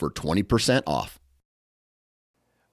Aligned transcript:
for 0.00 0.10
20% 0.10 0.82
off. 0.86 1.20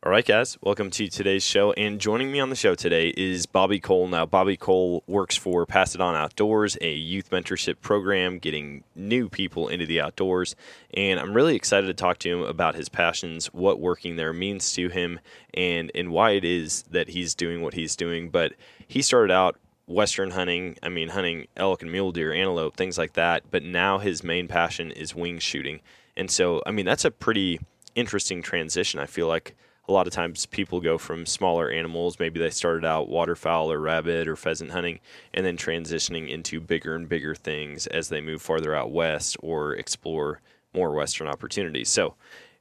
All 0.04 0.12
right, 0.12 0.26
guys, 0.26 0.58
welcome 0.62 0.90
to 0.92 1.10
today's 1.10 1.44
show. 1.44 1.74
And 1.74 2.00
joining 2.00 2.32
me 2.32 2.40
on 2.40 2.50
the 2.50 2.56
show 2.56 2.74
today 2.74 3.10
is 3.18 3.46
Bobby 3.46 3.82
Cole. 3.82 4.08
Now, 4.08 4.26
Bobby 4.26 4.56
Cole 4.56 5.04
works 5.08 5.36
for 5.36 5.66
Pass 5.66 5.94
It 5.94 6.00
On 6.00 6.16
Outdoors, 6.16 6.78
a 6.80 6.94
youth 6.94 7.30
mentorship 7.32 7.82
program 7.82 8.38
getting 8.38 8.86
new 8.96 9.28
people 9.28 9.68
into 9.68 9.86
the 9.86 10.00
outdoors. 10.00 10.56
And 10.94 11.20
I'm 11.20 11.34
really 11.34 11.58
excited 11.58 11.88
to 11.88 11.94
talk 11.94 12.20
to 12.20 12.30
him 12.30 12.42
about 12.44 12.76
his 12.76 12.88
passions, 12.88 13.48
what 13.48 13.82
working 13.82 14.16
there 14.16 14.32
means 14.32 14.72
to 14.74 14.88
him, 14.88 15.20
and, 15.54 15.92
and 15.94 16.12
why 16.12 16.32
it 16.32 16.46
is 16.46 16.84
that 16.92 17.10
he's 17.10 17.36
doing 17.36 17.62
what 17.62 17.74
he's 17.74 17.98
doing. 17.98 18.30
But 18.30 18.54
he 18.88 19.02
started 19.02 19.34
out 19.34 19.58
Western 19.88 20.32
hunting, 20.32 20.78
I 20.82 20.88
mean, 20.88 21.10
hunting 21.10 21.48
elk 21.58 21.82
and 21.82 21.92
mule 21.92 22.14
deer, 22.14 22.32
antelope, 22.32 22.78
things 22.78 22.98
like 22.98 23.14
that. 23.14 23.52
But 23.52 23.64
now 23.64 23.98
his 23.98 24.24
main 24.24 24.48
passion 24.48 24.92
is 24.92 25.14
wing 25.14 25.40
shooting. 25.40 25.82
And 26.18 26.30
so, 26.32 26.62
I 26.66 26.72
mean, 26.72 26.86
that's 26.86 27.06
a 27.06 27.12
pretty 27.12 27.60
interesting 27.96 28.42
transition. 28.42 29.00
I 29.00 29.06
feel 29.06 29.28
like 29.28 29.56
a 29.88 29.94
lot 29.94 30.08
of 30.08 30.14
times 30.14 30.48
people 30.48 30.82
go 30.82 30.98
from 30.98 31.26
smaller 31.26 31.70
animals, 31.70 32.20
maybe 32.20 32.40
they 32.40 32.50
started 32.50 32.84
out 32.84 33.08
waterfowl 33.08 33.72
or 33.72 33.80
rabbit 33.80 34.28
or 34.28 34.36
pheasant 34.36 34.72
hunting, 34.72 35.00
and 35.34 35.46
then 35.46 35.56
transitioning 35.56 36.30
into 36.30 36.60
bigger 36.60 36.96
and 36.96 37.08
bigger 37.08 37.36
things 37.36 37.88
as 37.88 38.10
they 38.10 38.20
move 38.20 38.42
farther 38.42 38.76
out 38.76 38.92
west 38.92 39.38
or 39.42 39.76
explore 39.76 40.42
more 40.74 40.92
Western 40.92 41.28
opportunities. 41.28 41.88
So 41.88 42.16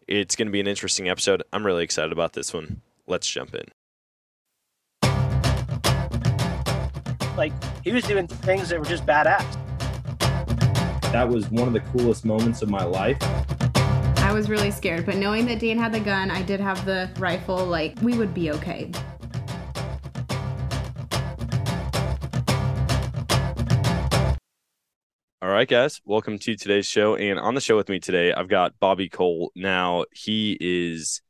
it's 0.06 0.36
going 0.36 0.46
to 0.46 0.52
be 0.52 0.60
an 0.60 0.68
interesting 0.68 1.08
episode. 1.08 1.42
I'm 1.52 1.66
really 1.66 1.82
excited 1.82 2.12
about 2.12 2.34
this 2.34 2.52
one. 2.54 2.82
Let's 3.06 3.28
jump 3.28 3.54
in. 3.54 3.64
Like, 7.36 7.52
he 7.82 7.92
was 7.92 8.04
doing 8.04 8.28
things 8.28 8.68
that 8.68 8.78
were 8.78 8.84
just 8.84 9.04
badass 9.06 9.65
that 11.12 11.28
was 11.28 11.50
one 11.50 11.66
of 11.68 11.72
the 11.72 11.80
coolest 11.80 12.24
moments 12.24 12.62
of 12.62 12.68
my 12.68 12.84
life. 12.84 13.16
I 14.18 14.32
was 14.32 14.48
really 14.48 14.70
scared, 14.70 15.06
but 15.06 15.16
knowing 15.16 15.46
that 15.46 15.60
Dan 15.60 15.78
had 15.78 15.92
the 15.92 16.00
gun, 16.00 16.30
I 16.30 16.42
did 16.42 16.60
have 16.60 16.84
the 16.84 17.08
rifle, 17.18 17.64
like, 17.64 17.96
we 18.02 18.18
would 18.18 18.34
be 18.34 18.50
okay. 18.50 18.90
All 25.40 25.52
right, 25.52 25.68
guys, 25.68 26.00
welcome 26.04 26.38
to 26.40 26.56
today's 26.56 26.86
show. 26.86 27.14
And 27.14 27.38
on 27.38 27.54
the 27.54 27.60
show 27.60 27.76
with 27.76 27.88
me 27.88 28.00
today, 28.00 28.32
I've 28.32 28.48
got 28.48 28.74
Bobby 28.80 29.08
Cole. 29.08 29.52
Now, 29.54 30.06
he 30.12 30.56
is 30.60 31.22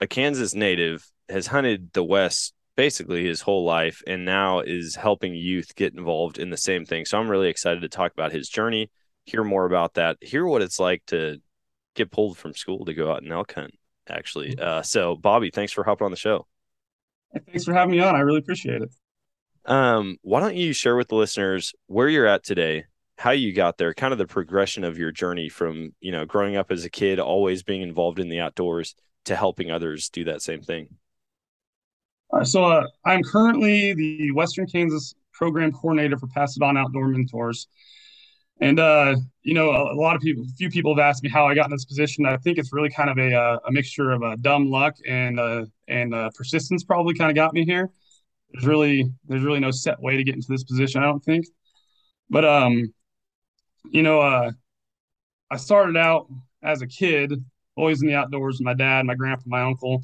a 0.00 0.08
Kansas 0.08 0.54
native, 0.54 1.08
has 1.28 1.46
hunted 1.46 1.92
the 1.92 2.02
West 2.02 2.52
basically 2.78 3.24
his 3.24 3.40
whole 3.40 3.64
life 3.64 4.04
and 4.06 4.24
now 4.24 4.60
is 4.60 4.94
helping 4.94 5.34
youth 5.34 5.74
get 5.74 5.96
involved 5.96 6.38
in 6.38 6.48
the 6.48 6.56
same 6.56 6.84
thing. 6.84 7.04
So 7.04 7.18
I'm 7.18 7.28
really 7.28 7.48
excited 7.48 7.80
to 7.80 7.88
talk 7.88 8.12
about 8.12 8.30
his 8.30 8.48
journey, 8.48 8.88
hear 9.24 9.42
more 9.42 9.66
about 9.66 9.94
that, 9.94 10.16
hear 10.20 10.46
what 10.46 10.62
it's 10.62 10.78
like 10.78 11.02
to 11.06 11.42
get 11.96 12.12
pulled 12.12 12.38
from 12.38 12.54
school 12.54 12.84
to 12.84 12.94
go 12.94 13.10
out 13.10 13.24
and 13.24 13.32
elk 13.32 13.52
hunt, 13.52 13.72
actually. 14.08 14.54
Mm-hmm. 14.54 14.64
Uh, 14.64 14.82
so, 14.82 15.16
Bobby, 15.16 15.50
thanks 15.50 15.72
for 15.72 15.82
hopping 15.82 16.04
on 16.04 16.12
the 16.12 16.16
show. 16.16 16.46
Thanks 17.46 17.64
for 17.64 17.74
having 17.74 17.90
me 17.90 18.00
on. 18.00 18.14
I 18.14 18.20
really 18.20 18.38
appreciate 18.38 18.80
it. 18.80 18.90
Um, 19.64 20.18
why 20.22 20.38
don't 20.38 20.54
you 20.54 20.72
share 20.72 20.94
with 20.94 21.08
the 21.08 21.16
listeners 21.16 21.74
where 21.88 22.08
you're 22.08 22.28
at 22.28 22.44
today, 22.44 22.84
how 23.16 23.32
you 23.32 23.52
got 23.52 23.78
there, 23.78 23.92
kind 23.92 24.12
of 24.12 24.18
the 24.20 24.26
progression 24.28 24.84
of 24.84 24.98
your 24.98 25.10
journey 25.10 25.48
from, 25.48 25.94
you 25.98 26.12
know, 26.12 26.24
growing 26.26 26.54
up 26.54 26.70
as 26.70 26.84
a 26.84 26.90
kid, 26.90 27.18
always 27.18 27.64
being 27.64 27.82
involved 27.82 28.20
in 28.20 28.28
the 28.28 28.38
outdoors 28.38 28.94
to 29.24 29.34
helping 29.34 29.72
others 29.72 30.10
do 30.10 30.22
that 30.26 30.42
same 30.42 30.62
thing? 30.62 30.90
Uh, 32.32 32.44
so 32.44 32.64
uh, 32.64 32.86
I'm 33.04 33.22
currently 33.22 33.94
the 33.94 34.30
Western 34.32 34.66
Kansas 34.66 35.14
program 35.32 35.72
coordinator 35.72 36.18
for 36.18 36.28
On 36.62 36.76
Outdoor 36.76 37.08
Mentors. 37.08 37.68
And, 38.60 38.80
uh, 38.80 39.14
you 39.42 39.54
know, 39.54 39.70
a, 39.70 39.94
a, 39.94 39.96
lot 39.96 40.16
of 40.16 40.22
people, 40.22 40.42
a 40.42 40.56
few 40.56 40.68
people 40.68 40.94
have 40.94 41.02
asked 41.02 41.22
me 41.22 41.30
how 41.30 41.46
I 41.46 41.54
got 41.54 41.66
in 41.66 41.70
this 41.70 41.84
position. 41.84 42.26
I 42.26 42.36
think 42.38 42.58
it's 42.58 42.72
really 42.72 42.90
kind 42.90 43.08
of 43.08 43.16
a, 43.16 43.32
uh, 43.32 43.58
a 43.68 43.72
mixture 43.72 44.10
of 44.10 44.22
uh, 44.22 44.36
dumb 44.40 44.68
luck 44.68 44.96
and, 45.06 45.38
uh, 45.38 45.64
and 45.86 46.12
persistence 46.34 46.82
probably 46.82 47.14
kind 47.14 47.30
of 47.30 47.36
got 47.36 47.54
me 47.54 47.64
here. 47.64 47.88
There's 48.52 48.66
really, 48.66 49.08
there's 49.26 49.44
really 49.44 49.60
no 49.60 49.70
set 49.70 50.00
way 50.00 50.16
to 50.16 50.24
get 50.24 50.34
into 50.34 50.48
this 50.48 50.64
position, 50.64 51.02
I 51.02 51.06
don't 51.06 51.24
think. 51.24 51.46
But, 52.30 52.44
um, 52.44 52.92
you 53.90 54.02
know, 54.02 54.20
uh, 54.20 54.50
I 55.50 55.56
started 55.56 55.96
out 55.96 56.26
as 56.62 56.82
a 56.82 56.86
kid, 56.86 57.32
always 57.76 58.02
in 58.02 58.08
the 58.08 58.14
outdoors 58.16 58.56
with 58.58 58.64
my 58.64 58.74
dad, 58.74 59.06
my 59.06 59.14
grandpa, 59.14 59.44
my 59.46 59.62
uncle 59.62 60.02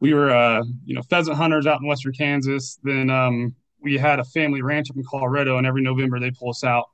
we 0.00 0.14
were 0.14 0.30
uh, 0.30 0.62
you 0.84 0.94
know 0.94 1.02
pheasant 1.02 1.36
hunters 1.36 1.66
out 1.66 1.80
in 1.80 1.86
western 1.86 2.12
Kansas. 2.12 2.78
Then 2.82 3.10
um, 3.10 3.54
we 3.82 3.96
had 3.96 4.18
a 4.18 4.24
family 4.24 4.62
ranch 4.62 4.90
up 4.90 4.96
in 4.96 5.04
Colorado, 5.04 5.58
and 5.58 5.66
every 5.66 5.82
November 5.82 6.18
they 6.18 6.30
pull 6.30 6.50
us 6.50 6.64
out, 6.64 6.86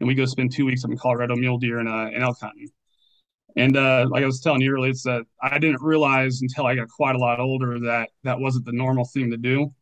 and 0.00 0.08
we 0.08 0.14
go 0.14 0.24
spend 0.24 0.52
two 0.52 0.64
weeks 0.64 0.84
up 0.84 0.90
in 0.90 0.98
Colorado 0.98 1.36
mule 1.36 1.58
deer 1.58 1.78
and, 1.78 1.88
uh, 1.88 2.10
and 2.12 2.22
elk 2.22 2.38
hunting. 2.40 2.68
And 3.56 3.76
uh, 3.76 4.06
like 4.08 4.22
I 4.22 4.26
was 4.26 4.40
telling 4.40 4.62
you 4.62 4.72
earlier, 4.72 4.90
it's 4.90 5.02
that 5.02 5.24
I 5.42 5.58
didn't 5.58 5.82
realize 5.82 6.40
until 6.40 6.66
I 6.66 6.74
got 6.74 6.88
quite 6.88 7.16
a 7.16 7.18
lot 7.18 7.38
older 7.38 7.78
that 7.80 8.08
that 8.24 8.40
wasn't 8.40 8.64
the 8.64 8.72
normal 8.72 9.04
thing 9.04 9.30
to 9.30 9.36
do. 9.36 9.74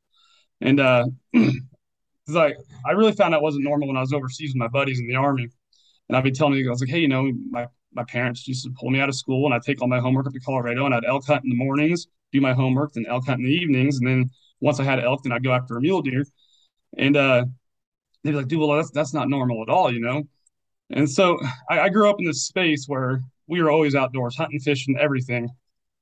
And 0.61 0.81
uh, 0.81 1.07
like 2.29 2.57
I 2.87 2.93
really 2.93 3.13
found 3.13 3.35
that 3.35 3.43
wasn't 3.43 3.65
normal 3.65 3.89
when 3.89 3.97
I 3.97 4.01
was 4.01 4.13
overseas 4.13 4.51
with 4.51 4.57
my 4.59 4.69
buddies 4.69 5.01
in 5.01 5.07
the 5.07 5.17
army, 5.17 5.49
and 6.09 6.17
I'd 6.17 6.25
be 6.25 6.33
telling 6.33 6.55
you, 6.55 6.69
I 6.69 6.71
was 6.71 6.81
like, 6.81 6.91
hey, 6.91 7.01
you 7.01 7.09
know, 7.09 7.31
my 7.51 7.67
my 7.93 8.05
parents 8.05 8.47
used 8.47 8.65
to 8.65 8.71
pull 8.79 8.91
me 8.91 9.01
out 9.01 9.09
of 9.09 9.15
school, 9.15 9.47
and 9.47 9.55
I'd 9.55 9.63
take 9.63 9.81
all 9.83 9.89
my 9.89 10.01
homework 10.01 10.27
up 10.27 10.33
to 10.33 10.41
Colorado, 10.41 10.87
and 10.87 10.95
I'd 10.95 11.05
elk 11.05 11.27
hunt 11.27 11.45
in 11.45 11.51
the 11.51 11.57
mornings, 11.57 12.07
do 12.33 12.41
my 12.41 12.53
homework, 12.53 12.93
then 12.93 13.07
elk 13.07 13.27
hunt 13.27 13.41
in 13.41 13.47
the 13.47 13.53
evenings, 13.53 13.99
and 13.99 14.07
then 14.07 14.31
once 14.61 14.81
I 14.81 14.85
had 14.85 15.01
elk, 15.01 15.23
then 15.23 15.33
I'd 15.33 15.45
go 15.45 15.53
after 15.53 15.77
a 15.77 15.81
mule 15.81 16.03
deer. 16.03 16.25
And 16.97 17.17
uh, 17.17 17.45
they'd 18.23 18.33
be 18.33 18.37
like, 18.37 18.49
dude, 18.49 18.61
well, 18.61 18.77
that's 18.77 18.91
that's 18.91 19.15
not 19.15 19.29
normal 19.29 19.63
at 19.63 19.69
all, 19.69 19.93
you 19.93 20.01
know. 20.01 20.25
And 20.91 21.09
so 21.09 21.39
I, 21.69 21.81
I 21.81 21.89
grew 21.89 22.11
up 22.11 22.17
in 22.19 22.27
this 22.27 22.47
space 22.47 22.87
where 22.87 23.23
we 23.47 23.63
were 23.63 23.71
always 23.71 23.95
outdoors, 23.95 24.37
hunting, 24.37 24.61
fishing, 24.61 24.97
everything. 24.99 25.49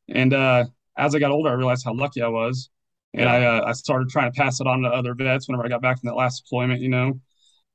And 0.09 0.33
uh, 0.33 0.65
as 0.97 1.15
I 1.15 1.19
got 1.19 1.31
older, 1.31 1.51
I 1.51 1.55
realized 1.55 1.85
how 1.85 1.95
lucky 1.95 2.23
I 2.23 2.29
was, 2.29 2.71
and. 3.15 3.29
I 3.29 3.45
uh, 3.45 3.65
I 3.67 3.73
started 3.73 4.09
trying 4.09 4.33
to 4.33 4.37
pass 4.37 4.61
it 4.61 4.67
on 4.67 4.83
to 4.83 4.89
other 4.89 5.15
vets 5.15 5.49
whenever 5.49 5.65
I 5.65 5.69
got 5.69 5.83
back 5.83 6.01
from 6.01 6.09
that 6.09 6.17
last 6.17 6.45
deployment, 6.45 6.81
you 6.81 6.89
know, 6.89 7.21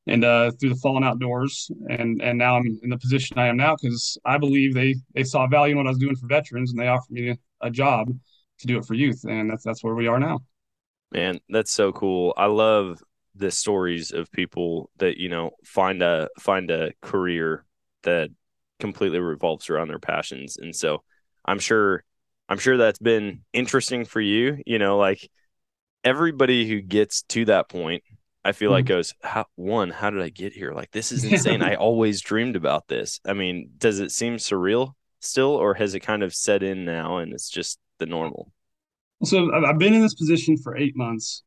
and 0.08 0.24
uh, 0.24 0.52
through 0.52 0.70
the 0.70 0.76
fallen 0.76 1.04
outdoors, 1.04 1.72
and 1.90 2.22
and 2.22 2.38
now 2.38 2.58
I'm 2.58 2.80
in 2.84 2.90
the 2.90 2.98
position 2.98 3.38
I 3.38 3.48
am 3.48 3.58
now 3.58 3.76
because 3.80 4.18
I 4.26 4.38
believe 4.38 4.74
they 4.74 4.96
they 5.16 5.24
saw 5.24 5.48
value 5.48 5.74
in 5.74 5.78
what 5.78 5.88
I 5.88 5.90
was 5.90 6.00
doing 6.00 6.16
for 6.16 6.28
veterans, 6.28 6.72
and 6.72 6.80
they 6.80 6.88
offered 6.88 7.12
me 7.12 7.38
a 7.62 7.70
job 7.70 8.10
to 8.64 8.68
do 8.68 8.78
it 8.78 8.86
for 8.86 8.94
youth, 8.94 9.24
and 9.24 9.50
that's 9.50 9.64
that's 9.64 9.84
where 9.84 9.96
we 9.96 10.08
are 10.08 10.20
now. 10.20 10.40
Man, 11.12 11.40
that's 11.50 11.72
so 11.72 11.92
cool. 11.92 12.34
I 12.36 12.48
love 12.48 13.02
the 13.36 13.52
stories 13.52 14.12
of 14.12 14.32
people 14.32 14.90
that 14.98 15.18
you 15.18 15.30
know 15.30 15.52
find 15.64 16.02
a 16.02 16.30
find 16.40 16.72
a 16.72 16.92
career 17.02 17.66
that 18.04 18.30
completely 18.80 19.20
revolves 19.20 19.70
around 19.70 19.90
their 19.90 20.00
passions, 20.00 20.58
and 20.58 20.76
so 20.76 21.04
I'm 21.46 21.60
sure 21.60 22.04
I'm 22.50 22.58
sure 22.58 22.78
that's 22.78 23.00
been 23.00 23.44
interesting 23.54 24.06
for 24.06 24.22
you. 24.22 24.62
You 24.66 24.80
know, 24.80 24.98
like 24.98 25.30
everybody 26.04 26.68
who 26.68 26.82
gets 26.82 27.22
to 27.24 27.46
that 27.46 27.70
point 27.70 28.04
I 28.46 28.52
feel 28.52 28.70
mm-hmm. 28.70 28.74
like 28.76 28.86
goes, 28.86 29.14
how, 29.24 29.46
one, 29.56 29.90
how 29.90 30.10
did 30.10 30.22
I 30.22 30.30
get 30.30 30.54
here? 30.54 30.74
Like, 30.74 30.92
this 30.92 31.12
is 31.12 31.24
insane. 31.32 31.62
I 31.62 31.76
always 31.76 32.22
dreamed 32.22 32.56
about 32.56 32.88
this. 32.88 33.20
I 33.26 33.34
mean, 33.34 33.72
does 33.78 34.00
it 34.00 34.12
seem 34.12 34.38
surreal 34.38 34.94
still, 35.20 35.52
or 35.52 35.74
has 35.76 35.96
it 35.96 36.02
kind 36.02 36.24
of 36.24 36.34
set 36.34 36.64
in 36.64 36.86
now 36.86 37.18
and 37.18 37.34
it's 37.34 37.50
just 37.50 37.80
the 38.00 38.06
normal? 38.06 38.52
So 39.24 39.54
I've 39.54 39.80
been 39.80 39.94
in 39.94 40.02
this 40.02 40.14
position 40.14 40.58
for 40.58 40.76
eight 40.76 40.96
months, 40.96 41.44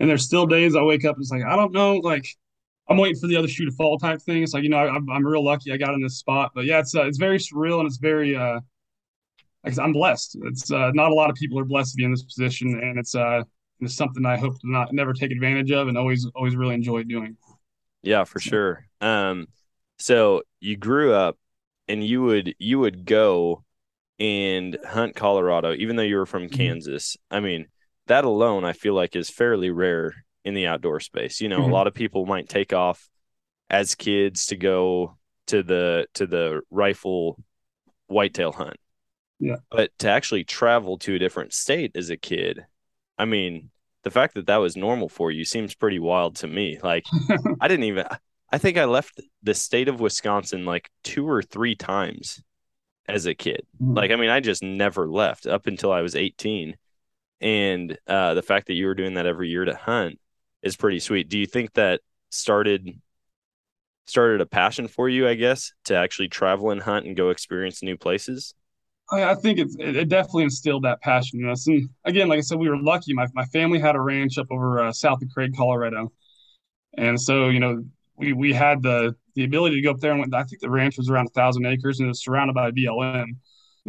and 0.00 0.08
there's 0.08 0.24
still 0.24 0.46
days 0.46 0.74
I 0.74 0.82
wake 0.82 1.04
up 1.04 1.16
and 1.16 1.22
it's 1.22 1.30
like 1.30 1.44
I 1.44 1.56
don't 1.56 1.72
know, 1.72 1.96
like 1.96 2.26
I'm 2.88 2.96
waiting 2.96 3.20
for 3.20 3.26
the 3.26 3.36
other 3.36 3.48
shoe 3.48 3.64
to 3.64 3.72
fall 3.72 3.98
type 3.98 4.20
thing. 4.20 4.42
It's 4.42 4.54
like 4.54 4.64
you 4.64 4.68
know 4.68 4.78
I'm, 4.78 5.08
I'm 5.10 5.26
real 5.26 5.44
lucky 5.44 5.72
I 5.72 5.76
got 5.76 5.94
in 5.94 6.02
this 6.02 6.18
spot, 6.18 6.52
but 6.54 6.64
yeah, 6.64 6.80
it's 6.80 6.94
uh, 6.94 7.06
it's 7.06 7.18
very 7.18 7.38
surreal 7.38 7.78
and 7.78 7.86
it's 7.86 7.98
very 7.98 8.36
uh, 8.36 8.60
I'm 9.64 9.92
blessed. 9.92 10.38
It's 10.42 10.70
uh, 10.72 10.90
not 10.94 11.12
a 11.12 11.14
lot 11.14 11.30
of 11.30 11.36
people 11.36 11.58
are 11.58 11.64
blessed 11.64 11.92
to 11.92 11.96
be 11.96 12.04
in 12.04 12.10
this 12.10 12.24
position, 12.24 12.80
and 12.82 12.98
it's 12.98 13.14
uh 13.14 13.42
it's 13.80 13.94
something 13.94 14.24
I 14.24 14.36
hope 14.36 14.60
to 14.60 14.70
not 14.70 14.92
never 14.92 15.12
take 15.12 15.30
advantage 15.30 15.70
of 15.70 15.88
and 15.88 15.96
always 15.96 16.26
always 16.34 16.56
really 16.56 16.74
enjoy 16.74 17.04
doing. 17.04 17.36
Yeah, 18.02 18.24
for 18.24 18.40
sure. 18.40 18.86
Um, 19.00 19.46
so 19.98 20.42
you 20.60 20.76
grew 20.76 21.14
up 21.14 21.38
and 21.88 22.04
you 22.04 22.22
would 22.22 22.54
you 22.58 22.80
would 22.80 23.04
go 23.04 23.64
and 24.22 24.78
hunt 24.86 25.16
Colorado, 25.16 25.74
even 25.74 25.96
though 25.96 26.04
you 26.04 26.14
were 26.14 26.26
from 26.26 26.44
mm-hmm. 26.44 26.54
Kansas. 26.54 27.16
I 27.28 27.40
mean, 27.40 27.66
that 28.06 28.24
alone, 28.24 28.64
I 28.64 28.72
feel 28.72 28.94
like, 28.94 29.16
is 29.16 29.28
fairly 29.28 29.70
rare 29.70 30.24
in 30.44 30.54
the 30.54 30.68
outdoor 30.68 31.00
space. 31.00 31.40
You 31.40 31.48
know, 31.48 31.58
mm-hmm. 31.58 31.70
a 31.70 31.74
lot 31.74 31.88
of 31.88 31.94
people 31.94 32.24
might 32.24 32.48
take 32.48 32.72
off 32.72 33.10
as 33.68 33.96
kids 33.96 34.46
to 34.46 34.56
go 34.56 35.18
to 35.48 35.64
the 35.64 36.06
to 36.14 36.28
the 36.28 36.60
rifle 36.70 37.42
whitetail 38.06 38.52
hunt, 38.52 38.76
Yeah. 39.40 39.56
But 39.72 39.90
to 39.98 40.08
actually 40.08 40.44
travel 40.44 40.98
to 40.98 41.16
a 41.16 41.18
different 41.18 41.52
state 41.52 41.96
as 41.96 42.08
a 42.08 42.16
kid, 42.16 42.60
I 43.18 43.24
mean, 43.24 43.70
the 44.04 44.12
fact 44.12 44.34
that 44.34 44.46
that 44.46 44.58
was 44.58 44.76
normal 44.76 45.08
for 45.08 45.32
you 45.32 45.44
seems 45.44 45.74
pretty 45.74 45.98
wild 45.98 46.36
to 46.36 46.46
me. 46.46 46.78
Like, 46.80 47.06
I 47.60 47.66
didn't 47.66 47.86
even, 47.86 48.06
I 48.52 48.58
think 48.58 48.76
I 48.76 48.84
left 48.84 49.20
the 49.42 49.54
state 49.54 49.88
of 49.88 49.98
Wisconsin 49.98 50.64
like 50.64 50.90
two 51.02 51.28
or 51.28 51.42
three 51.42 51.74
times 51.74 52.40
as 53.08 53.26
a 53.26 53.34
kid. 53.34 53.66
Mhm. 53.80 53.96
Like, 53.96 54.10
I 54.10 54.16
mean, 54.16 54.30
I 54.30 54.40
just 54.40 54.62
never 54.62 55.08
left 55.08 55.46
up 55.46 55.66
until 55.66 55.92
I 55.92 56.02
was 56.02 56.16
18. 56.16 56.76
And 57.40 57.98
uh, 58.06 58.34
the 58.34 58.42
fact 58.42 58.68
that 58.68 58.74
you 58.74 58.86
were 58.86 58.94
doing 58.94 59.14
that 59.14 59.26
every 59.26 59.48
year 59.48 59.64
to 59.64 59.74
hunt 59.74 60.20
is 60.62 60.76
pretty 60.76 61.00
sweet. 61.00 61.28
Do 61.28 61.38
you 61.38 61.46
think 61.46 61.72
that 61.74 62.00
started 62.30 63.00
started 64.06 64.40
a 64.40 64.46
passion 64.46 64.88
for 64.88 65.08
you, 65.08 65.28
I 65.28 65.34
guess, 65.34 65.72
to 65.84 65.96
actually 65.96 66.28
travel 66.28 66.70
and 66.70 66.82
hunt 66.82 67.06
and 67.06 67.16
go 67.16 67.30
experience 67.30 67.82
new 67.82 67.96
places? 67.96 68.54
I, 69.10 69.34
think 69.34 69.58
it's, 69.58 69.76
it, 69.78 69.96
it 69.96 70.08
definitely 70.08 70.44
instilled 70.44 70.84
that 70.84 71.00
passion 71.02 71.40
in 71.40 71.50
us. 71.50 71.66
And 71.66 71.88
again, 72.04 72.28
like 72.28 72.38
I 72.38 72.40
said, 72.40 72.58
we 72.58 72.68
were 72.68 72.80
lucky. 72.80 73.12
My, 73.12 73.26
my 73.34 73.44
family 73.46 73.78
had 73.78 73.94
a 73.94 74.00
ranch 74.00 74.38
up 74.38 74.46
over 74.50 74.80
uh, 74.80 74.92
south 74.92 75.22
of 75.22 75.28
Craig, 75.30 75.54
Colorado. 75.56 76.12
And 76.96 77.20
so, 77.20 77.48
you 77.48 77.60
know, 77.60 77.84
we, 78.16 78.32
we 78.32 78.52
had 78.52 78.82
the, 78.82 79.14
the 79.34 79.44
ability 79.44 79.76
to 79.76 79.82
go 79.82 79.90
up 79.90 80.00
there 80.00 80.12
and 80.12 80.20
went, 80.20 80.34
I 80.34 80.44
think 80.44 80.60
the 80.60 80.70
ranch 80.70 80.96
was 80.96 81.08
around 81.08 81.26
a 81.26 81.30
thousand 81.30 81.66
acres 81.66 81.98
and 81.98 82.06
it 82.06 82.10
was 82.10 82.22
surrounded 82.22 82.54
by 82.54 82.70
BLM. 82.70 83.36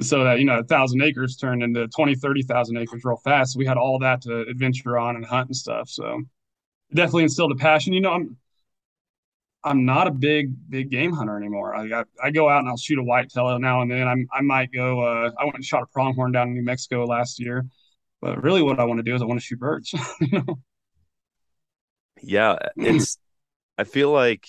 So 0.01 0.23
that, 0.23 0.39
you 0.39 0.45
know, 0.45 0.59
a 0.59 0.63
thousand 0.63 1.03
acres 1.03 1.37
turned 1.37 1.61
into 1.61 1.87
20, 1.87 2.15
30,000 2.15 2.77
acres 2.77 3.05
real 3.05 3.17
fast. 3.17 3.53
So 3.53 3.59
we 3.59 3.65
had 3.65 3.77
all 3.77 3.99
that 3.99 4.21
to 4.23 4.41
adventure 4.41 4.97
on 4.97 5.15
and 5.15 5.25
hunt 5.25 5.49
and 5.49 5.55
stuff. 5.55 5.87
So 5.89 6.23
definitely 6.93 7.23
instilled 7.23 7.51
a 7.51 7.55
passion. 7.55 7.93
You 7.93 8.01
know, 8.01 8.11
I'm, 8.11 8.37
I'm 9.63 9.85
not 9.85 10.07
a 10.07 10.11
big 10.11 10.53
big 10.69 10.89
game 10.89 11.13
hunter 11.13 11.37
anymore. 11.37 11.73
I, 11.73 12.01
I, 12.01 12.03
I 12.21 12.31
go 12.31 12.49
out 12.49 12.59
and 12.59 12.67
I'll 12.67 12.77
shoot 12.77 12.99
a 12.99 13.03
whitetail 13.03 13.57
now 13.59 13.81
and 13.81 13.89
then. 13.89 14.07
I'm 14.07 14.27
I 14.33 14.41
might 14.41 14.71
go. 14.73 15.01
Uh, 15.01 15.31
I 15.39 15.45
went 15.45 15.55
and 15.55 15.63
shot 15.63 15.83
a 15.83 15.85
pronghorn 15.85 16.31
down 16.31 16.49
in 16.49 16.53
New 16.55 16.63
Mexico 16.63 17.05
last 17.05 17.39
year, 17.39 17.65
but 18.21 18.43
really 18.43 18.61
what 18.61 18.79
I 18.79 18.83
want 18.83 18.99
to 18.99 19.03
do 19.03 19.15
is 19.15 19.21
I 19.21 19.25
want 19.25 19.39
to 19.39 19.45
shoot 19.45 19.59
birds. 19.59 19.93
you 20.21 20.39
know? 20.39 20.59
Yeah, 22.21 22.57
it's 22.75 23.17
I 23.77 23.85
feel 23.85 24.11
like 24.11 24.47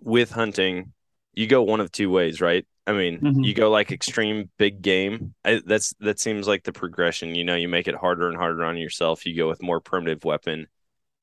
with 0.00 0.30
hunting, 0.30 0.92
you 1.32 1.46
go 1.46 1.62
one 1.62 1.80
of 1.80 1.90
two 1.90 2.10
ways, 2.10 2.40
right? 2.40 2.66
I 2.86 2.92
mean, 2.92 3.20
Mhm. 3.20 3.44
you 3.44 3.54
go 3.54 3.70
like 3.70 3.90
extreme 3.90 4.50
big 4.58 4.82
game. 4.82 5.34
I, 5.44 5.60
that's 5.64 5.94
that 6.00 6.20
seems 6.20 6.46
like 6.46 6.64
the 6.64 6.72
progression. 6.72 7.34
You 7.34 7.44
know, 7.44 7.54
you 7.56 7.68
make 7.68 7.88
it 7.88 7.94
harder 7.94 8.28
and 8.28 8.36
harder 8.36 8.64
on 8.64 8.76
yourself. 8.76 9.24
You 9.24 9.34
go 9.36 9.48
with 9.48 9.62
more 9.62 9.80
primitive 9.80 10.24
weapon 10.24 10.66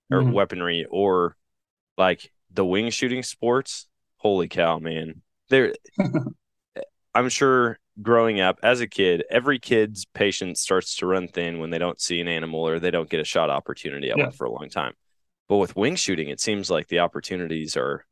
or 0.09 0.21
Mhm. 0.21 0.33
weaponry, 0.33 0.85
or 0.89 1.37
like 1.97 2.31
the 2.51 2.65
wing 2.65 2.89
shooting 2.89 3.23
sports. 3.23 3.87
Holy 4.17 4.47
cow, 4.47 4.79
man! 4.79 5.21
There, 5.49 5.73
I'm 7.13 7.29
sure 7.29 7.77
growing 8.01 8.39
up 8.39 8.59
as 8.63 8.79
a 8.81 8.87
kid, 8.87 9.23
every 9.29 9.59
kid's 9.59 10.05
patience 10.05 10.61
starts 10.61 10.95
to 10.97 11.05
run 11.05 11.27
thin 11.27 11.59
when 11.59 11.69
they 11.69 11.77
don't 11.77 11.99
see 11.99 12.19
an 12.21 12.27
animal 12.27 12.67
or 12.67 12.79
they 12.79 12.91
don't 12.91 13.09
get 13.09 13.19
a 13.19 13.25
shot 13.25 13.49
opportunity 13.49 14.09
at 14.09 14.17
Yeah. 14.17 14.25
one 14.25 14.31
for 14.31 14.45
a 14.45 14.51
long 14.51 14.69
time. 14.69 14.93
But 15.49 15.57
with 15.57 15.75
wing 15.75 15.95
shooting, 15.95 16.29
it 16.29 16.39
seems 16.39 16.69
like 16.71 16.87
the 16.87 16.99
opportunities 16.99 17.75
are 17.75 18.05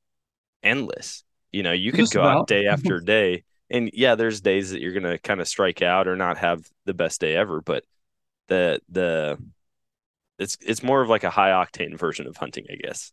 endless. 0.63 1.23
You 1.51 1.63
know, 1.63 1.71
you 1.71 1.91
could 1.93 2.09
go 2.09 2.23
out 2.23 2.45
day 2.45 2.67
after 2.67 2.99
day, 3.01 3.43
and 3.69 3.89
yeah, 3.93 4.15
there's 4.15 4.41
days 4.41 4.71
that 4.71 4.81
you're 4.81 4.93
gonna 4.93 5.17
kind 5.19 5.41
of 5.41 5.47
strike 5.47 5.81
out 5.81 6.07
or 6.07 6.15
not 6.15 6.37
have 6.39 6.69
the 6.85 6.93
best 6.93 7.21
day 7.21 7.35
ever. 7.35 7.61
But 7.61 7.85
the 8.47 8.81
the 8.89 9.39
it's 10.37 10.57
it's 10.61 10.83
more 10.83 11.01
of 11.01 11.09
like 11.09 11.23
a 11.23 11.29
high 11.29 11.51
octane 11.51 11.97
version 11.97 12.27
of 12.27 12.37
hunting, 12.37 12.65
I 12.71 12.75
guess. 12.75 13.11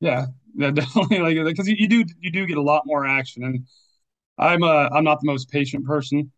Yeah, 0.00 0.26
yeah, 0.54 0.70
definitely. 0.74 1.18
Like 1.20 1.36
because 1.44 1.68
you, 1.68 1.76
you 1.78 1.88
do 1.88 2.04
you 2.20 2.30
do 2.30 2.46
get 2.46 2.56
a 2.58 2.62
lot 2.62 2.82
more 2.86 3.06
action, 3.06 3.44
and 3.44 3.66
I'm 4.38 4.62
uh 4.62 4.88
I'm 4.92 5.04
not 5.04 5.20
the 5.20 5.26
most 5.26 5.50
patient 5.50 5.86
person, 5.86 6.32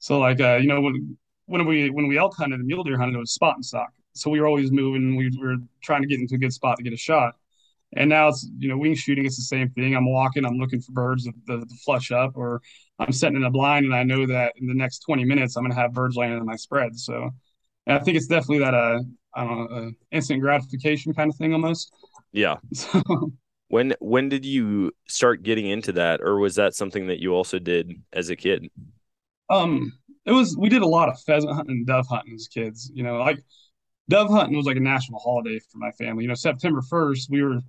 so 0.00 0.18
like 0.20 0.40
uh 0.40 0.56
you 0.56 0.68
know 0.68 0.80
when 0.82 1.18
when 1.46 1.66
we 1.66 1.90
when 1.90 2.08
we 2.08 2.18
elk 2.18 2.36
hunted 2.36 2.60
and 2.60 2.66
mule 2.66 2.84
deer 2.84 2.98
hunted 2.98 3.16
it 3.16 3.20
was 3.20 3.32
spot 3.32 3.56
and 3.56 3.64
stock, 3.66 3.90
so 4.14 4.30
we 4.30 4.40
were 4.40 4.48
always 4.48 4.72
moving. 4.72 5.16
We 5.16 5.30
were 5.38 5.56
trying 5.82 6.02
to 6.02 6.08
get 6.08 6.20
into 6.20 6.36
a 6.36 6.38
good 6.38 6.54
spot 6.54 6.78
to 6.78 6.84
get 6.84 6.94
a 6.94 6.98
shot. 6.98 7.36
And 7.96 8.08
now 8.10 8.28
it's 8.28 8.48
you 8.58 8.68
know 8.68 8.78
wing 8.78 8.94
shooting. 8.94 9.26
It's 9.26 9.36
the 9.36 9.42
same 9.42 9.70
thing. 9.70 9.96
I'm 9.96 10.10
walking. 10.10 10.44
I'm 10.44 10.58
looking 10.58 10.80
for 10.80 10.92
birds 10.92 11.24
to, 11.24 11.32
to, 11.48 11.66
to 11.66 11.74
flush 11.84 12.12
up, 12.12 12.32
or 12.36 12.62
I'm 12.98 13.12
setting 13.12 13.36
in 13.36 13.44
a 13.44 13.50
blind, 13.50 13.86
and 13.86 13.94
I 13.94 14.04
know 14.04 14.26
that 14.26 14.52
in 14.56 14.66
the 14.68 14.74
next 14.74 15.00
20 15.00 15.24
minutes 15.24 15.56
I'm 15.56 15.64
going 15.64 15.72
to 15.74 15.80
have 15.80 15.92
birds 15.92 16.16
landing 16.16 16.38
in 16.38 16.46
my 16.46 16.56
spread. 16.56 16.96
So, 16.98 17.30
and 17.86 17.98
I 17.98 18.02
think 18.02 18.16
it's 18.16 18.26
definitely 18.28 18.60
that 18.60 18.74
uh 18.74 19.00
I 19.34 19.44
don't 19.44 19.58
know 19.70 19.76
uh, 19.76 19.90
instant 20.12 20.40
gratification 20.40 21.14
kind 21.14 21.30
of 21.30 21.36
thing 21.36 21.52
almost. 21.52 21.92
Yeah. 22.32 22.58
So, 22.74 23.32
When 23.68 23.94
when 24.00 24.28
did 24.28 24.44
you 24.44 24.92
start 25.06 25.42
getting 25.44 25.66
into 25.66 25.92
that, 25.92 26.20
or 26.20 26.38
was 26.38 26.56
that 26.56 26.74
something 26.74 27.06
that 27.06 27.20
you 27.20 27.32
also 27.34 27.58
did 27.58 28.02
as 28.12 28.28
a 28.28 28.36
kid? 28.36 28.68
um, 29.48 29.92
it 30.26 30.32
was 30.32 30.56
we 30.56 30.68
did 30.68 30.82
a 30.82 30.86
lot 30.86 31.08
of 31.08 31.20
pheasant 31.22 31.52
hunting 31.54 31.76
and 31.78 31.86
dove 31.86 32.06
hunting 32.08 32.34
as 32.34 32.48
kids. 32.48 32.90
You 32.94 33.02
know, 33.02 33.18
like 33.18 33.38
dove 34.10 34.30
hunting 34.30 34.56
was 34.56 34.66
like 34.66 34.76
a 34.76 34.80
national 34.80 35.20
holiday 35.20 35.60
for 35.72 35.78
my 35.78 35.92
family. 35.92 36.24
You 36.24 36.28
know, 36.28 36.34
September 36.34 36.82
1st, 36.82 37.30
we 37.30 37.42
were, 37.42 37.60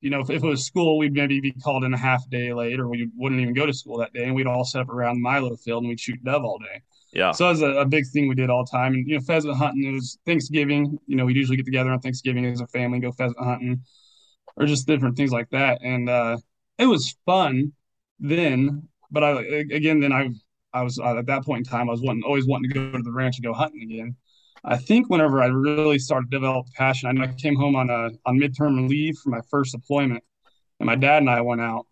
you 0.00 0.10
know, 0.10 0.20
if, 0.20 0.30
if 0.30 0.42
it 0.42 0.46
was 0.46 0.64
school, 0.64 0.98
we'd 0.98 1.12
maybe 1.12 1.40
be 1.40 1.52
called 1.52 1.84
in 1.84 1.92
a 1.92 1.98
half 1.98 2.28
day 2.30 2.52
late, 2.52 2.80
or 2.80 2.88
we 2.88 3.08
wouldn't 3.16 3.40
even 3.40 3.54
go 3.54 3.66
to 3.66 3.72
school 3.72 3.98
that 3.98 4.12
day, 4.12 4.24
and 4.24 4.34
we'd 4.34 4.46
all 4.46 4.64
set 4.64 4.80
up 4.80 4.88
around 4.88 5.20
Milo 5.20 5.56
field 5.56 5.82
and 5.82 5.88
we'd 5.88 6.00
shoot 6.00 6.22
dove 6.24 6.44
all 6.44 6.58
day. 6.58 6.82
Yeah. 7.12 7.32
So 7.32 7.44
that 7.44 7.50
was 7.50 7.62
a, 7.62 7.80
a 7.80 7.84
big 7.84 8.04
thing 8.06 8.28
we 8.28 8.34
did 8.34 8.50
all 8.50 8.64
the 8.64 8.70
time. 8.70 8.94
And 8.94 9.06
you 9.06 9.16
know, 9.16 9.22
pheasant 9.22 9.56
hunting 9.56 9.84
it 9.84 9.92
was 9.92 10.18
Thanksgiving. 10.24 10.98
You 11.06 11.16
know, 11.16 11.24
we'd 11.24 11.36
usually 11.36 11.56
get 11.56 11.66
together 11.66 11.90
on 11.90 12.00
Thanksgiving 12.00 12.46
as 12.46 12.60
a 12.60 12.66
family, 12.68 12.96
and 12.96 13.02
go 13.02 13.12
pheasant 13.12 13.38
hunting, 13.38 13.82
or 14.56 14.66
just 14.66 14.86
different 14.86 15.16
things 15.16 15.32
like 15.32 15.50
that. 15.50 15.82
And 15.82 16.08
uh, 16.08 16.38
it 16.78 16.86
was 16.86 17.16
fun 17.26 17.72
then. 18.18 18.88
But 19.10 19.24
I 19.24 19.42
again, 19.42 20.00
then 20.00 20.12
I 20.12 20.30
I 20.72 20.82
was 20.82 20.98
uh, 20.98 21.18
at 21.18 21.26
that 21.26 21.44
point 21.44 21.66
in 21.66 21.70
time, 21.70 21.88
I 21.88 21.92
was 21.92 22.00
wanting, 22.00 22.22
always 22.22 22.46
wanting 22.46 22.70
to 22.70 22.74
go 22.74 22.92
to 22.92 23.02
the 23.02 23.12
ranch 23.12 23.36
and 23.36 23.44
go 23.44 23.52
hunting 23.52 23.82
again. 23.82 24.16
I 24.64 24.76
think 24.76 25.08
whenever 25.08 25.42
I 25.42 25.46
really 25.46 25.98
started 25.98 26.30
to 26.30 26.36
develop 26.36 26.66
passion, 26.74 27.20
I, 27.20 27.26
came 27.34 27.56
home 27.56 27.76
on 27.76 27.90
a 27.90 28.10
on 28.26 28.38
midterm 28.38 28.88
leave 28.88 29.16
for 29.18 29.30
my 29.30 29.40
first 29.50 29.72
deployment, 29.72 30.22
and 30.78 30.86
my 30.86 30.96
dad 30.96 31.18
and 31.22 31.30
I 31.30 31.40
went 31.40 31.60
out, 31.60 31.86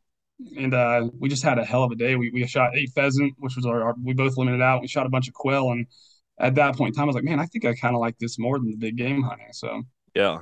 and 0.56 0.74
uh, 0.74 1.08
we 1.18 1.28
just 1.28 1.42
had 1.42 1.58
a 1.58 1.64
hell 1.64 1.82
of 1.82 1.92
a 1.92 1.96
day. 1.96 2.16
We 2.16 2.30
we 2.30 2.46
shot 2.46 2.76
eight 2.76 2.90
pheasant, 2.94 3.34
which 3.38 3.56
was 3.56 3.64
our, 3.64 3.82
our 3.82 3.94
we 4.02 4.12
both 4.12 4.36
limited 4.36 4.60
out. 4.60 4.82
We 4.82 4.88
shot 4.88 5.06
a 5.06 5.10
bunch 5.10 5.28
of 5.28 5.34
quail, 5.34 5.70
and 5.70 5.86
at 6.38 6.54
that 6.56 6.76
point 6.76 6.94
in 6.94 6.94
time, 6.94 7.04
I 7.04 7.06
was 7.06 7.14
like, 7.14 7.24
man, 7.24 7.40
I 7.40 7.46
think 7.46 7.64
I 7.64 7.74
kind 7.74 7.94
of 7.94 8.00
like 8.00 8.18
this 8.18 8.38
more 8.38 8.58
than 8.58 8.70
the 8.70 8.76
big 8.76 8.96
game 8.96 9.22
hunting. 9.22 9.52
So 9.52 9.82
Yeah. 10.14 10.40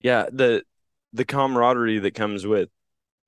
Yeah, 0.00 0.26
the 0.30 0.62
the 1.12 1.24
camaraderie 1.24 1.98
that 2.00 2.14
comes 2.14 2.46
with 2.46 2.68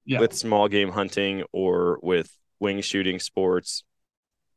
yeah, 0.04 0.20
with 0.20 0.34
small 0.34 0.68
game 0.68 0.90
hunting 0.90 1.44
or 1.52 1.98
with 2.02 2.30
wing 2.60 2.80
shooting 2.80 3.18
sports, 3.18 3.82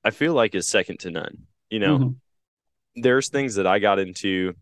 I 0.03 0.11
feel 0.11 0.33
like 0.33 0.55
is 0.55 0.67
second 0.67 0.99
to 1.01 1.11
none. 1.11 1.47
You 1.69 1.79
know, 1.79 1.97
Mhm. 1.99 2.15
There's 2.95 3.29
things 3.29 3.55
that 3.55 3.67
I 3.67 3.79
got 3.79 3.99
into 3.99 4.53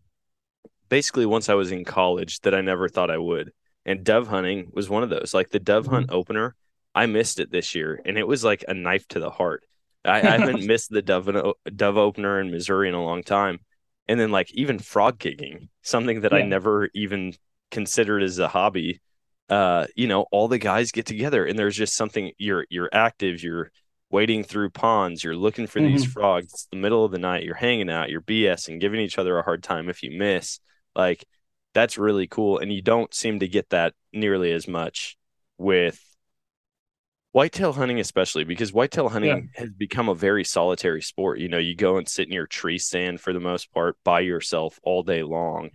basically 0.88 1.26
once 1.26 1.48
I 1.48 1.54
was 1.54 1.72
in 1.72 1.84
college 1.84 2.40
that 2.40 2.54
I 2.54 2.60
never 2.60 2.88
thought 2.88 3.10
I 3.10 3.18
would. 3.18 3.52
And 3.84 4.04
dove 4.04 4.28
hunting 4.28 4.70
was 4.72 4.90
one 4.90 5.02
of 5.02 5.10
those. 5.10 5.32
Like 5.32 5.50
the 5.50 5.58
dove 5.58 5.86
hunt 5.86 6.10
opener, 6.10 6.54
I 6.94 7.06
missed 7.06 7.40
it 7.40 7.50
this 7.50 7.74
year 7.74 8.00
and 8.04 8.18
it 8.18 8.26
was 8.26 8.44
like 8.44 8.64
a 8.68 8.74
knife 8.74 9.06
to 9.08 9.20
the 9.20 9.30
heart. 9.30 9.64
I, 10.04 10.18
I 10.18 10.20
haven't 10.38 10.66
missed 10.66 10.90
the 10.90 11.02
dove 11.02 11.30
dove 11.74 11.96
opener 11.96 12.40
in 12.40 12.50
Missouri 12.50 12.88
in 12.88 12.94
a 12.94 13.02
long 13.02 13.22
time. 13.22 13.60
And 14.06 14.18
then 14.18 14.30
like 14.30 14.52
even 14.54 14.78
frog 14.78 15.18
gigging, 15.18 15.68
something 15.82 16.22
that 16.22 16.32
I 16.32 16.42
never 16.42 16.88
even 16.94 17.34
considered 17.70 18.22
as 18.22 18.38
a 18.38 18.48
hobby. 18.48 19.00
Uh, 19.48 19.86
you 19.96 20.06
know, 20.06 20.26
all 20.30 20.48
the 20.48 20.58
guys 20.58 20.92
get 20.92 21.06
together 21.06 21.44
and 21.44 21.58
there's 21.58 21.76
just 21.76 21.96
something 21.96 22.32
you're 22.36 22.66
you're 22.68 22.90
active, 22.92 23.42
you're 23.42 23.70
wading 24.10 24.44
through 24.44 24.70
ponds, 24.70 25.22
you're 25.22 25.36
looking 25.36 25.66
for 25.66 25.80
these 25.80 26.04
frogs. 26.04 26.52
It's 26.52 26.66
the 26.70 26.76
middle 26.78 27.04
of 27.04 27.12
the 27.12 27.18
night, 27.18 27.44
you're 27.44 27.54
hanging 27.54 27.90
out, 27.90 28.10
you're 28.10 28.22
BSing, 28.22 28.80
giving 28.80 29.00
each 29.00 29.18
other 29.18 29.38
a 29.38 29.42
hard 29.42 29.62
time 29.62 29.88
if 29.88 30.02
you 30.02 30.10
miss. 30.18 30.60
Like 30.94 31.24
that's 31.74 31.98
really 31.98 32.26
cool. 32.26 32.58
And 32.58 32.72
you 32.72 32.82
don't 32.82 33.12
seem 33.14 33.40
to 33.40 33.48
get 33.48 33.70
that 33.70 33.94
nearly 34.12 34.52
as 34.52 34.66
much 34.66 35.16
with 35.58 36.02
whitetail 37.32 37.72
hunting, 37.72 38.00
especially 38.00 38.44
because 38.44 38.72
whitetail 38.72 39.08
hunting 39.08 39.50
has 39.54 39.70
become 39.70 40.08
a 40.08 40.14
very 40.14 40.44
solitary 40.44 41.02
sport. 41.02 41.38
You 41.38 41.48
know, 41.48 41.58
you 41.58 41.76
go 41.76 41.98
and 41.98 42.08
sit 42.08 42.26
in 42.26 42.32
your 42.32 42.46
tree 42.46 42.78
stand 42.78 43.20
for 43.20 43.32
the 43.32 43.40
most 43.40 43.72
part 43.72 43.96
by 44.04 44.20
yourself 44.20 44.78
all 44.82 45.02
day 45.02 45.22
long. 45.22 45.70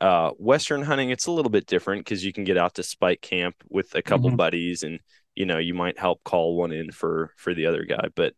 Uh, 0.00 0.30
Western 0.38 0.82
hunting, 0.82 1.10
it's 1.10 1.26
a 1.26 1.32
little 1.32 1.50
bit 1.50 1.66
different 1.66 2.00
because 2.04 2.24
you 2.24 2.32
can 2.32 2.44
get 2.44 2.56
out 2.56 2.74
to 2.74 2.82
spike 2.82 3.20
camp 3.20 3.56
with 3.68 3.94
a 3.94 4.02
couple 4.02 4.30
Mhm. 4.30 4.36
buddies 4.36 4.82
and 4.82 5.00
you 5.34 5.46
know 5.46 5.58
you 5.58 5.74
might 5.74 5.98
help 5.98 6.22
call 6.24 6.56
one 6.56 6.72
in 6.72 6.90
for 6.90 7.30
for 7.36 7.54
the 7.54 7.66
other 7.66 7.84
guy 7.84 8.08
but 8.14 8.34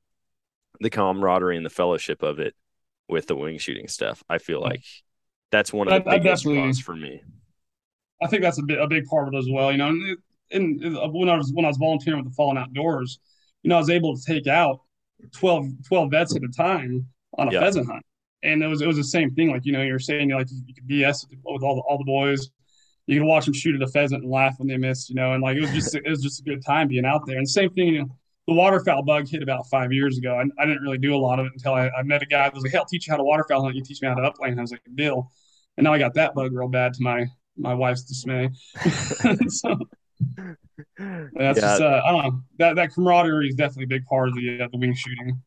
the 0.80 0.90
camaraderie 0.90 1.56
and 1.56 1.66
the 1.66 1.70
fellowship 1.70 2.22
of 2.22 2.38
it 2.38 2.54
with 3.08 3.26
the 3.26 3.36
wing 3.36 3.58
shooting 3.58 3.88
stuff 3.88 4.22
i 4.28 4.38
feel 4.38 4.60
like 4.60 4.82
that's 5.50 5.72
one 5.72 5.88
of 5.88 5.94
the 6.04 6.10
I- 6.10 6.14
I 6.14 6.18
biggest 6.18 6.44
draws 6.44 6.78
for 6.80 6.96
me 6.96 7.22
I 8.22 8.26
think 8.26 8.42
that's 8.42 8.58
a 8.58 8.62
big, 8.62 8.78
a 8.78 8.86
big 8.86 9.06
part 9.06 9.28
of 9.28 9.34
it 9.34 9.38
as 9.38 9.48
well. 9.50 9.70
You 9.72 9.78
know, 9.78 9.88
and, 9.88 10.16
and 10.50 10.96
uh, 10.96 11.08
when 11.08 11.28
I 11.28 11.36
was 11.36 11.52
when 11.52 11.64
I 11.64 11.68
was 11.68 11.76
volunteering 11.76 12.20
with 12.22 12.30
the 12.30 12.34
Fallen 12.34 12.56
Outdoors, 12.56 13.18
you 13.62 13.68
know, 13.68 13.76
I 13.76 13.78
was 13.78 13.90
able 13.90 14.16
to 14.16 14.22
take 14.22 14.46
out 14.46 14.80
12, 15.32 15.66
12 15.86 16.10
vets 16.10 16.34
at 16.36 16.42
a 16.42 16.48
time 16.48 17.06
on 17.36 17.48
a 17.48 17.52
Yeah. 17.52 17.60
pheasant 17.60 17.86
hunt, 17.86 18.02
and 18.42 18.62
it 18.62 18.66
was 18.66 18.80
it 18.80 18.86
was 18.86 18.96
the 18.96 19.04
same 19.04 19.34
thing. 19.34 19.50
Like 19.50 19.64
you 19.64 19.72
know, 19.72 19.82
you're 19.82 19.98
saying 19.98 20.30
like 20.30 20.48
you 20.50 20.74
could 20.74 20.86
BS 20.86 21.26
with 21.44 21.62
all 21.62 21.74
the 21.76 21.82
all 21.82 21.98
the 21.98 22.04
boys. 22.04 22.50
You 23.06 23.18
can 23.18 23.26
watch 23.28 23.44
them 23.44 23.54
shoot 23.54 23.75
at 23.75 23.82
a 23.82 23.90
pheasant 23.90 24.23
and 24.23 24.30
laugh 24.32 24.54
when 24.58 24.68
they 24.68 24.76
missed. 24.76 25.08
You 25.11 25.16
know, 25.16 25.32
and 25.34 25.42
like 25.42 25.56
it 25.56 25.61
was 25.61 25.73
just 25.73 25.94
it 25.94 26.08
was 26.08 26.23
just 26.23 26.40
a 26.40 26.42
good 26.44 26.64
time 26.64 26.88
being 26.88 27.04
out 27.04 27.26
there. 27.26 27.38
And 27.38 27.49
same 27.49 27.70
thing, 27.70 27.88
you 27.88 27.99
know, 28.00 28.08
the 28.49 28.54
waterfowl 28.54 29.02
bug 29.02 29.28
hit 29.28 29.42
about 29.42 29.66
five 29.70 29.92
years 29.92 30.18
ago. 30.18 30.34
I, 30.37 30.44
I 30.62 30.66
didn't 30.66 30.82
really 30.82 30.99
do 30.99 31.14
a 31.14 31.18
lot 31.18 31.38
of 31.38 31.46
it 31.46 31.52
until 31.52 31.75
I, 31.75 31.88
I 31.90 32.02
met 32.02 32.23
a 32.23 32.26
guy 32.26 32.44
that 32.44 32.54
was 32.54 32.62
like, 32.62 32.73
"Hey, 32.73 32.78
I'll 32.78 32.84
teach 32.87 33.06
you 33.06 33.12
how 33.12 33.16
to 33.18 33.25
waterfowl 33.25 33.62
hunt. 33.62 33.75
You 33.76 33.82
teach 33.82 34.00
me 34.02 34.08
how 34.08 34.14
to 34.14 34.23
upland." 34.23 34.58
I 34.58 34.62
was 34.62 34.70
like, 34.73 34.82
"Deal." 34.94 35.30
And 35.76 35.84
now 35.84 35.92
I 35.92 35.99
got 35.99 36.14
that 36.14 36.34
bug 36.34 36.52
real 36.52 36.68
bad 36.68 36.94
to 36.94 37.02
my 37.02 37.26
my 37.56 37.75
wife's 37.75 38.02
dismay. 38.04 38.50
so 39.49 39.78
that's 41.34 41.61
Yeah. 41.61 41.61
just 41.61 41.80
uh, 41.80 42.02
I 42.04 42.11
don't 42.12 42.23
know 42.23 42.40
that 42.58 42.76
that 42.76 42.92
camaraderie 42.92 43.49
is 43.49 43.54
definitely 43.54 43.84
a 43.84 43.88
big 43.99 44.04
part 44.06 44.28
of 44.28 44.34
the 44.34 44.62
uh, 44.62 44.68
the 44.70 44.78
wing 44.78 44.94
shooting. 44.94 45.42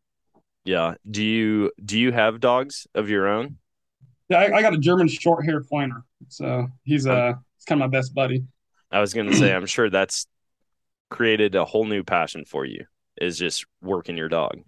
Yeah. 0.65 0.95
Do 1.09 1.23
you 1.23 1.71
do 1.83 1.97
you 1.97 2.11
have 2.11 2.39
dogs 2.39 2.87
of 2.93 3.09
your 3.09 3.27
own? 3.27 3.57
Yeah, 4.29 4.39
I, 4.39 4.57
I 4.57 4.61
got 4.61 4.73
a 4.73 4.77
German 4.77 5.07
short 5.07 5.45
hair 5.45 5.63
pointer, 5.63 6.03
so 6.27 6.67
he's 6.83 7.07
uh 7.07 7.33
he's 7.33 7.46
kind 7.67 7.81
of 7.81 7.91
my 7.91 7.97
best 7.97 8.13
buddy. 8.15 8.45
I 8.91 8.99
was 9.01 9.13
gonna 9.13 9.33
say, 9.33 9.53
I'm 9.53 9.65
sure 9.65 9.89
that's 9.89 10.27
created 11.09 11.55
a 11.55 11.65
whole 11.65 11.85
new 11.85 12.03
passion 12.03 12.45
for 12.45 12.65
you. 12.65 12.85
Is 13.21 13.37
just 13.39 13.65
working 13.81 14.17
your 14.17 14.29
dog. 14.29 14.61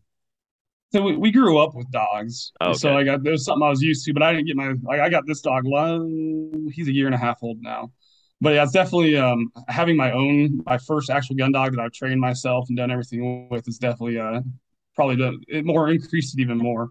So 0.91 1.03
we, 1.03 1.15
we 1.15 1.31
grew 1.31 1.59
up 1.59 1.75
with 1.75 1.89
dogs, 1.91 2.51
Okay. 2.61 2.73
so 2.73 2.97
I 2.97 3.03
got 3.03 3.21
there 3.23 3.31
was 3.33 3.45
something 3.45 3.63
I 3.63 3.69
was 3.69 3.81
used 3.81 4.05
to, 4.05 4.13
but 4.13 4.23
I 4.23 4.33
didn't 4.33 4.47
get 4.47 4.55
my 4.55 4.73
like 4.83 4.99
I 4.99 5.09
got 5.09 5.27
this 5.27 5.41
dog. 5.41 5.63
He's 6.71 6.87
a 6.87 6.93
year 6.93 7.05
and 7.05 7.13
a 7.13 7.17
half 7.17 7.43
old 7.43 7.61
now, 7.61 7.91
but 8.41 8.55
yeah, 8.55 8.63
it's 8.63 8.71
definitely 8.71 9.15
um 9.15 9.51
having 9.67 9.95
my 9.95 10.11
own 10.11 10.63
my 10.65 10.79
first 10.79 11.11
actual 11.11 11.35
gun 11.35 11.51
dog 11.51 11.75
that 11.75 11.81
I've 11.81 11.91
trained 11.91 12.19
myself 12.19 12.69
and 12.69 12.77
done 12.77 12.89
everything 12.89 13.49
with 13.49 13.67
is 13.67 13.77
definitely 13.77 14.17
uh 14.17 14.41
probably 14.95 15.15
the 15.17 15.37
it 15.47 15.63
more 15.63 15.89
increased 15.89 16.35
it 16.37 16.41
even 16.41 16.57
more. 16.57 16.89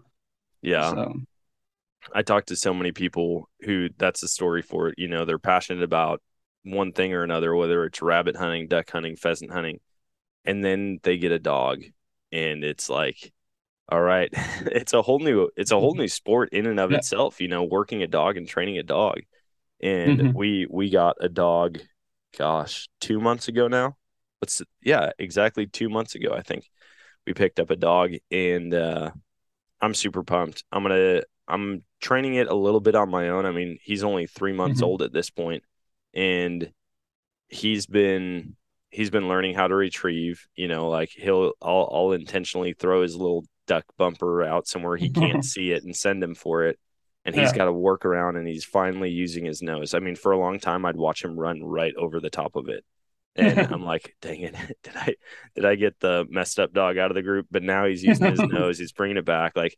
Yeah. 0.61 0.95
So 0.95 1.13
I 2.13 2.21
talk 2.23 2.45
to 2.47 2.55
so 2.55 2.73
many 2.73 2.91
people 2.91 3.49
who 3.61 3.89
that's 3.97 4.21
the 4.21 4.27
story 4.27 4.61
for 4.61 4.89
it. 4.89 4.95
You 4.97 5.07
know, 5.07 5.25
they're 5.25 5.39
passionate 5.39 5.83
about 5.83 6.21
one 6.63 6.91
thing 6.93 7.13
or 7.13 7.23
another, 7.23 7.55
whether 7.55 7.85
it's 7.85 8.01
rabbit 8.01 8.35
hunting, 8.35 8.67
duck 8.67 8.89
hunting, 8.91 9.15
pheasant 9.15 9.51
hunting, 9.51 9.79
and 10.45 10.63
then 10.63 10.99
they 11.03 11.17
get 11.17 11.31
a 11.31 11.39
dog, 11.39 11.83
and 12.31 12.63
it's 12.63 12.89
like, 12.89 13.33
all 13.89 14.01
right, 14.01 14.29
it's 14.67 14.93
a 14.93 15.01
whole 15.01 15.19
new, 15.19 15.49
it's 15.57 15.71
a 15.71 15.79
whole 15.79 15.95
new 15.95 16.07
sport 16.07 16.49
in 16.53 16.65
and 16.67 16.79
of 16.79 16.91
Yeah. 16.91 17.01
itself. 17.01 17.41
You 17.41 17.47
know, 17.49 17.63
working 17.63 18.03
a 18.03 18.07
dog 18.07 18.37
and 18.37 18.47
training 18.47 18.77
a 18.79 18.83
dog, 18.83 19.21
and 19.81 20.23
Mhm. 20.23 20.33
we 20.33 20.67
we 20.69 20.89
got 20.91 21.17
a 21.21 21.29
dog, 21.29 21.79
gosh, 22.37 22.89
two 23.01 23.19
months 23.21 23.47
ago 23.49 23.67
now. 23.67 23.97
What's 24.39 24.61
yeah, 24.83 25.11
exactly 25.19 25.67
two 25.67 25.89
months 25.89 26.15
ago, 26.15 26.33
I 26.33 26.41
think 26.43 26.69
we 27.27 27.33
picked 27.33 27.59
up 27.59 27.69
a 27.71 27.75
dog, 27.77 28.13
and 28.31 28.73
uh, 28.73 29.11
I'm 29.81 29.93
super 29.93 30.23
pumped. 30.23 30.63
I'm 30.71 30.83
gonna 30.83 31.21
I'm 31.47 31.83
training 31.99 32.35
it 32.35 32.47
a 32.47 32.55
little 32.55 32.79
bit 32.81 32.95
on 32.95 33.09
my 33.09 33.29
own. 33.29 33.45
I 33.45 33.51
mean, 33.51 33.77
he's 33.83 34.03
only 34.03 34.27
three 34.27 34.53
months 34.53 34.81
Mhm. 34.81 34.83
old 34.83 35.01
at 35.01 35.13
this 35.13 35.29
point, 35.29 35.63
and 36.13 36.71
he's 37.47 37.85
been 37.87 38.47
he's 38.91 39.09
been 39.09 39.27
learning 39.27 39.55
how 39.55 39.67
to 39.67 39.75
retrieve. 39.75 40.47
You 40.55 40.67
know, 40.67 40.89
like 40.89 41.09
he'll 41.11 41.53
I'll 41.61 41.89
I'll 41.91 42.11
intentionally 42.13 42.73
throw 42.73 43.01
his 43.03 43.15
little 43.15 43.45
duck 43.67 43.85
bumper 43.97 44.43
out 44.43 44.67
somewhere 44.67 44.97
he 44.97 45.09
can't 45.09 45.43
see 45.45 45.71
it 45.71 45.83
and 45.83 45.95
send 45.95 46.23
him 46.23 46.35
for 46.35 46.65
it. 46.65 46.79
And 47.25 47.35
he's 47.35 47.51
Yeah. 47.51 47.53
got 47.53 47.65
to 47.65 47.73
work 47.73 48.05
around 48.05 48.37
and 48.37 48.47
he's 48.47 48.65
finally 48.65 49.11
using 49.11 49.45
his 49.45 49.61
nose. 49.61 49.93
I 49.93 49.99
mean, 49.99 50.15
for 50.15 50.31
a 50.31 50.39
long 50.39 50.59
time 50.59 50.85
I'd 50.85 50.95
watch 50.97 51.23
him 51.23 51.37
run 51.39 51.63
right 51.63 51.93
over 51.95 52.19
the 52.19 52.29
top 52.29 52.55
of 52.55 52.69
it. 52.69 52.83
And 53.35 53.61
I'm 53.69 53.83
like, 53.83 54.15
dang 54.21 54.41
it, 54.41 54.55
did 54.83 54.95
I 54.95 55.15
did 55.55 55.65
I 55.65 55.75
get 55.75 55.99
the 55.99 56.25
messed 56.29 56.59
up 56.59 56.73
dog 56.73 56.97
out 56.97 57.11
of 57.11 57.15
the 57.15 57.21
group? 57.21 57.47
But 57.51 57.63
now 57.63 57.85
he's 57.85 58.03
using 58.03 58.29
his 58.29 58.45
nose, 58.45 58.77
he's 58.79 58.91
bringing 58.93 59.17
it 59.17 59.25
back. 59.25 59.55
Like 59.55 59.77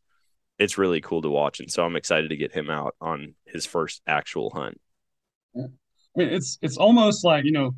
it's 0.62 0.78
really 0.78 1.02
cool 1.02 1.24
to 1.24 1.30
watch, 1.30 1.60
and 1.60 1.72
so 1.72 1.84
I'm 1.84 1.96
excited 1.96 2.30
to 2.30 2.38
get 2.38 2.52
him 2.52 2.70
out 2.70 2.96
on 3.02 3.34
his 3.46 3.66
first 3.66 4.02
actual 4.06 4.52
hunt. 4.52 4.80
I 5.58 5.62
mean, 6.16 6.30
it's 6.30 6.60
it's 6.62 6.78
almost 6.78 7.26
like 7.26 7.46
you 7.46 7.52
know, 7.52 7.76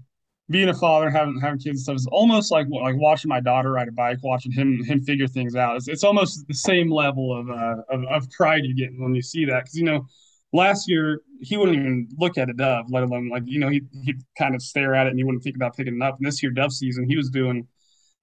being 0.49 0.67
a 0.67 0.73
father, 0.73 1.09
having 1.09 1.39
having 1.39 1.59
kids 1.59 1.77
and 1.77 1.79
stuff 1.79 1.95
is 1.95 2.07
almost 2.11 2.51
like 2.51 2.67
like 2.69 2.95
watching 2.97 3.29
my 3.29 3.39
daughter 3.39 3.71
ride 3.71 3.87
a 3.87 3.93
bike, 3.93 4.17
watching 4.21 4.51
him 4.51 4.83
him 4.83 5.01
figure 5.01 5.27
things 5.27 5.55
out. 5.55 5.77
It's, 5.77 5.87
it's 5.87 6.03
almost 6.03 6.45
the 6.47 6.53
same 6.53 6.91
level 6.91 7.31
of 7.37 7.49
uh 7.49 7.83
of, 7.89 8.03
of 8.05 8.29
pride 8.31 8.65
you 8.65 8.75
get 8.75 8.89
when 8.97 9.15
you 9.15 9.21
see 9.21 9.45
that 9.45 9.63
because 9.63 9.75
you 9.75 9.85
know, 9.85 10.05
last 10.51 10.89
year 10.89 11.21
he 11.39 11.55
wouldn't 11.55 11.77
even 11.77 12.09
look 12.17 12.37
at 12.37 12.49
a 12.49 12.53
dove, 12.53 12.87
let 12.89 13.03
alone 13.03 13.29
like 13.29 13.43
you 13.45 13.59
know 13.59 13.69
he 13.69 13.81
he'd 14.03 14.19
kind 14.37 14.55
of 14.55 14.61
stare 14.61 14.93
at 14.93 15.07
it 15.07 15.11
and 15.11 15.19
he 15.19 15.23
wouldn't 15.23 15.43
think 15.43 15.55
about 15.55 15.77
picking 15.77 15.95
it 15.95 16.01
up. 16.01 16.17
And 16.17 16.27
this 16.27 16.43
year 16.43 16.51
dove 16.51 16.73
season, 16.73 17.07
he 17.07 17.15
was 17.15 17.29
doing 17.29 17.65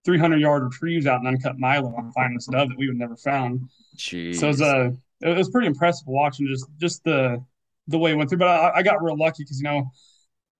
300 0.04 0.40
yard 0.40 0.62
retrieves 0.62 1.06
out 1.06 1.20
in 1.20 1.26
uncut 1.26 1.58
Milo 1.58 1.94
on 1.94 2.12
finding 2.12 2.36
this 2.36 2.46
dove 2.46 2.68
that 2.68 2.78
we 2.78 2.88
would 2.88 2.96
never 2.96 3.16
found. 3.16 3.68
Jeez. 3.96 4.36
So 4.36 4.46
it 4.46 4.48
was 4.48 4.62
uh, 4.62 4.90
it 5.20 5.36
was 5.36 5.50
pretty 5.50 5.66
impressive 5.66 6.06
watching 6.06 6.46
just 6.46 6.66
just 6.78 7.04
the 7.04 7.44
the 7.88 7.98
way 7.98 8.12
it 8.12 8.14
went 8.16 8.30
through. 8.30 8.38
But 8.38 8.48
I, 8.48 8.78
I 8.78 8.82
got 8.82 9.02
real 9.02 9.16
lucky 9.16 9.42
because 9.44 9.58
you 9.58 9.64
know 9.64 9.90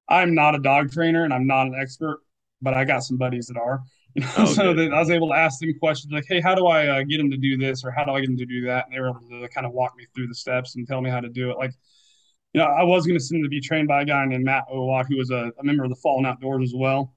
I'm 0.09 0.35
not 0.35 0.55
a 0.55 0.59
dog 0.59 0.93
trainer 0.93 1.25
and 1.25 1.33
I'm 1.33 1.47
not 1.47 1.67
an 1.69 1.75
expert, 1.81 2.21
but 2.61 2.75
I 2.75 2.85
got 2.85 3.05
some 3.05 3.17
buddies 3.17 3.47
that 3.47 3.57
are. 3.57 3.81
You 4.17 4.23
know, 4.23 4.29
Oh, 4.39 4.45
so 4.45 4.75
that 4.75 4.93
I 4.93 4.99
was 4.99 5.09
able 5.09 5.29
to 5.29 5.35
ask 5.35 5.61
them 5.61 5.73
questions 5.79 6.13
like, 6.13 6.25
"Hey, 6.27 6.41
how 6.41 6.57
do 6.57 6.67
I 6.67 6.89
uh, 6.89 7.03
get 7.05 7.21
him 7.21 7.31
to 7.31 7.37
do 7.37 7.57
this, 7.57 7.85
or 7.85 7.93
how 7.93 8.05
do 8.05 8.11
I 8.11 8.19
get 8.19 8.29
him 8.29 8.37
to 8.39 8.45
do 8.45 8.63
that?" 8.67 8.87
And 8.87 8.93
they 8.93 8.99
were 8.99 9.11
able 9.11 9.21
to 9.21 9.49
kind 9.51 9.65
of 9.65 9.73
walk 9.73 9.95
me 9.97 10.05
through 10.13 10.27
the 10.27 10.35
steps 10.35 10.75
and 10.75 10.85
tell 10.85 11.01
me 11.01 11.11
how 11.11 11.21
to 11.21 11.29
do 11.29 11.53
it. 11.53 11.59
Like, 11.59 11.71
you 12.53 12.61
know, 12.61 12.67
I 12.67 12.83
was 12.83 13.07
going 13.07 13.17
to 13.17 13.25
send 13.25 13.39
him 13.39 13.45
to 13.45 13.49
be 13.49 13.61
trained 13.61 13.87
by 13.87 14.03
a 14.03 14.05
guy 14.05 14.25
named 14.27 14.45
Matt 14.45 14.65
Owat, 14.69 15.07
who 15.09 15.17
was 15.17 15.31
a, 15.31 15.53
a 15.61 15.63
member 15.63 15.85
of 15.85 15.91
the 15.91 15.97
Fallen 15.97 16.27
Outdoors 16.27 16.71
as 16.71 16.75
well, 16.75 17.15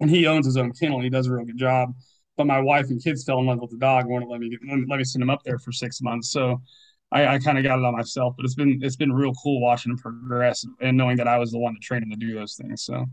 and 0.00 0.10
he 0.10 0.26
owns 0.26 0.46
his 0.46 0.56
own 0.56 0.72
kennel. 0.72 1.00
He 1.00 1.10
does 1.10 1.26
a 1.26 1.32
real 1.32 1.44
good 1.44 1.58
job. 1.58 1.94
But 2.36 2.46
my 2.46 2.60
wife 2.60 2.88
and 2.90 3.02
kids 3.02 3.24
fell 3.24 3.40
in 3.40 3.46
love 3.46 3.60
with 3.60 3.70
the 3.70 3.78
dog 3.78 4.04
and 4.04 4.12
wouldn't 4.12 4.30
let 4.30 4.40
me 4.40 4.50
get, 4.50 4.60
let 4.88 4.98
me 4.98 5.04
send 5.04 5.22
him 5.22 5.30
up 5.30 5.42
there 5.44 5.58
for 5.58 5.72
six 5.72 6.00
months. 6.00 6.30
So 6.30 6.62
I, 7.10 7.26
I 7.26 7.38
kind 7.38 7.58
of 7.58 7.64
got 7.64 7.78
it 7.78 7.84
on 7.84 7.96
myself. 7.96 8.34
But 8.36 8.44
it's 8.44 8.54
been 8.54 8.78
it's 8.82 8.96
been 8.96 9.12
real 9.12 9.32
cool 9.42 9.60
watching 9.60 9.92
him 9.92 9.98
progress 9.98 10.64
and 10.80 10.96
knowing 10.96 11.16
that 11.16 11.26
I 11.26 11.38
was 11.38 11.50
the 11.50 11.58
one 11.58 11.74
to 11.74 11.80
train 11.80 12.02
him 12.02 12.10
to 12.10 12.16
do 12.16 12.34
those 12.34 12.54
things. 12.54 12.84
So 12.84 13.06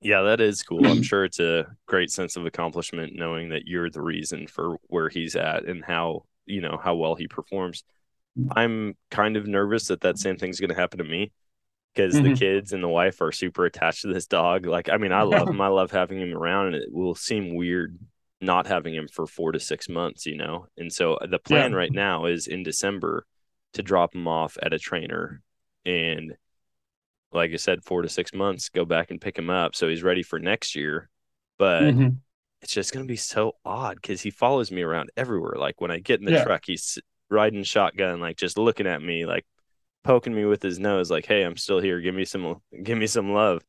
Yeah, 0.00 0.22
that 0.22 0.40
is 0.40 0.62
cool. 0.64 0.84
I'm 0.86 1.02
sure 1.02 1.24
it's 1.24 1.38
a 1.38 1.66
great 1.86 2.10
sense 2.10 2.36
of 2.36 2.44
accomplishment 2.44 3.14
knowing 3.14 3.50
that 3.50 3.66
you're 3.66 3.90
the 3.90 4.02
reason 4.02 4.48
for 4.48 4.78
where 4.88 5.08
he's 5.08 5.36
at 5.36 5.64
and 5.64 5.84
how, 5.84 6.24
you 6.46 6.60
know, 6.60 6.78
how 6.82 6.96
well 6.96 7.14
he 7.14 7.28
performs. 7.28 7.84
Mm-hmm. 8.36 8.58
I'm 8.58 8.96
kind 9.10 9.36
of 9.36 9.46
nervous 9.46 9.88
that 9.88 10.00
that 10.00 10.18
same 10.18 10.36
thing's 10.36 10.58
going 10.58 10.70
to 10.70 10.74
happen 10.74 10.98
to 10.98 11.04
me 11.04 11.30
because 11.94 12.20
the 12.20 12.30
Mhm. 12.30 12.36
kids 12.36 12.72
and 12.72 12.82
the 12.82 12.88
wife 12.88 13.20
are 13.20 13.32
super 13.32 13.64
attached 13.66 14.02
to 14.02 14.12
this 14.12 14.26
dog. 14.26 14.66
Like, 14.66 14.88
I 14.88 14.96
mean, 14.96 15.12
I 15.12 15.22
love 15.22 15.48
him. 15.50 15.60
I 15.60 15.68
love 15.68 15.90
having 15.90 16.20
him 16.20 16.34
around 16.34 16.68
and 16.68 16.76
it 16.76 16.92
will 16.92 17.14
seem 17.14 17.54
weird 17.54 17.98
not 18.40 18.66
having 18.66 18.94
him 18.94 19.08
for 19.08 19.26
4 19.26 19.52
to 19.52 19.60
6 19.60 19.88
months, 19.88 20.26
you 20.26 20.36
know. 20.36 20.66
And 20.76 20.92
so 20.92 21.18
the 21.28 21.38
plan 21.38 21.72
Yeah. 21.72 21.76
right 21.76 21.92
now 21.92 22.26
is 22.26 22.46
in 22.48 22.62
December 22.62 23.26
to 23.74 23.82
drop 23.82 24.14
him 24.14 24.26
off 24.28 24.56
at 24.62 24.72
a 24.72 24.78
trainer 24.78 25.42
and 25.84 26.34
like 27.32 27.52
I 27.52 27.56
said, 27.56 27.82
four 27.84 28.02
to 28.02 28.08
six 28.08 28.32
months, 28.34 28.68
go 28.68 28.84
back 28.84 29.10
and 29.10 29.20
pick 29.20 29.38
him 29.38 29.50
up. 29.50 29.74
So 29.74 29.88
he's 29.88 30.02
ready 30.02 30.22
for 30.22 30.38
next 30.38 30.74
year. 30.74 31.08
But 31.58 31.94
Mhm. 31.94 32.18
it's 32.60 32.72
just 32.72 32.92
going 32.92 33.04
to 33.06 33.08
be 33.10 33.16
so 33.16 33.56
odd 33.64 33.96
because 33.96 34.20
he 34.20 34.30
follows 34.30 34.70
me 34.70 34.82
around 34.82 35.10
everywhere. 35.16 35.54
Like 35.56 35.80
when 35.80 35.90
I 35.90 35.98
get 35.98 36.20
in 36.20 36.26
the 36.26 36.32
Yeah. 36.32 36.42
truck, 36.44 36.64
he's 36.66 36.98
riding 37.30 37.62
shotgun, 37.64 38.20
like 38.20 38.36
just 38.36 38.58
looking 38.58 38.86
at 38.86 39.02
me, 39.02 39.24
like 39.26 39.46
poking 40.04 40.34
me 40.34 40.44
with 40.44 40.62
his 40.62 40.78
nose, 40.78 41.10
like, 41.10 41.26
"Hey, 41.26 41.42
I'm 41.42 41.56
still 41.56 41.80
here. 41.80 42.00
Give 42.00 42.14
me 42.14 42.24
some, 42.24 42.60
give 42.82 42.98
me 42.98 43.06
some 43.06 43.32
love." 43.32 43.62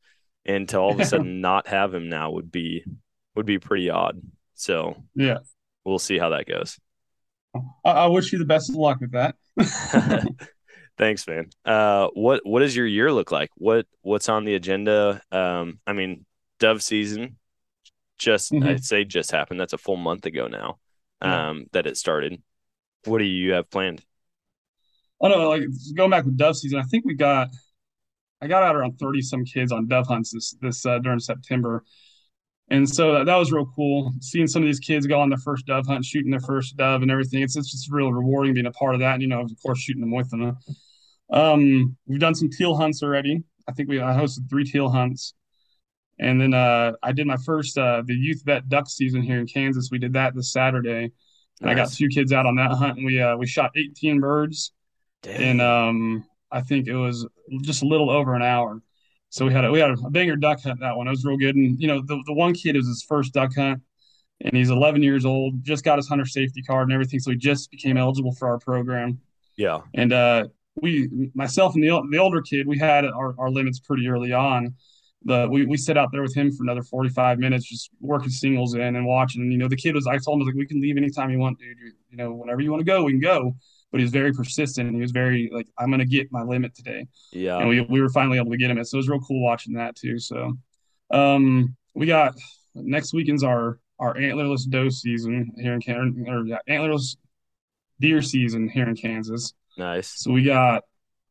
And 0.46 0.68
to 0.70 0.78
all 0.80 0.92
of 0.92 1.00
a 1.00 1.06
sudden 1.06 1.42
not 1.42 1.68
have 1.68 1.94
him 1.94 2.10
now 2.10 2.32
would 2.32 2.52
be 2.52 2.84
would 3.36 3.46
be 3.46 3.60
pretty 3.60 3.90
odd. 3.90 4.22
So 4.56 4.96
yeah, 5.16 5.40
we'll 5.86 6.00
see 6.00 6.18
how 6.18 6.30
that 6.30 6.48
goes. 6.48 6.80
I, 7.86 7.92
I 7.92 8.06
wish 8.08 8.34
you 8.34 8.40
the 8.40 8.46
best 8.46 8.70
of 8.70 8.76
luck 8.76 9.00
with 9.00 9.12
that. 9.12 9.36
Thanks, 10.98 11.28
man. 11.28 11.50
Uh, 11.66 12.08
what 12.14 12.46
what 12.46 12.60
does 12.60 12.76
your 12.76 12.86
year 12.88 13.12
look 13.12 13.32
like? 13.32 13.50
What 13.56 13.88
what's 14.02 14.30
on 14.30 14.46
the 14.46 14.56
agenda? 14.56 15.22
Um, 15.32 15.80
I 15.88 15.94
mean, 15.94 16.26
dove 16.60 16.82
season 16.82 17.38
just 18.18 18.52
Mhm. 18.52 18.68
I'd 18.68 18.84
say 18.84 19.04
just 19.04 19.32
happened. 19.32 19.60
That's 19.60 19.74
a 19.74 19.78
full 19.78 19.98
month 19.98 20.26
ago 20.26 20.48
now. 20.48 20.78
Yeah. 21.22 21.50
Um, 21.50 21.66
that 21.74 21.88
it 21.88 21.98
started. 21.98 22.42
What 23.06 23.20
do 23.20 23.26
you 23.26 23.54
have 23.54 23.70
planned? 23.70 24.04
I 25.24 25.30
don't 25.30 25.40
know, 25.40 25.50
like 25.50 25.64
going 25.96 26.10
back 26.10 26.26
with 26.26 26.38
dove 26.38 26.58
season, 26.58 26.80
I 26.80 26.84
think 26.84 27.06
we 27.06 27.16
got 27.16 27.50
I 28.42 28.48
got 28.48 28.64
out 28.64 28.76
around 28.76 29.00
30 29.00 29.22
some 29.22 29.46
kids 29.46 29.72
on 29.72 29.88
dove 29.88 30.06
hunts 30.08 30.34
this 30.34 30.56
this 30.62 30.86
uh, 30.86 31.00
during 31.00 31.20
September. 31.20 31.84
And 32.70 32.90
so 32.90 33.14
that, 33.14 33.26
that 33.26 33.36
was 33.36 33.52
real 33.52 33.70
cool. 33.76 34.12
Seeing 34.20 34.48
some 34.48 34.64
of 34.64 34.68
these 34.68 34.80
kids 34.80 35.08
go 35.08 35.20
on 35.20 35.30
their 35.30 35.38
first 35.38 35.66
dove 35.66 35.88
hunt, 35.88 36.04
shooting 36.04 36.32
their 36.32 36.40
first 36.42 36.76
dove 36.76 37.02
and 37.02 37.12
everything. 37.12 37.42
It's 37.42 37.56
it's 37.56 37.72
just 37.72 37.90
real 37.90 38.12
rewarding 38.12 38.54
being 38.54 38.66
a 38.66 38.72
part 38.72 38.96
of 38.96 39.00
that. 39.00 39.14
And, 39.14 39.22
you 39.22 39.28
know, 39.30 39.42
of 39.42 39.52
course, 39.62 39.80
shooting 39.80 40.02
them 40.02 40.12
with 40.12 40.30
them. 40.30 40.58
Um, 41.30 41.98
we've 42.06 42.20
done 42.20 42.36
some 42.36 42.50
teal 42.50 42.76
hunts 42.76 43.02
already. 43.02 43.44
I 43.68 43.72
think 43.72 43.90
we 43.90 44.02
I 44.02 44.14
hosted 44.14 44.50
three 44.50 44.66
teal 44.66 44.90
hunts. 44.90 45.34
And 46.20 46.40
then 46.40 46.54
uh, 46.54 46.94
I 47.02 47.12
did 47.12 47.28
my 47.28 47.38
first 47.38 47.78
uh, 47.78 48.04
the 48.06 48.14
youth 48.14 48.44
vet 48.46 48.68
duck 48.68 48.90
season 48.90 49.22
here 49.22 49.40
in 49.40 49.48
Kansas. 49.48 49.90
We 49.90 50.00
did 50.00 50.14
that 50.14 50.36
this 50.36 50.52
Saturday. 50.52 51.12
And 51.62 51.70
I 51.70 51.76
got 51.76 51.84
Nice. 51.84 51.98
two 51.98 52.10
kids 52.10 52.34
out 52.34 52.46
on 52.46 52.56
that 52.56 52.72
hunt 52.72 52.98
and 52.98 53.06
we 53.06 53.22
uh, 53.22 53.38
we 53.38 53.48
shot 53.48 53.72
18 53.78 54.20
birds 54.20 54.74
in 55.38 55.58
Dang. 55.58 55.60
um 55.60 56.26
I 56.52 56.62
think 56.62 56.88
it 56.88 56.96
was 56.96 57.28
just 57.62 57.84
a 57.84 57.88
little 57.88 58.10
over 58.10 58.36
an 58.36 58.44
hour. 58.44 58.82
So 59.30 59.46
we 59.48 59.54
had 59.54 59.66
a, 59.66 59.72
we 59.72 59.80
had 59.80 59.92
a 59.92 59.98
banger 60.12 60.36
duck 60.36 60.62
hunt 60.62 60.80
that 60.82 60.96
one. 60.96 61.08
It 61.08 61.12
was 61.12 61.26
real 61.26 61.38
good. 61.38 61.56
And 61.56 61.80
you 61.80 61.88
know 61.88 62.02
the 62.02 62.22
the 62.26 62.34
one 62.34 62.54
kid 62.54 62.76
is 62.76 62.88
his 62.88 63.04
first 63.08 63.34
duck 63.34 63.56
hunt, 63.56 63.82
and 64.42 64.56
he's 64.56 64.70
11 64.70 65.04
years 65.04 65.26
old. 65.26 65.64
Just 65.64 65.84
got 65.84 65.98
his 65.98 66.08
hunter 66.08 66.26
safety 66.26 66.62
card 66.62 66.84
and 66.84 66.94
everything, 66.94 67.20
so 67.20 67.32
he 67.32 67.38
just 67.38 67.72
became 67.72 67.98
eligible 67.98 68.34
for 68.34 68.48
our 68.50 68.60
program. 68.60 69.20
yeah. 69.58 69.82
And 69.94 70.14
uh, 70.14 70.48
we 70.76 71.10
myself 71.36 71.76
and 71.76 71.84
the 71.84 71.90
the 72.12 72.18
older 72.18 72.42
kid 72.42 72.68
we 72.68 72.78
had 72.80 73.06
our, 73.06 73.36
our 73.40 73.50
limits 73.50 73.80
pretty 73.80 74.08
early 74.08 74.34
on. 74.34 74.76
the 75.26 75.48
we, 75.50 75.66
we 75.66 75.78
sit 75.78 75.98
out 75.98 76.10
there 76.12 76.22
with 76.22 76.36
him 76.36 76.52
for 76.52 76.64
another 76.64 76.84
45 76.84 77.40
minutes, 77.40 77.66
just 77.66 77.90
working 78.00 78.30
singles 78.30 78.74
in 78.76 78.96
and 78.96 79.06
watching. 79.06 79.42
And, 79.42 79.52
you 79.52 79.58
know, 79.58 79.68
the 79.70 79.76
kid 79.78 79.96
was, 79.96 80.08
I 80.08 80.18
told 80.18 80.42
him, 80.42 80.48
like, 80.48 80.56
we 80.56 80.66
can 80.68 80.82
leave 80.82 80.98
anytime 80.98 81.30
you 81.32 81.40
want, 81.40 81.60
dude. 81.60 81.78
You 82.10 82.18
know, 82.18 82.34
whenever 82.34 82.62
you 82.62 82.72
want 82.72 82.82
to 82.82 82.86
go, 82.86 83.04
we 83.04 83.14
can 83.14 83.22
go. 83.22 83.56
But 83.94 84.00
he 84.00 84.04
was 84.04 84.12
very 84.12 84.34
persistent. 84.34 84.94
He 84.94 85.00
was 85.00 85.12
very, 85.12 85.50
like, 85.54 85.68
I'm 85.78 85.88
going 85.88 86.00
to 86.00 86.06
get 86.06 86.32
my 86.32 86.42
limit 86.42 86.76
today. 86.76 87.08
Yeah. 87.32 87.60
And 87.60 87.70
we, 87.70 87.80
we 87.80 88.02
were 88.02 88.10
finally 88.10 88.38
able 88.38 88.52
to 88.52 88.58
get 88.58 88.70
him 88.70 88.78
it. 88.78 88.88
So 88.88 88.96
it 88.96 88.98
was 88.98 89.08
real 89.08 89.22
cool 89.22 89.42
watching 89.42 89.76
that, 89.76 89.96
too. 89.96 90.20
So 90.20 90.58
um, 91.12 91.78
we 91.94 92.08
got 92.08 92.36
next 92.76 93.14
weekend's 93.14 93.44
our, 93.44 93.80
our 94.00 94.16
antlerless 94.16 94.68
doe 94.68 94.90
season 94.90 95.54
here 95.58 95.74
in 95.74 95.80
Kansas, 95.80 96.22
or 96.28 96.46
yeah, 96.46 96.58
antlerless 96.68 97.16
deer 98.02 98.22
season 98.22 98.68
here 98.68 98.90
in 98.90 98.96
Kansas. 98.96 99.54
Nice. 99.78 100.22
So 100.22 100.32
we 100.32 100.44
got, 100.44 100.84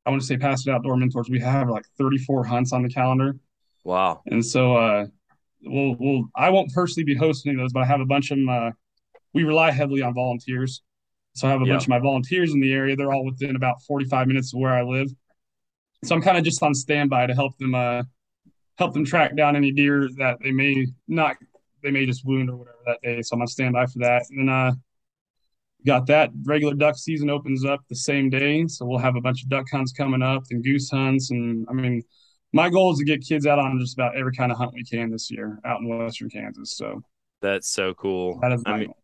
I 0.07 0.11
want 0.11 0.23
to 0.23 0.27
say, 0.27 0.39
Pass 0.39 0.67
It 0.67 0.71
outdoor 0.71 0.97
mentors. 0.97 1.29
We 1.29 1.41
have 1.41 1.69
like 1.69 1.85
34 1.99 2.45
hunts 2.45 2.73
on 2.73 2.83
the 2.83 2.89
calendar. 2.89 3.37
Wow. 3.85 4.23
And 4.27 4.45
so 4.45 4.77
uh 4.77 5.07
we'll 5.63 5.97
we'll 5.99 6.25
I 6.37 6.51
won't 6.51 6.73
personally 6.73 7.05
be 7.05 7.15
hosting 7.15 7.57
those, 7.57 7.73
but 7.73 7.83
I 7.83 7.87
have 7.87 8.01
a 8.01 8.07
bunch 8.07 8.31
of 8.31 8.39
them 8.39 8.49
uh 8.49 8.71
we 9.35 9.45
rely 9.45 9.71
heavily 9.71 10.03
on 10.03 10.15
volunteers. 10.15 10.83
So 11.35 11.49
I 11.49 11.51
have 11.51 11.63
a 11.63 11.65
Yeah. 11.65 11.73
bunch 11.75 11.85
of 11.85 11.89
my 11.89 11.99
volunteers 11.99 12.53
in 12.53 12.61
the 12.61 12.73
area. 12.73 12.95
They're 12.97 13.13
all 13.13 13.25
within 13.25 13.57
about 13.57 13.83
45 13.83 14.27
minutes 14.27 14.53
of 14.53 14.61
where 14.61 14.73
I 14.73 14.83
live. 14.83 15.09
So 16.05 16.15
I'm 16.15 16.23
kind 16.23 16.37
of 16.37 16.45
just 16.45 16.63
on 16.63 16.75
standby 16.75 17.27
to 17.27 17.35
help 17.35 17.57
them 17.59 17.75
uh 17.75 18.03
help 18.79 18.95
them 18.95 19.05
track 19.05 19.37
down 19.37 19.57
any 19.57 19.71
deer 19.73 20.09
that 20.19 20.39
they 20.43 20.51
may 20.51 20.87
not 21.09 21.37
they 21.83 21.91
may 21.91 22.07
just 22.07 22.25
wound 22.25 22.51
or 22.51 22.57
whatever 22.57 22.79
that 22.87 23.01
day. 23.03 23.23
So 23.23 23.35
I'm 23.37 23.43
on 23.43 23.49
standby 23.49 23.87
for 23.87 24.01
that. 24.01 24.25
And 24.31 24.49
then 24.49 24.55
uh 24.55 24.73
got 25.85 26.07
that 26.07 26.31
regular 26.45 26.75
duck 26.75 26.97
season 26.97 27.29
opens 27.31 27.65
up 27.65 27.81
the 27.89 27.97
same 27.97 28.31
day. 28.31 28.67
So 28.69 28.87
we'll 28.87 28.99
have 28.99 29.17
a 29.17 29.21
bunch 29.21 29.43
of 29.43 29.49
duck 29.49 29.67
hunts 29.71 29.93
coming 29.93 30.23
up 30.23 30.45
and 30.51 30.63
goose 30.63 30.91
hunts 30.91 31.31
and 31.31 31.67
I 31.69 31.73
mean 31.73 32.03
my 32.53 32.69
goal 32.69 32.93
is 32.93 32.99
to 32.99 33.05
get 33.05 33.23
kids 33.23 33.47
out 33.47 33.59
on 33.59 33.79
just 33.81 33.95
about 33.95 34.15
every 34.17 34.33
kind 34.35 34.53
of 34.53 34.59
hunt 34.59 34.75
we 34.75 34.85
can 34.85 35.11
this 35.11 35.31
year 35.31 35.59
out 35.65 35.81
in 35.81 35.89
western 35.89 36.29
Kansas. 36.29 36.77
So 36.77 37.01
That's 37.41 37.69
so 37.71 37.95
cool. 37.95 38.39
that 38.43 38.53
is 38.53 38.63
I 38.67 38.77
mean, 38.77 38.87
goal. 38.89 38.97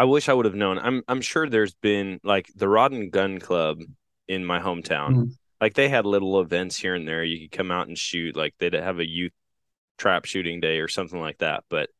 I 0.00 0.04
wish 0.04 0.30
I 0.30 0.32
would 0.32 0.46
have 0.46 0.54
known. 0.54 0.78
I'm 0.78 1.02
I'm 1.08 1.20
sure 1.20 1.46
there's 1.46 1.74
been 1.74 2.20
like 2.24 2.48
the 2.56 2.66
Rod 2.66 2.92
and 2.92 3.12
Gun 3.12 3.38
Club 3.38 3.80
in 4.28 4.46
my 4.46 4.58
hometown. 4.58 5.10
Mhm. 5.14 5.36
Like 5.60 5.74
they 5.74 5.90
had 5.90 6.06
little 6.06 6.40
events 6.40 6.76
here 6.76 6.94
and 6.94 7.06
there. 7.06 7.22
You 7.22 7.38
could 7.40 7.56
come 7.58 7.70
out 7.70 7.86
and 7.88 7.98
shoot. 7.98 8.34
Like 8.34 8.54
they'd 8.58 8.72
have 8.72 8.98
a 8.98 9.06
youth 9.06 9.32
trap 9.98 10.24
shooting 10.24 10.58
day 10.60 10.78
or 10.78 10.88
something 10.88 11.20
like 11.20 11.36
that. 11.38 11.64
But 11.68 11.90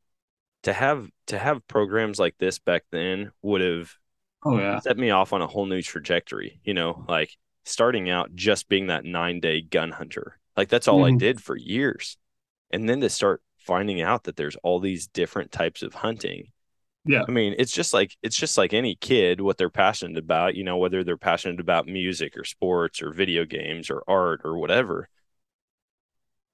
to 0.62 0.72
have 0.72 1.10
to 1.26 1.38
have 1.38 1.68
programs 1.68 2.18
like 2.18 2.36
this 2.38 2.58
back 2.58 2.84
then 2.90 3.32
would 3.42 3.60
have 3.60 3.92
Oh 4.46 4.56
yeah. 4.58 4.78
set 4.80 4.96
me 4.96 5.10
off 5.10 5.34
on 5.34 5.42
a 5.42 5.46
whole 5.46 5.66
new 5.66 5.82
trajectory. 5.82 6.58
You 6.64 6.72
know, 6.72 7.04
like 7.06 7.36
starting 7.64 8.08
out 8.08 8.34
just 8.34 8.66
being 8.70 8.86
that 8.86 9.04
nine 9.04 9.40
day 9.40 9.60
gun 9.60 9.90
hunter. 9.90 10.38
Like 10.56 10.70
that's 10.70 10.88
all 10.88 11.04
I 11.04 11.10
Mhm. 11.10 11.18
did 11.18 11.42
for 11.42 11.54
years. 11.54 12.16
And 12.70 12.88
then 12.88 13.02
to 13.02 13.10
start 13.10 13.42
finding 13.58 14.00
out 14.00 14.24
that 14.24 14.36
there's 14.36 14.56
all 14.62 14.80
these 14.80 15.06
different 15.06 15.52
types 15.52 15.82
of 15.82 15.92
hunting. 15.92 16.50
Yeah. 17.04 17.22
I 17.26 17.30
mean, 17.30 17.54
it's 17.58 17.72
just 17.72 17.94
like 17.94 18.16
it's 18.22 18.36
just 18.36 18.58
like 18.58 18.74
any 18.74 18.94
kid 18.94 19.40
what 19.40 19.56
they're 19.56 19.70
passionate 19.70 20.18
about, 20.18 20.54
you 20.54 20.64
know, 20.64 20.76
whether 20.76 21.02
they're 21.02 21.16
passionate 21.16 21.60
about 21.60 21.86
music 21.86 22.36
or 22.36 22.44
sports 22.44 23.02
or 23.02 23.12
video 23.12 23.44
games 23.44 23.90
or 23.90 24.02
art 24.06 24.42
or 24.44 24.58
whatever. 24.58 25.08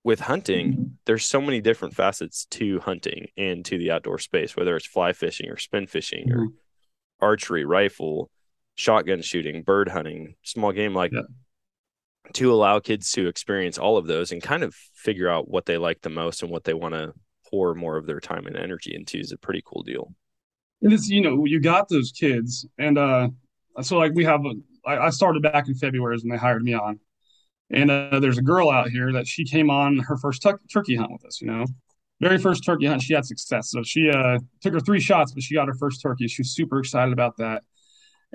With 0.04 0.20
hunting, 0.20 0.72
mm-hmm. 0.72 0.84
there's 1.04 1.24
so 1.24 1.40
many 1.40 1.60
different 1.60 1.94
facets 1.94 2.46
to 2.52 2.78
hunting 2.78 3.26
and 3.36 3.64
to 3.64 3.76
the 3.76 3.90
outdoor 3.90 4.20
space, 4.20 4.56
whether 4.56 4.76
it's 4.76 4.86
fly 4.86 5.12
fishing 5.12 5.50
or 5.50 5.56
spin 5.56 5.88
fishing 5.88 6.30
or 6.30 6.38
mm-hmm. 6.46 6.54
archery, 7.20 7.64
rifle, 7.64 8.30
shotgun 8.76 9.22
shooting, 9.22 9.62
bird 9.62 9.88
hunting, 9.88 10.36
small 10.44 10.70
game 10.70 10.94
like 10.94 11.10
Yeah. 11.12 11.22
to 12.34 12.52
allow 12.52 12.78
kids 12.78 13.10
to 13.12 13.26
experience 13.26 13.78
all 13.78 13.96
of 13.96 14.06
those 14.06 14.30
and 14.30 14.40
kind 14.40 14.62
of 14.62 14.76
figure 14.94 15.28
out 15.28 15.48
what 15.48 15.66
they 15.66 15.76
like 15.76 16.02
the 16.02 16.08
most 16.08 16.40
and 16.44 16.52
what 16.52 16.62
they 16.62 16.74
want 16.74 16.94
to 16.94 17.12
pour 17.50 17.74
more 17.74 17.96
of 17.96 18.06
their 18.06 18.20
time 18.20 18.46
and 18.46 18.56
energy 18.56 18.94
into 18.94 19.18
is 19.18 19.32
a 19.32 19.38
pretty 19.38 19.62
cool 19.66 19.82
deal. 19.82 20.14
And 20.83 20.92
it's 20.92 21.09
you 21.09 21.21
know 21.21 21.45
you 21.45 21.61
got 21.61 21.88
those 21.88 22.12
kids, 22.12 22.66
and 22.78 22.99
uh, 22.99 23.28
so 23.80 23.99
like 23.99 24.12
we 24.14 24.25
have 24.25 24.45
a, 24.45 24.52
I, 24.87 25.06
I 25.06 25.11
started 25.11 25.42
back 25.42 25.68
in 25.68 25.75
February 25.75 26.16
when 26.23 26.30
they 26.30 26.37
hired 26.37 26.62
me 26.62 26.74
on, 26.74 27.00
and 27.70 27.90
uh, 27.90 28.20
there's 28.20 28.38
a 28.38 28.42
girl 28.42 28.70
out 28.70 28.90
here 28.90 29.12
that 29.12 29.27
she 29.27 29.44
came 29.44 29.70
on 29.70 29.98
her 29.98 30.16
first 30.16 30.42
tuck, 30.42 30.61
turkey 30.72 30.96
hunt 30.96 31.12
with 31.12 31.24
us. 31.24 31.40
You 31.40 31.48
know, 31.48 31.66
very 32.20 32.38
first 32.38 32.64
turkey 32.64 32.87
hunt 32.87 33.03
she 33.03 33.14
had 33.14 33.24
success. 33.24 33.70
So 33.70 33.83
she 33.83 34.11
uh 34.11 34.38
took 34.61 34.74
her 34.74 34.81
three 34.81 35.00
shots, 35.00 35.33
but 35.33 35.42
she 35.42 35.55
got 35.55 35.68
her 35.68 35.74
first 35.74 36.03
turkey. 36.03 36.29
She 36.29 36.42
was 36.42 36.55
super 36.55 36.79
excited 36.79 37.12
about 37.12 37.37
that. 37.38 37.62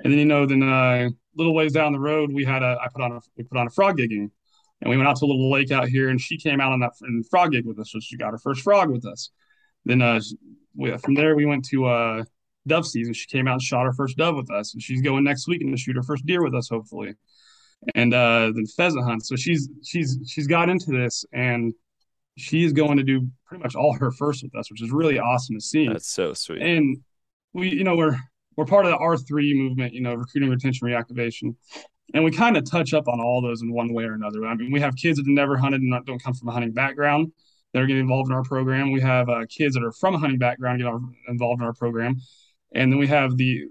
And 0.02 0.12
then 0.12 0.18
you 0.18 0.24
know 0.24 0.46
then 0.46 0.62
uh, 0.62 1.10
little 1.36 1.54
ways 1.54 1.72
down 1.72 1.92
the 1.92 2.00
road 2.00 2.32
we 2.32 2.44
had 2.44 2.62
a 2.62 2.76
I 2.80 2.88
put 2.92 3.02
on 3.02 3.12
a 3.12 3.20
we 3.36 3.44
put 3.44 3.58
on 3.58 3.66
a 3.66 3.70
frog 3.70 3.98
gigging, 3.98 4.30
and 4.80 4.90
we 4.90 4.96
went 4.96 5.08
out 5.08 5.16
to 5.16 5.24
a 5.24 5.26
little 5.26 5.50
lake 5.50 5.70
out 5.70 5.88
here, 5.88 6.08
and 6.08 6.20
she 6.20 6.38
came 6.38 6.60
out 6.60 6.72
on 6.72 6.80
that 6.80 6.92
and 7.02 7.26
frog 7.28 7.52
gig 7.52 7.66
with 7.66 7.78
us. 7.78 7.92
So 7.92 8.00
she 8.00 8.16
got 8.16 8.32
her 8.32 8.38
first 8.38 8.62
frog 8.62 8.90
with 8.90 9.06
us. 9.06 9.30
Then 9.84 10.02
uh, 10.02 10.20
we, 10.74 10.96
from 10.98 11.14
there 11.14 11.34
we 11.34 11.46
went 11.46 11.64
to 11.66 11.86
uh, 11.86 12.24
dove 12.66 12.86
season. 12.86 13.12
She 13.12 13.26
came 13.26 13.48
out 13.48 13.54
and 13.54 13.62
shot 13.62 13.84
her 13.84 13.92
first 13.92 14.16
dove 14.16 14.36
with 14.36 14.50
us, 14.50 14.74
and 14.74 14.82
she's 14.82 15.02
going 15.02 15.24
next 15.24 15.48
weekend 15.48 15.72
to 15.72 15.80
shoot 15.80 15.96
her 15.96 16.02
first 16.02 16.26
deer 16.26 16.42
with 16.42 16.54
us, 16.54 16.68
hopefully. 16.68 17.14
And 17.94 18.14
uh, 18.14 18.52
then 18.54 18.66
pheasant 18.66 19.04
hunt. 19.04 19.26
So 19.26 19.34
she's 19.36 19.68
she's 19.82 20.18
she's 20.26 20.46
got 20.46 20.68
into 20.68 20.92
this, 20.92 21.24
and 21.32 21.74
she's 22.36 22.72
going 22.72 22.96
to 22.98 23.02
do 23.02 23.28
pretty 23.46 23.62
much 23.62 23.74
all 23.74 23.92
her 23.94 24.12
first 24.12 24.42
with 24.42 24.54
us, 24.54 24.70
which 24.70 24.82
is 24.82 24.90
really 24.90 25.18
awesome 25.18 25.56
to 25.56 25.60
see. 25.60 25.88
That's 25.88 26.08
so 26.08 26.32
sweet. 26.32 26.62
and 26.62 26.98
we, 27.52 27.70
you 27.70 27.84
know, 27.84 27.96
we're 27.96 28.16
we're 28.56 28.66
part 28.66 28.84
of 28.84 28.92
the 28.92 28.98
R 28.98 29.16
three 29.16 29.54
movement, 29.54 29.94
you 29.94 30.00
know, 30.00 30.14
recruiting, 30.14 30.50
retention, 30.50 30.86
reactivation, 30.86 31.54
and 32.14 32.24
we 32.24 32.30
kind 32.30 32.56
of 32.56 32.68
touch 32.70 32.94
up 32.94 33.08
on 33.08 33.20
all 33.20 33.40
those 33.40 33.62
in 33.62 33.72
one 33.72 33.92
way 33.92 34.04
or 34.04 34.14
another. 34.14 34.46
I 34.46 34.54
mean, 34.54 34.72
we 34.72 34.80
have 34.80 34.94
kids 34.96 35.16
that 35.16 35.26
have 35.26 35.34
never 35.34 35.56
hunted 35.56 35.80
and 35.80 35.90
not, 35.90 36.04
don't 36.04 36.22
come 36.22 36.34
from 36.34 36.48
a 36.48 36.52
hunting 36.52 36.72
background 36.72 37.32
that 37.72 37.82
are 37.82 37.86
getting 37.86 38.02
involved 38.02 38.30
in 38.30 38.36
our 38.36 38.42
program. 38.42 38.92
We 38.92 39.00
have 39.00 39.28
uh, 39.28 39.46
kids 39.48 39.74
that 39.74 39.82
are 39.82 39.92
from 39.92 40.14
a 40.14 40.18
hunting 40.18 40.38
background 40.38 40.78
get 40.78 40.86
our, 40.86 41.00
involved 41.28 41.62
in 41.62 41.66
our 41.66 41.72
program, 41.72 42.16
and 42.74 42.92
then 42.92 42.98
we 42.98 43.06
have 43.08 43.36
the, 43.36 43.64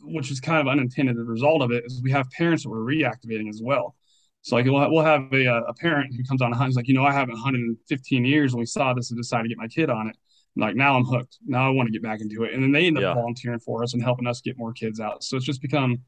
which 0.00 0.30
is 0.30 0.40
kind 0.40 0.60
of 0.60 0.68
unintended. 0.68 1.16
The 1.16 1.24
result 1.24 1.62
of 1.62 1.70
it 1.70 1.84
is 1.86 2.00
we 2.02 2.10
have 2.12 2.28
parents 2.30 2.64
that 2.64 2.70
we're 2.70 2.78
reactivating 2.78 3.48
as 3.48 3.60
well. 3.62 3.94
So 4.42 4.56
like 4.56 4.66
we'll 4.66 4.80
have, 4.80 4.90
we'll 4.90 5.04
have 5.04 5.32
a, 5.32 5.46
a 5.46 5.74
parent 5.74 6.14
who 6.16 6.24
comes 6.24 6.42
on 6.42 6.52
a 6.52 6.56
hunt. 6.56 6.68
He's 6.68 6.76
like, 6.76 6.88
you 6.88 6.94
know, 6.94 7.04
I 7.04 7.12
haven't 7.12 7.36
hunted 7.36 7.60
in 7.60 7.76
15 7.88 8.24
years, 8.24 8.52
and 8.52 8.60
we 8.60 8.66
saw 8.66 8.92
this 8.92 9.10
and 9.10 9.18
decided 9.18 9.44
to 9.44 9.48
get 9.50 9.58
my 9.58 9.68
kid 9.68 9.88
on 9.90 10.08
it. 10.08 10.16
Like 10.56 10.76
now 10.76 10.96
I'm 10.96 11.04
hooked. 11.04 11.38
Now 11.46 11.66
I 11.66 11.70
want 11.70 11.86
to 11.86 11.92
get 11.92 12.02
back 12.02 12.20
into 12.20 12.44
it, 12.44 12.52
and 12.52 12.62
then 12.62 12.72
they 12.72 12.86
end 12.86 12.98
up 12.98 13.04
Yeah. 13.04 13.14
volunteering 13.14 13.60
for 13.60 13.82
us 13.82 13.94
and 13.94 14.02
helping 14.02 14.26
us 14.26 14.40
get 14.40 14.58
more 14.58 14.72
kids 14.72 15.00
out. 15.00 15.22
So 15.24 15.36
it's 15.36 15.46
just 15.46 15.62
become 15.62 16.02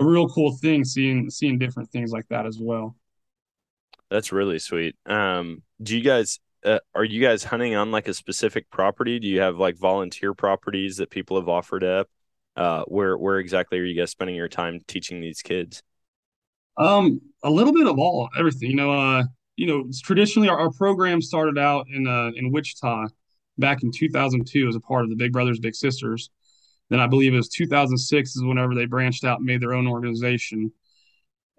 a 0.00 0.04
real 0.04 0.28
cool 0.28 0.56
thing 0.56 0.84
seeing 0.84 1.30
seeing 1.30 1.58
different 1.58 1.90
things 1.90 2.10
like 2.12 2.26
that 2.28 2.46
as 2.46 2.58
well. 2.60 2.96
That's 4.10 4.32
really 4.32 4.58
sweet. 4.58 4.96
Um, 5.06 5.62
do 5.82 5.96
you 5.96 6.02
guys 6.02 6.38
uh, 6.66 6.80
are 6.94 7.04
you 7.04 7.22
guys 7.22 7.44
hunting 7.44 7.76
on 7.76 7.90
like 7.90 8.08
a 8.08 8.14
specific 8.14 8.68
property? 8.70 9.18
Do 9.20 9.28
you 9.28 9.40
have 9.40 9.56
like 9.56 9.78
volunteer 9.78 10.34
properties 10.34 10.96
that 10.96 11.10
people 11.10 11.38
have 11.38 11.48
offered 11.48 11.84
up? 11.84 12.08
Uh, 12.56 12.82
where 12.84 13.16
where 13.16 13.38
exactly 13.38 13.78
are 13.78 13.84
you 13.84 13.98
guys 13.98 14.10
spending 14.10 14.34
your 14.34 14.48
time 14.48 14.80
teaching 14.88 15.20
these 15.20 15.42
kids? 15.42 15.82
Um, 16.76 17.20
a 17.44 17.50
little 17.50 17.72
bit 17.72 17.86
of 17.86 17.98
all, 17.98 18.28
everything. 18.36 18.70
You 18.70 18.76
know, 18.76 18.92
uh, 18.92 19.24
you 19.56 19.66
know, 19.66 19.84
traditionally 20.02 20.48
our, 20.48 20.58
our 20.58 20.70
program 20.70 21.22
started 21.22 21.58
out 21.58 21.86
in 21.88 22.06
uh 22.06 22.30
in 22.34 22.50
Wichita 22.50 23.06
back 23.58 23.82
in 23.82 23.92
2002 23.92 24.68
as 24.68 24.74
a 24.74 24.80
part 24.80 25.04
of 25.04 25.10
the 25.10 25.16
Big 25.16 25.32
Brothers 25.32 25.60
Big 25.60 25.74
Sisters. 25.74 26.30
Then 26.90 26.98
I 27.00 27.06
believe 27.06 27.32
it 27.32 27.38
was 27.38 27.48
2006 27.48 28.36
is 28.36 28.44
whenever 28.44 28.74
they 28.74 28.86
branched 28.86 29.24
out 29.24 29.38
and 29.38 29.46
made 29.46 29.60
their 29.60 29.72
own 29.72 29.86
organization. 29.86 30.72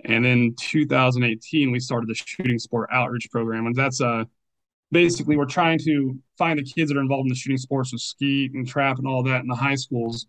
And 0.05 0.23
then 0.23 0.55
2018 0.59 1.71
we 1.71 1.79
started 1.79 2.09
the 2.09 2.15
shooting 2.15 2.59
sport 2.59 2.89
outreach 2.91 3.29
program, 3.31 3.67
and 3.67 3.75
that's 3.75 4.01
uh 4.01 4.25
basically 4.91 5.35
we're 5.35 5.45
trying 5.45 5.79
to 5.79 6.17
find 6.37 6.59
the 6.59 6.63
kids 6.63 6.89
that 6.89 6.97
are 6.97 7.01
involved 7.01 7.25
in 7.25 7.29
the 7.29 7.35
shooting 7.35 7.57
sports 7.57 7.91
with 7.91 8.01
skeet 8.01 8.53
and 8.53 8.67
trap 8.67 8.97
and 8.97 9.07
all 9.07 9.23
that 9.23 9.41
in 9.41 9.47
the 9.47 9.55
high 9.55 9.75
schools 9.75 10.27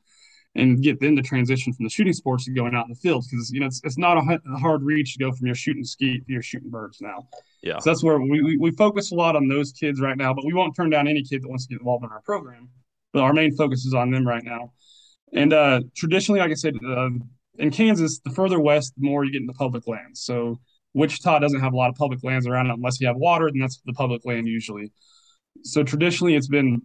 and 0.55 0.83
get 0.83 0.99
them 0.99 1.15
to 1.15 1.23
transition 1.23 1.73
from 1.73 1.85
the 1.85 1.91
shooting 1.91 2.13
sports 2.13 2.45
to 2.45 2.53
going 2.53 2.75
out 2.75 2.87
in 2.87 2.91
the 2.91 2.99
fields 2.99 3.29
because 3.29 3.51
you 3.53 3.61
know 3.61 3.67
it's, 3.67 3.81
it's 3.85 3.99
not 3.99 4.17
a, 4.17 4.41
a 4.53 4.59
hard 4.59 4.83
reach 4.83 5.15
to 5.15 5.19
go 5.25 5.33
from 5.33 5.47
your 5.47 5.55
shooting 5.55 5.85
skeet 5.85 6.27
to 6.27 6.33
your 6.33 6.43
shooting 6.43 6.71
birds 6.71 6.99
now. 7.01 7.29
Yeah. 7.63 7.79
So 7.79 7.91
that's 7.91 8.03
where 8.03 8.19
we, 8.19 8.43
we, 8.43 8.57
we 8.57 8.71
focus 8.73 9.13
a 9.13 9.15
lot 9.15 9.37
on 9.37 9.49
those 9.49 9.73
kids 9.73 10.01
right 10.01 10.17
now, 10.17 10.33
but 10.35 10.45
we 10.45 10.53
won't 10.53 10.75
turn 10.75 10.91
down 10.91 11.07
any 11.07 11.23
kid 11.23 11.43
that 11.43 11.49
wants 11.49 11.67
to 11.67 11.75
get 11.75 11.81
involved 11.81 12.05
in 12.05 12.11
our 12.11 12.23
program. 12.23 12.69
But 13.13 13.23
our 13.23 13.33
main 13.33 13.55
focus 13.57 13.85
is 13.85 13.95
on 13.95 14.11
them 14.11 14.27
right 14.27 14.45
now. 14.45 14.73
And 15.33 15.53
uh, 15.53 15.81
traditionally, 15.97 16.41
like 16.41 16.51
I 16.51 16.55
said, 16.55 16.75
uh, 16.87 17.11
in 17.59 17.71
Kansas, 17.71 18.21
the 18.25 18.31
further 18.31 18.61
west, 18.61 18.95
the 18.97 19.07
more 19.07 19.25
you 19.25 19.33
get 19.33 19.43
into 19.43 19.53
public 19.55 19.87
lands. 19.87 20.23
So 20.23 20.61
Wichita 20.99 21.39
doesn't 21.39 21.61
have 21.61 21.73
a 21.73 21.77
lot 21.77 21.91
of 21.91 21.97
public 21.97 22.23
lands 22.25 22.47
around 22.47 22.67
it 22.67 22.75
unless 22.75 23.01
you 23.01 23.07
have 23.07 23.17
water, 23.17 23.51
then 23.51 23.61
that's 23.61 23.81
the 23.87 23.93
public 23.93 24.23
land 24.25 24.49
usually. 24.49 24.93
So 25.63 25.83
traditionally, 25.83 26.35
it's 26.35 26.49
been 26.49 26.83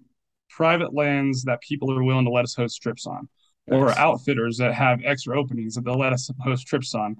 private 0.50 0.94
lands 0.94 1.44
that 1.44 1.62
people 1.62 1.92
are 1.92 2.04
willing 2.04 2.26
to 2.26 2.32
let 2.32 2.44
us 2.44 2.54
host 2.56 2.82
trips 2.82 3.08
on, 3.08 3.28
or 3.68 3.88
Nice. 3.88 3.98
outfitters 3.98 4.58
that 4.58 4.74
have 4.74 5.02
extra 5.04 5.40
openings 5.40 5.76
that 5.76 5.84
they'll 5.84 5.98
let 6.00 6.14
us 6.14 6.30
host 6.42 6.68
trips 6.68 6.94
on. 6.94 7.16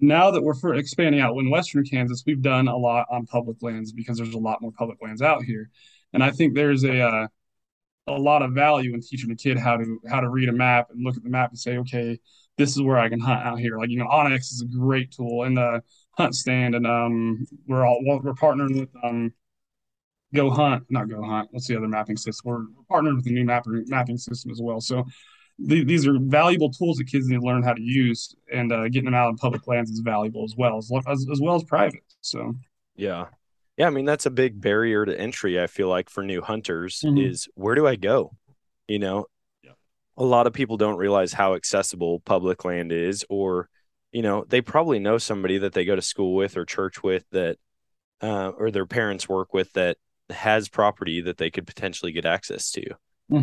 Now 0.00 0.30
that 0.30 0.42
we're 0.42 0.74
expanding 0.74 1.20
out 1.20 1.36
in 1.36 1.50
Western 1.50 1.84
Kansas, 1.84 2.24
we've 2.26 2.42
done 2.42 2.68
a 2.68 2.76
lot 2.76 3.06
on 3.10 3.26
public 3.26 3.58
lands 3.62 3.92
because 3.92 4.18
there's 4.18 4.34
a 4.34 4.38
lot 4.38 4.60
more 4.60 4.72
public 4.72 4.98
lands 5.02 5.22
out 5.22 5.44
here, 5.44 5.70
and 6.12 6.22
I 6.22 6.30
think 6.30 6.54
there's 6.54 6.84
a 6.84 7.00
uh, 7.00 7.28
a 8.06 8.12
lot 8.12 8.42
of 8.42 8.52
value 8.52 8.92
in 8.94 9.00
teaching 9.00 9.30
a 9.30 9.36
kid 9.36 9.58
how 9.58 9.76
to 9.76 10.00
how 10.08 10.20
to 10.20 10.28
read 10.28 10.48
a 10.48 10.52
map 10.52 10.88
and 10.90 11.04
look 11.04 11.16
at 11.16 11.22
the 11.22 11.30
map 11.30 11.50
and 11.50 11.58
say, 11.58 11.78
okay, 11.78 12.18
this 12.58 12.70
is 12.70 12.82
where 12.82 12.98
I 12.98 13.08
can 13.08 13.20
hunt 13.20 13.44
out 13.44 13.58
here. 13.58 13.78
Like 13.78 13.90
you 13.90 13.98
know, 13.98 14.06
onX 14.06 14.52
is 14.52 14.62
a 14.62 14.76
great 14.76 15.12
tool, 15.12 15.44
and 15.44 15.56
the 15.56 15.82
HuntStand, 16.18 16.76
and 16.76 16.86
um, 16.86 17.46
we're 17.66 17.86
all 17.86 18.00
we're 18.04 18.32
partnering 18.34 18.78
with 18.80 18.90
um 19.02 19.32
Go 20.34 20.50
Hunt, 20.50 20.84
not 20.90 21.08
Go 21.08 21.22
Hunt. 21.22 21.48
What's 21.52 21.66
the 21.68 21.76
other 21.76 21.88
mapping 21.88 22.16
system? 22.16 22.50
We're 22.50 22.84
partnered 22.88 23.16
with 23.16 23.26
a 23.26 23.30
new 23.30 23.44
mapping 23.44 23.84
mapping 23.88 24.18
system 24.18 24.50
as 24.50 24.60
well. 24.60 24.80
So 24.80 25.04
the, 25.58 25.84
these 25.84 26.06
are 26.06 26.18
valuable 26.18 26.70
tools 26.70 26.96
that 26.96 27.04
kids 27.04 27.28
need 27.28 27.40
to 27.40 27.46
learn 27.46 27.62
how 27.62 27.74
to 27.74 27.82
use, 27.82 28.34
and 28.52 28.72
uh, 28.72 28.84
getting 28.88 29.04
them 29.04 29.14
out 29.14 29.28
on 29.28 29.36
public 29.36 29.66
lands 29.68 29.90
is 29.90 30.00
valuable 30.00 30.44
as 30.44 30.54
well 30.56 30.78
as, 30.78 30.90
as 31.06 31.26
as 31.30 31.40
well 31.40 31.54
as 31.54 31.64
private. 31.64 32.02
So 32.20 32.54
yeah, 32.96 33.26
yeah. 33.76 33.86
I 33.86 33.90
mean 33.90 34.04
that's 34.04 34.26
a 34.26 34.30
big 34.30 34.60
barrier 34.60 35.04
to 35.04 35.18
entry. 35.18 35.60
I 35.60 35.66
feel 35.68 35.88
like 35.88 36.10
for 36.10 36.24
new 36.24 36.42
hunters 36.42 37.00
Mhm. 37.04 37.24
is 37.28 37.48
where 37.54 37.74
do 37.76 37.86
I 37.86 37.96
go? 37.96 38.32
You 38.88 38.98
know, 38.98 39.26
Yeah. 39.62 39.72
a 40.16 40.24
lot 40.24 40.46
of 40.48 40.52
people 40.52 40.76
don't 40.76 40.96
realize 40.98 41.32
how 41.32 41.54
accessible 41.54 42.20
public 42.20 42.64
land 42.64 42.90
is, 42.92 43.24
or 43.28 43.68
you 44.14 44.22
know, 44.22 44.46
they 44.48 44.62
probably 44.62 45.00
know 45.00 45.18
somebody 45.18 45.58
that 45.58 45.74
they 45.74 45.84
go 45.84 45.96
to 45.96 46.02
school 46.02 46.34
with 46.36 46.56
or 46.56 46.64
church 46.64 47.02
with 47.04 47.26
that, 47.32 47.58
uh, 48.22 48.50
or 48.50 48.70
their 48.70 48.86
parents 48.86 49.28
work 49.28 49.54
with 49.54 49.72
that 49.74 49.98
has 50.30 50.68
property 50.70 51.22
that 51.22 51.38
they 51.38 51.50
could 51.50 51.66
potentially 51.66 52.12
get 52.12 52.26
access 52.26 52.70
to. 52.72 52.84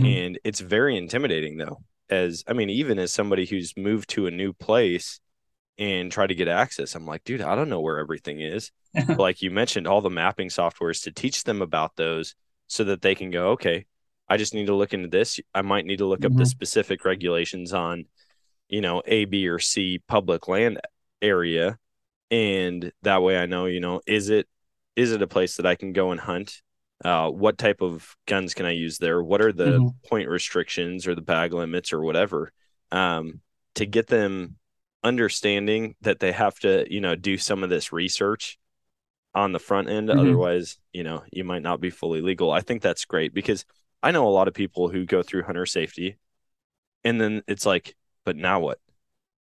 And 0.05 0.39
it's 0.43 0.62
very 0.62 0.97
intimidating 0.97 1.57
though. 1.57 1.84
As 2.10 2.43
I 2.47 2.53
mean, 2.53 2.69
even 2.71 2.99
as 2.99 3.12
somebody 3.13 3.45
who's 3.45 3.77
moved 3.77 4.10
to 4.12 4.27
a 4.27 4.31
new 4.31 4.53
place 4.53 5.19
and 5.77 6.12
try 6.12 6.27
to 6.27 6.36
get 6.36 6.47
access, 6.47 6.95
I'm 6.95 7.05
like, 7.05 7.23
dude, 7.23 7.41
I 7.41 7.55
don't 7.55 7.69
know 7.69 7.81
where 7.81 7.99
everything 7.99 8.41
is. 8.41 8.71
Like 9.17 9.41
you 9.41 9.51
mentioned, 9.51 9.88
all 9.88 10.01
the 10.01 10.10
mapping 10.10 10.49
softwares 10.49 11.03
to 11.03 11.12
teach 11.12 11.43
them 11.45 11.62
about 11.62 11.95
those 11.95 12.36
so 12.67 12.84
that 12.86 13.01
they 13.01 13.15
can 13.15 13.31
go, 13.31 13.51
okay, 13.51 13.86
I 14.29 14.38
just 14.38 14.53
need 14.53 14.67
to 14.67 14.75
look 14.75 14.93
into 14.93 15.10
this. 15.10 15.39
I 15.53 15.62
might 15.62 15.86
need 15.86 15.99
to 15.99 16.05
look 16.07 16.25
up 16.25 16.36
the 16.36 16.43
Mhm. 16.43 16.47
specific 16.47 17.05
regulations 17.05 17.73
on, 17.73 18.05
you 18.71 18.81
know, 18.81 19.03
A, 19.05 19.25
B, 19.25 19.47
or 19.49 19.60
C 19.60 20.01
public 20.07 20.49
land 20.49 20.81
area. 21.21 21.79
And 22.31 22.91
that 23.03 23.23
way 23.23 23.38
I 23.38 23.47
know, 23.47 23.65
you 23.67 23.81
know, 23.81 24.01
is 24.07 24.29
it 24.29 24.47
is 24.95 25.13
it 25.13 25.21
a 25.23 25.27
place 25.27 25.57
that 25.57 25.67
I 25.67 25.75
can 25.75 25.93
go 25.93 26.12
and 26.12 26.21
hunt? 26.21 26.62
Uh, 27.05 27.29
what 27.29 27.57
type 27.60 27.81
of 27.81 28.15
guns 28.27 28.55
can 28.55 28.65
I 28.67 28.71
use 28.71 28.99
there? 28.99 29.23
What 29.23 29.41
are 29.41 29.53
the 29.53 29.81
Mhm. 29.81 29.95
point 30.10 30.29
restrictions 30.29 31.07
or 31.07 31.15
the 31.15 31.21
bag 31.21 31.53
limits 31.53 31.93
or 31.93 32.01
whatever? 32.01 32.51
Um, 32.91 33.41
to 33.75 33.86
get 33.86 34.07
them 34.07 34.57
understanding 35.03 35.95
that 36.01 36.19
they 36.19 36.31
have 36.31 36.60
to, 36.62 36.86
you 36.93 37.01
know, 37.01 37.15
do 37.15 37.38
some 37.38 37.63
of 37.63 37.69
this 37.69 37.93
research 37.93 38.60
on 39.34 39.53
the 39.53 39.60
front 39.60 39.89
end. 39.89 40.10
Mhm. 40.10 40.19
Otherwise, 40.19 40.77
you 40.93 41.03
know, 41.03 41.23
you 41.31 41.43
might 41.43 41.62
not 41.63 41.81
be 41.81 41.89
fully 41.89 42.21
legal. 42.21 42.51
I 42.51 42.62
think 42.62 42.81
that's 42.81 43.05
great 43.05 43.34
because 43.34 43.65
I 44.03 44.12
know 44.12 44.27
a 44.27 44.29
lot 44.31 44.47
of 44.47 44.53
people 44.53 44.89
who 44.89 45.05
go 45.05 45.23
through 45.23 45.43
hunter 45.43 45.65
safety 45.65 46.17
and 47.03 47.19
then 47.19 47.43
it's 47.47 47.65
like, 47.65 47.95
but 48.25 48.36
now 48.36 48.60
what? 48.60 48.79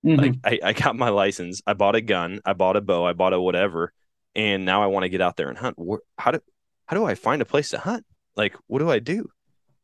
Mhm. 0.05 0.19
Like 0.19 0.35
I, 0.45 0.69
I 0.71 0.73
got 0.73 0.97
my 0.97 1.11
license, 1.11 1.61
I 1.67 1.75
bought 1.75 1.95
a 1.95 2.01
gun, 2.01 2.41
I 2.45 2.53
bought 2.55 2.77
a 2.77 2.81
bow, 2.81 3.05
I 3.07 3.13
bought 3.13 3.33
a 3.33 3.41
whatever, 3.41 3.93
and 4.35 4.65
now 4.65 4.83
I 4.83 4.87
want 4.87 5.05
to 5.05 5.09
get 5.09 5.21
out 5.21 5.37
there 5.37 5.49
and 5.49 5.59
hunt. 5.59 5.79
Where, 5.79 6.01
how 6.19 6.31
do 6.31 6.41
how 6.87 6.97
do 6.97 7.05
I 7.05 7.15
find 7.15 7.43
a 7.43 7.45
place 7.45 7.71
to 7.71 7.79
hunt? 7.79 8.05
Like, 8.37 8.57
what 8.67 8.79
do 8.79 8.91
I 8.91 8.99
do? 8.99 9.29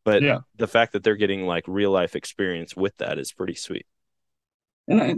But 0.04 0.22
Yeah. 0.22 0.38
the 0.56 0.66
fact 0.68 0.92
that 0.92 1.02
they're 1.02 1.16
getting 1.16 1.46
like 1.46 1.64
real 1.66 1.90
life 1.90 2.16
experience 2.16 2.74
with 2.76 2.96
that 2.98 3.18
is 3.18 3.32
pretty 3.32 3.54
sweet. 3.54 3.86
And 4.88 5.02
I, 5.02 5.14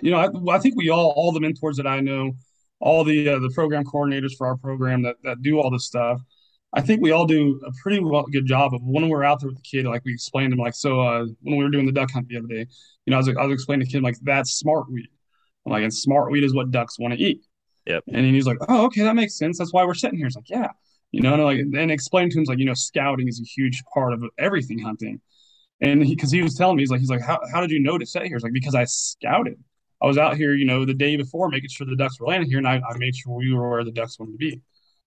you 0.00 0.10
know, 0.12 0.18
I, 0.18 0.54
I 0.54 0.58
think 0.58 0.76
we 0.76 0.88
all, 0.90 1.12
all 1.16 1.32
the 1.32 1.40
mentors 1.40 1.76
that 1.76 1.86
I 1.88 2.00
know, 2.00 2.32
all 2.80 3.04
the 3.04 3.28
uh, 3.28 3.38
the 3.40 3.50
program 3.50 3.84
coordinators 3.84 4.32
for 4.36 4.46
our 4.46 4.56
program 4.56 5.02
that 5.02 5.16
that 5.24 5.42
do 5.42 5.60
all 5.60 5.70
this 5.70 5.84
stuff, 5.86 6.20
I 6.74 6.80
think 6.80 7.02
we 7.02 7.10
all 7.10 7.26
do 7.26 7.60
a 7.66 7.72
pretty 7.82 8.00
well 8.00 8.24
good 8.24 8.46
job 8.46 8.74
of 8.74 8.80
when 8.82 9.08
we're 9.08 9.24
out 9.24 9.40
there 9.40 9.48
with 9.48 9.56
the 9.56 9.62
kid, 9.62 9.84
like 9.84 10.04
we 10.04 10.12
explained 10.12 10.52
to 10.52 10.54
him, 10.54 10.60
like 10.60 10.74
so 10.74 11.00
uh, 11.00 11.26
when 11.42 11.56
we 11.58 11.64
were 11.64 11.70
doing 11.70 11.86
the 11.86 11.92
duck 11.92 12.10
hunt 12.10 12.28
the 12.28 12.38
other 12.38 12.46
day, 12.46 12.66
you 13.06 13.10
know, 13.10 13.16
I 13.16 13.18
was 13.18 13.28
I 13.28 13.44
was 13.44 13.54
explaining 13.54 13.86
to 13.86 13.98
him, 13.98 14.02
like 14.02 14.16
that's 14.22 14.52
smart 14.52 14.90
weed, 14.90 15.08
I'm 15.66 15.72
like 15.72 15.82
and 15.82 15.92
smart 15.92 16.30
weed 16.30 16.44
is 16.44 16.54
what 16.54 16.70
ducks 16.70 16.98
want 16.98 17.14
to 17.14 17.20
eat. 17.20 17.42
Yep. 17.86 18.04
And 18.12 18.24
he's 18.26 18.46
like, 18.46 18.58
oh, 18.68 18.86
okay, 18.86 19.02
that 19.02 19.16
makes 19.16 19.36
sense. 19.36 19.58
That's 19.58 19.72
why 19.72 19.84
we're 19.84 19.94
sitting 19.94 20.16
here. 20.16 20.28
It's 20.28 20.36
like, 20.36 20.48
yeah, 20.48 20.68
you 21.10 21.20
know, 21.20 21.34
and 21.34 21.44
like 21.44 21.58
and 21.58 21.90
explain 21.90 22.30
to 22.30 22.38
him 22.38 22.44
like, 22.44 22.58
you 22.58 22.64
know, 22.64 22.74
scouting 22.74 23.28
is 23.28 23.40
a 23.40 23.44
huge 23.44 23.82
part 23.92 24.12
of 24.12 24.22
everything 24.38 24.78
hunting. 24.78 25.20
And 25.80 26.02
he, 26.04 26.14
because 26.14 26.30
he 26.30 26.42
was 26.42 26.54
telling 26.54 26.76
me, 26.76 26.82
he's 26.82 26.90
like, 26.90 27.00
he's 27.00 27.10
like, 27.10 27.22
how, 27.22 27.40
how 27.52 27.60
did 27.60 27.72
you 27.72 27.80
know 27.80 27.98
to 27.98 28.06
sit 28.06 28.22
here? 28.22 28.36
It's 28.36 28.44
like, 28.44 28.52
because 28.52 28.76
I 28.76 28.84
scouted. 28.84 29.58
I 30.00 30.06
was 30.06 30.16
out 30.16 30.36
here, 30.36 30.54
you 30.54 30.64
know, 30.64 30.84
the 30.84 30.94
day 30.94 31.16
before 31.16 31.48
making 31.48 31.70
sure 31.70 31.86
the 31.86 31.96
ducks 31.96 32.20
were 32.20 32.26
landing 32.28 32.48
here, 32.48 32.58
and 32.58 32.66
I, 32.66 32.76
I 32.76 32.96
made 32.98 33.16
sure 33.16 33.34
we 33.34 33.52
were 33.52 33.68
where 33.68 33.84
the 33.84 33.92
ducks 33.92 34.18
wanted 34.18 34.32
to 34.32 34.38
be. 34.38 34.60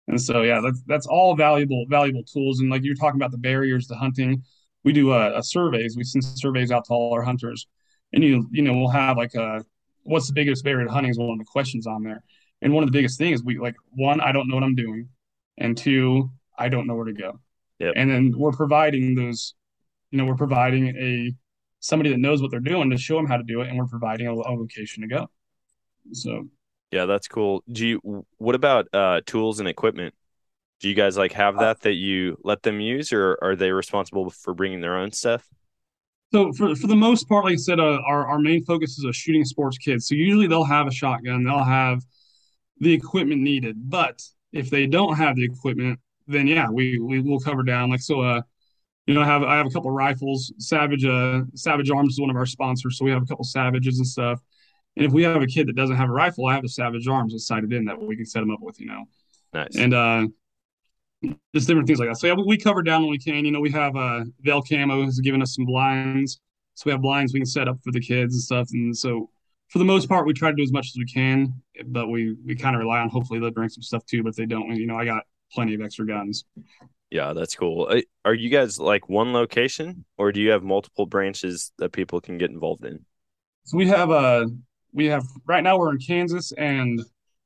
And 0.08 0.22
so, 0.22 0.44
yeah, 0.44 0.62
that's 0.62 0.82
that's 0.86 1.08
all 1.08 1.36
valuable 1.36 1.86
valuable 1.90 2.24
tools. 2.24 2.60
And 2.60 2.70
like 2.70 2.84
you're 2.84 2.96
talking 2.96 3.20
about 3.20 3.32
the 3.32 3.38
barriers 3.38 3.88
to 3.88 3.96
hunting, 3.96 4.44
we 4.84 4.94
do 4.94 5.12
a, 5.14 5.40
a 5.40 5.44
surveys. 5.44 5.98
We 5.98 6.04
send 6.04 6.24
surveys 6.24 6.72
out 6.72 6.86
to 6.86 6.94
all 6.94 7.14
our 7.14 7.24
hunters, 7.24 7.68
and 8.14 8.24
you 8.24 8.48
you 8.52 8.62
know 8.62 8.74
we'll 8.74 8.90
have 8.90 9.18
like 9.18 9.34
a 9.34 9.66
what's 10.04 10.28
the 10.28 10.34
biggest 10.34 10.64
barrier 10.64 10.86
to 10.86 10.92
hunting 10.92 11.10
is 11.10 11.18
one 11.18 11.32
of 11.32 11.40
the 11.40 11.46
questions 11.46 11.88
on 11.88 12.04
there. 12.04 12.24
And 12.62 12.74
one 12.74 12.84
of 12.84 12.88
the 12.88 12.98
biggest 12.98 13.18
things 13.18 13.44
we 13.44 13.58
like 13.58 13.76
one, 13.92 14.22
I 14.22 14.32
don't 14.32 14.48
know 14.48 14.56
what 14.56 14.64
I'm 14.64 14.76
doing, 14.76 15.10
and 15.58 15.76
two, 15.76 16.32
I 16.58 16.70
don't 16.70 16.88
know 16.88 16.96
where 16.96 17.06
to 17.06 17.14
go. 17.14 17.40
Yep. 17.80 17.94
And 17.98 18.10
then 18.10 18.34
we're 18.38 18.52
providing 18.52 19.16
those, 19.16 19.56
you 20.12 20.18
know, 20.18 20.26
we're 20.26 20.36
providing 20.36 20.88
a 20.90 21.34
somebody 21.80 22.10
that 22.12 22.20
knows 22.20 22.42
what 22.42 22.52
they're 22.52 22.60
doing 22.60 22.90
to 22.90 22.98
show 22.98 23.16
them 23.18 23.26
how 23.26 23.38
to 23.38 23.44
do 23.44 23.62
it, 23.62 23.70
and 23.70 23.78
we're 23.78 23.88
providing 23.88 24.28
a, 24.28 24.34
a 24.34 24.54
location 24.54 25.02
to 25.02 25.08
go. 25.08 25.28
So 26.14 26.48
Yeah, 26.92 27.06
that's 27.06 27.28
cool. 27.28 27.64
Do 27.72 27.86
you 27.86 28.26
what 28.38 28.56
about 28.56 28.88
uh 28.94 29.22
tools 29.26 29.60
and 29.60 29.68
equipment? 29.68 30.14
Do 30.80 30.90
you 30.90 30.96
guys 30.96 31.18
like 31.18 31.34
have 31.34 31.60
that 31.60 31.82
that 31.82 31.94
you 31.94 32.38
let 32.44 32.64
them 32.64 32.80
use 32.80 33.12
or 33.12 33.38
are 33.42 33.56
they 33.56 33.72
responsible 33.72 34.30
for 34.30 34.54
bringing 34.54 34.82
their 34.82 34.98
own 34.98 35.12
stuff? 35.12 35.48
So 36.34 36.52
for 36.54 36.76
for 36.76 36.88
the 36.88 36.96
most 36.96 37.30
part, 37.30 37.46
like 37.46 37.54
I 37.54 37.58
said, 37.58 37.80
uh, 37.80 38.00
our 38.06 38.28
our 38.28 38.40
main 38.40 38.64
focus 38.66 38.98
is 38.98 39.06
a 39.06 39.14
shooting 39.14 39.46
sports 39.46 39.78
kids. 39.78 40.08
So 40.08 40.16
usually 40.16 40.48
they'll 40.48 40.64
have 40.64 40.88
a 40.88 40.92
shotgun, 40.92 41.44
they'll 41.44 41.64
have 41.64 42.04
the 42.80 42.94
equipment 42.94 43.42
needed. 43.42 43.90
But 43.90 44.22
if 44.52 44.70
they 44.70 44.86
don't 44.88 45.16
have 45.16 45.36
the 45.36 45.46
equipment, 45.46 46.00
then 46.28 46.48
yeah, 46.48 46.70
we 46.70 47.00
we 47.00 47.22
will 47.22 47.40
cover 47.40 47.64
down. 47.64 47.90
Like 47.90 48.02
so, 48.02 48.22
uh, 48.22 48.42
you 49.06 49.14
know, 49.14 49.22
I 49.22 49.26
have 49.26 49.44
I 49.44 49.58
have 49.58 49.68
a 49.68 49.70
couple 49.70 49.92
rifles. 49.92 50.54
Savage 50.58 51.06
uh 51.06 51.42
Savage 51.56 51.92
Arms 51.92 52.14
is 52.14 52.20
one 52.20 52.30
of 52.30 52.36
our 52.36 52.46
sponsors, 52.46 52.98
so 52.98 53.06
we 53.06 53.12
have 53.12 53.24
a 53.24 53.26
couple 53.26 53.46
Savages 53.46 54.00
and 54.00 54.08
stuff. 54.08 54.42
And 54.98 55.06
if 55.06 55.12
we 55.12 55.24
have 55.24 55.42
a 55.42 55.48
kid 55.48 55.68
that 55.68 55.76
doesn't 55.76 55.96
have 55.96 56.10
a 56.10 56.14
rifle, 56.14 56.46
I 56.46 56.54
have 56.54 56.64
a 56.64 56.70
Savage 56.70 57.08
Arms 57.08 57.34
that's 57.34 57.48
sighted 57.48 57.74
in 57.74 57.86
that 57.86 58.02
we 58.02 58.16
can 58.16 58.26
set 58.26 58.40
them 58.40 58.52
up 58.52 58.62
with, 58.62 58.80
you 58.80 58.88
know 58.88 59.06
Nice. 59.54 59.76
and 59.78 59.94
uh 59.94 60.28
just 61.54 61.68
different 61.68 61.88
things 61.88 62.00
like 62.00 62.10
that. 62.10 62.18
So 62.18 62.28
yeah, 62.28 62.34
we, 62.34 62.44
we 62.44 62.58
cover 62.58 62.84
down 62.84 63.02
when 63.02 63.12
we 63.12 63.18
can. 63.18 63.46
You 63.46 63.52
know, 63.52 63.60
we 63.62 63.72
have 63.72 63.96
uh 63.96 64.26
Veil 64.42 64.62
Camo 64.62 65.06
has 65.06 65.20
given 65.20 65.42
us 65.42 65.56
some 65.56 65.66
blinds. 65.66 66.40
So 66.76 66.84
we 66.88 66.92
have 66.92 67.02
blinds 67.02 67.34
we 67.34 67.40
can 67.40 67.46
set 67.46 67.68
up 67.68 67.80
for 67.84 67.92
the 67.92 68.02
kids 68.02 68.36
and 68.36 68.44
stuff. 68.44 68.70
And 68.74 68.96
so 68.96 69.30
for 69.70 69.80
the 69.80 69.86
most 69.86 70.08
part, 70.10 70.28
we 70.28 70.34
try 70.34 70.50
to 70.52 70.56
do 70.56 70.62
as 70.64 70.72
much 70.72 70.88
as 70.88 70.96
we 70.98 71.06
can, 71.06 71.54
but 71.88 72.08
we 72.08 72.36
we 72.46 72.56
kind 72.56 72.76
of 72.76 72.82
rely 72.82 73.00
on 73.00 73.10
hopefully 73.10 73.40
they'll 73.40 73.52
bring 73.52 73.70
some 73.70 73.82
stuff 73.82 74.06
too. 74.06 74.24
But 74.24 74.30
if 74.30 74.36
they 74.36 74.46
don't, 74.46 74.76
you 74.76 74.86
know, 74.88 74.98
I 74.98 75.06
got 75.06 75.24
plenty 75.52 75.74
of 75.74 75.82
extra 75.82 76.06
guns. 76.06 76.46
Yeah, 77.10 77.34
that's 77.34 77.56
cool. 77.56 78.02
Are 78.26 78.34
you 78.34 78.50
guys 78.50 78.80
like 78.80 79.08
one 79.08 79.32
location 79.32 80.06
or 80.18 80.32
do 80.32 80.42
you 80.42 80.50
have 80.52 80.64
multiple 80.64 81.06
branches 81.06 81.72
that 81.78 81.92
people 81.94 82.20
can 82.20 82.38
get 82.38 82.50
involved 82.52 82.84
in? 82.84 83.06
So 83.64 83.78
we 83.78 83.88
have 83.88 84.12
uh 84.12 84.48
we 84.96 85.08
have 85.08 85.28
right 85.46 85.64
now 85.64 85.78
we're 85.78 85.92
in 85.92 86.00
Kansas 86.00 86.54
and 86.54 87.04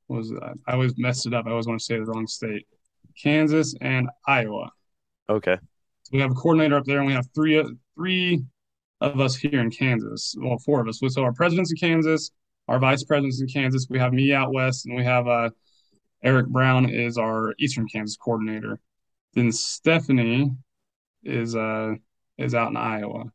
what 0.07 0.17
was 0.17 0.31
it? 0.31 0.37
I 0.67 0.73
always 0.73 0.97
messed 0.97 1.25
it 1.25 1.33
up. 1.33 1.45
I 1.45 1.51
always 1.51 1.67
want 1.67 1.79
to 1.79 1.85
say 1.85 1.97
the 1.97 2.05
wrong 2.05 2.27
state. 2.27 2.65
Kansas 3.21 3.75
and 3.81 4.07
Iowa. 4.27 4.71
Okay. 5.29 5.57
So 6.03 6.09
we 6.13 6.21
have 6.21 6.31
a 6.31 6.35
coordinator 6.35 6.77
up 6.77 6.85
there, 6.85 6.99
and 6.99 7.07
we 7.07 7.13
have 7.13 7.27
three 7.35 7.63
three 7.95 8.43
of 9.01 9.19
us 9.19 9.35
here 9.35 9.59
in 9.59 9.71
Kansas. 9.71 10.35
Well, 10.37 10.57
four 10.59 10.79
of 10.79 10.87
us. 10.87 11.01
So 11.07 11.23
our 11.23 11.33
president's 11.33 11.71
in 11.71 11.77
Kansas, 11.77 12.31
our 12.67 12.79
vice 12.79 13.03
president's 13.03 13.41
in 13.41 13.47
Kansas. 13.47 13.87
We 13.89 13.99
have 13.99 14.13
me 14.13 14.31
out 14.31 14.53
west, 14.53 14.85
and 14.85 14.95
we 14.95 15.03
have 15.03 15.27
uh, 15.27 15.49
Eric 16.23 16.47
Brown 16.47 16.89
is 16.89 17.17
our 17.17 17.53
Eastern 17.59 17.87
Kansas 17.87 18.15
coordinator. 18.15 18.79
Then 19.33 19.51
Stephanie 19.51 20.51
is 21.23 21.55
uh 21.55 21.95
is 22.37 22.55
out 22.55 22.69
in 22.69 22.77
Iowa. 22.77 23.25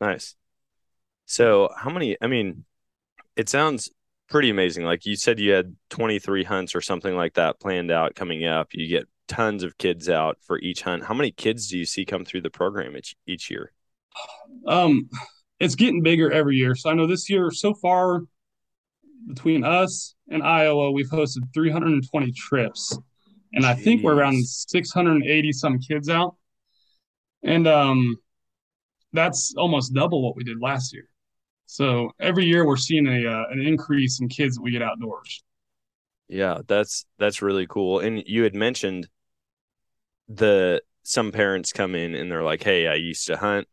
Nice. 0.00 0.36
So, 1.28 1.68
how 1.76 1.90
many? 1.90 2.16
I 2.22 2.26
mean, 2.26 2.64
it 3.36 3.50
sounds 3.50 3.90
pretty 4.30 4.48
amazing. 4.48 4.84
Like 4.84 5.04
you 5.04 5.14
said, 5.14 5.38
you 5.38 5.52
had 5.52 5.76
23 5.90 6.42
hunts 6.42 6.74
or 6.74 6.80
something 6.80 7.14
like 7.14 7.34
that 7.34 7.60
planned 7.60 7.90
out 7.90 8.14
coming 8.14 8.46
up. 8.46 8.68
You 8.72 8.88
get 8.88 9.06
tons 9.28 9.62
of 9.62 9.76
kids 9.76 10.08
out 10.08 10.38
for 10.40 10.58
each 10.58 10.80
hunt. 10.80 11.04
How 11.04 11.12
many 11.12 11.30
kids 11.30 11.68
do 11.68 11.76
you 11.76 11.84
see 11.84 12.06
come 12.06 12.24
through 12.24 12.40
the 12.40 12.50
program 12.50 12.96
each, 12.96 13.14
each 13.26 13.50
year? 13.50 13.72
Um, 14.66 15.10
it's 15.60 15.74
getting 15.74 16.02
bigger 16.02 16.32
every 16.32 16.56
year. 16.56 16.74
So 16.74 16.88
I 16.88 16.94
know 16.94 17.06
this 17.06 17.28
year 17.28 17.50
so 17.50 17.74
far 17.74 18.22
between 19.26 19.64
us 19.64 20.14
and 20.30 20.42
Iowa, 20.42 20.90
we've 20.90 21.10
hosted 21.10 21.42
320 21.52 22.32
trips, 22.32 22.98
and 23.52 23.66
I 23.66 23.74
think 23.74 24.02
we're 24.02 24.14
around 24.14 24.46
680 24.46 25.52
some 25.52 25.78
kids 25.78 26.08
out, 26.08 26.36
and 27.42 27.68
um, 27.68 28.16
that's 29.12 29.52
almost 29.58 29.92
double 29.92 30.22
what 30.22 30.34
we 30.34 30.44
did 30.44 30.58
last 30.58 30.94
year. 30.94 31.04
So 31.68 32.10
every 32.18 32.46
year 32.46 32.66
we're 32.66 32.76
seeing 32.76 33.06
a 33.06 33.24
uh, 33.30 33.44
an 33.50 33.60
increase 33.60 34.20
in 34.20 34.28
kids 34.28 34.56
that 34.56 34.62
we 34.62 34.72
get 34.72 34.82
outdoors. 34.82 35.44
Yeah, 36.28 36.60
that's 36.66 37.06
that's 37.18 37.42
really 37.42 37.66
cool. 37.66 38.00
And 38.00 38.22
you 38.26 38.42
had 38.42 38.54
mentioned 38.54 39.08
the 40.28 40.82
some 41.02 41.32
parents 41.32 41.72
come 41.72 41.94
in 41.94 42.14
and 42.14 42.30
they're 42.30 42.42
like, 42.42 42.62
"Hey, 42.62 42.86
I 42.86 42.94
used 42.94 43.26
to 43.28 43.36
hunt. 43.36 43.68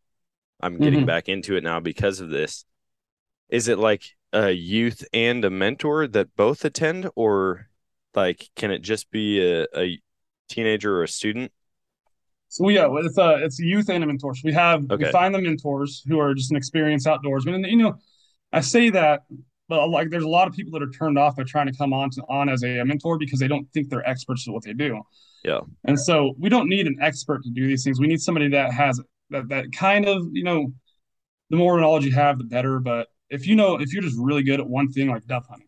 I'm 0.61 0.79
getting 0.79 1.05
Mhm. 1.05 1.05
back 1.05 1.29
into 1.29 1.55
it 1.57 1.63
now 1.63 1.79
because 1.79 2.19
of 2.21 2.29
this." 2.29 2.65
Is 3.49 3.67
it 3.69 3.79
like 3.79 4.03
a 4.33 4.51
youth 4.51 5.05
and 5.13 5.45
a 5.45 5.49
mentor 5.49 6.07
that 6.07 6.35
both 6.37 6.65
attend 6.65 7.09
or 7.15 7.69
like 8.15 8.49
can 8.55 8.71
it 8.71 8.81
just 8.81 9.11
be 9.11 9.41
a, 9.41 9.67
a 9.77 10.01
teenager 10.49 10.97
or 10.99 11.03
a 11.03 11.07
student? 11.09 11.51
So 12.55 12.69
yeah, 12.69 12.87
it's 12.99 13.17
a 13.17 13.43
it's 13.43 13.59
a 13.59 13.65
youth 13.65 13.89
and 13.89 14.01
a 14.01 14.07
mentor. 14.07 14.33
So 14.33 14.41
we 14.45 14.53
have 14.53 14.89
Okay. 14.89 15.05
we 15.05 15.11
find 15.11 15.35
the 15.35 15.41
mentors 15.41 16.01
who 16.07 16.19
are 16.19 16.33
just 16.33 16.51
an 16.51 16.57
experienced 16.57 17.05
outdoorsman, 17.05 17.55
and 17.55 17.65
you 17.65 17.75
know, 17.75 17.95
I 18.53 18.61
say 18.61 18.89
that, 18.91 19.23
but 19.67 19.79
uh, 19.81 19.87
like 19.87 20.09
there's 20.09 20.23
a 20.23 20.29
lot 20.29 20.47
of 20.47 20.53
people 20.53 20.71
that 20.71 20.81
are 20.81 20.89
turned 20.89 21.17
off 21.17 21.35
by 21.35 21.43
trying 21.43 21.67
to 21.67 21.77
come 21.77 21.91
on 21.91 22.11
to, 22.11 22.21
on 22.29 22.47
as 22.47 22.63
a, 22.63 22.81
mentor 22.85 23.17
because 23.17 23.39
they 23.39 23.49
don't 23.49 23.67
think 23.73 23.89
they're 23.89 24.07
experts 24.07 24.47
at 24.47 24.53
what 24.53 24.63
they 24.63 24.71
do. 24.71 25.01
Yeah. 25.43 25.59
And 25.83 25.99
so 25.99 26.33
we 26.39 26.47
don't 26.47 26.69
need 26.69 26.87
an 26.87 26.97
expert 27.01 27.43
to 27.43 27.49
do 27.49 27.67
these 27.67 27.83
things. 27.83 27.99
We 27.99 28.07
need 28.07 28.21
somebody 28.21 28.47
that 28.49 28.71
has 28.71 29.01
that 29.31 29.49
that 29.49 29.65
kind 29.73 30.07
of 30.07 30.25
you 30.31 30.45
know, 30.45 30.71
the 31.49 31.57
more 31.57 31.77
knowledge 31.81 32.05
you 32.05 32.13
have, 32.13 32.37
the 32.37 32.45
better. 32.45 32.79
But 32.79 33.07
if 33.29 33.47
you 33.47 33.57
know 33.57 33.75
if 33.81 33.91
you're 33.91 34.01
just 34.01 34.17
really 34.17 34.43
good 34.43 34.61
at 34.61 34.67
one 34.69 34.93
thing 34.93 35.09
like 35.09 35.25
dove 35.25 35.45
hunting, 35.49 35.67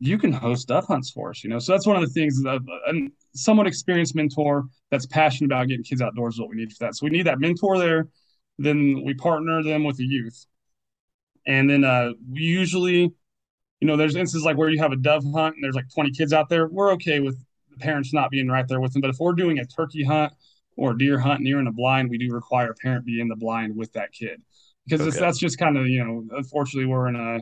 you 0.00 0.18
can 0.18 0.32
host 0.32 0.66
dove 0.66 0.86
hunts 0.86 1.12
for 1.12 1.30
us. 1.30 1.44
You 1.44 1.50
know, 1.50 1.60
so 1.60 1.70
that's 1.70 1.86
one 1.86 1.94
of 1.94 2.02
the 2.02 2.12
things 2.12 2.42
that 2.42 2.60
a 2.88 2.92
somewhat 3.36 3.66
experienced 3.66 4.14
mentor 4.14 4.64
that's 4.90 5.06
passionate 5.06 5.46
about 5.48 5.68
getting 5.68 5.84
kids 5.84 6.02
outdoors 6.02 6.34
is 6.34 6.40
what 6.40 6.50
we 6.50 6.56
need 6.56 6.72
for 6.72 6.84
that. 6.86 6.94
So 6.96 7.04
we 7.06 7.10
need 7.10 7.26
that 7.26 7.40
mentor 7.40 7.78
there. 7.78 8.08
Then 8.58 9.02
we 9.04 9.14
partner 9.14 9.62
them 9.62 9.84
with 9.84 9.96
the 9.98 10.04
youth, 10.06 10.46
and 11.46 11.68
then 11.70 11.84
uh, 11.84 12.10
we 12.30 12.40
usually, 12.40 13.00
you 13.80 13.88
know, 13.88 13.96
there's 13.96 14.16
instances 14.16 14.44
like 14.44 14.56
where 14.56 14.70
you 14.70 14.80
have 14.80 14.92
a 14.92 14.96
dove 14.96 15.24
hunt 15.34 15.56
and 15.56 15.64
there's 15.64 15.76
like 15.76 15.86
20 15.94 16.12
kids 16.12 16.32
out 16.32 16.48
there. 16.48 16.68
We're 16.68 16.92
okay 16.94 17.20
with 17.20 17.38
the 17.70 17.78
parents 17.78 18.12
not 18.14 18.30
being 18.30 18.48
right 18.48 18.66
there 18.68 18.80
with 18.80 18.92
them. 18.92 19.02
But 19.02 19.10
if 19.10 19.18
we're 19.20 19.34
doing 19.34 19.58
a 19.58 19.66
turkey 19.66 20.04
hunt 20.04 20.32
or 20.76 20.94
deer 20.94 21.18
hunt 21.18 21.42
near 21.42 21.60
in 21.60 21.66
a 21.66 21.72
blind, 21.72 22.10
we 22.10 22.18
do 22.18 22.32
require 22.32 22.70
a 22.70 22.74
parent 22.74 23.06
be 23.06 23.20
in 23.20 23.28
the 23.28 23.36
blind 23.36 23.76
with 23.76 23.92
that 23.94 24.12
kid 24.12 24.42
because 24.88 25.04
Okay. 25.04 25.18
that's 25.18 25.38
just 25.38 25.58
kind 25.58 25.78
of 25.78 25.88
you 25.88 26.04
know, 26.04 26.24
unfortunately, 26.36 26.86
we're 26.86 27.08
in 27.08 27.16
a 27.16 27.40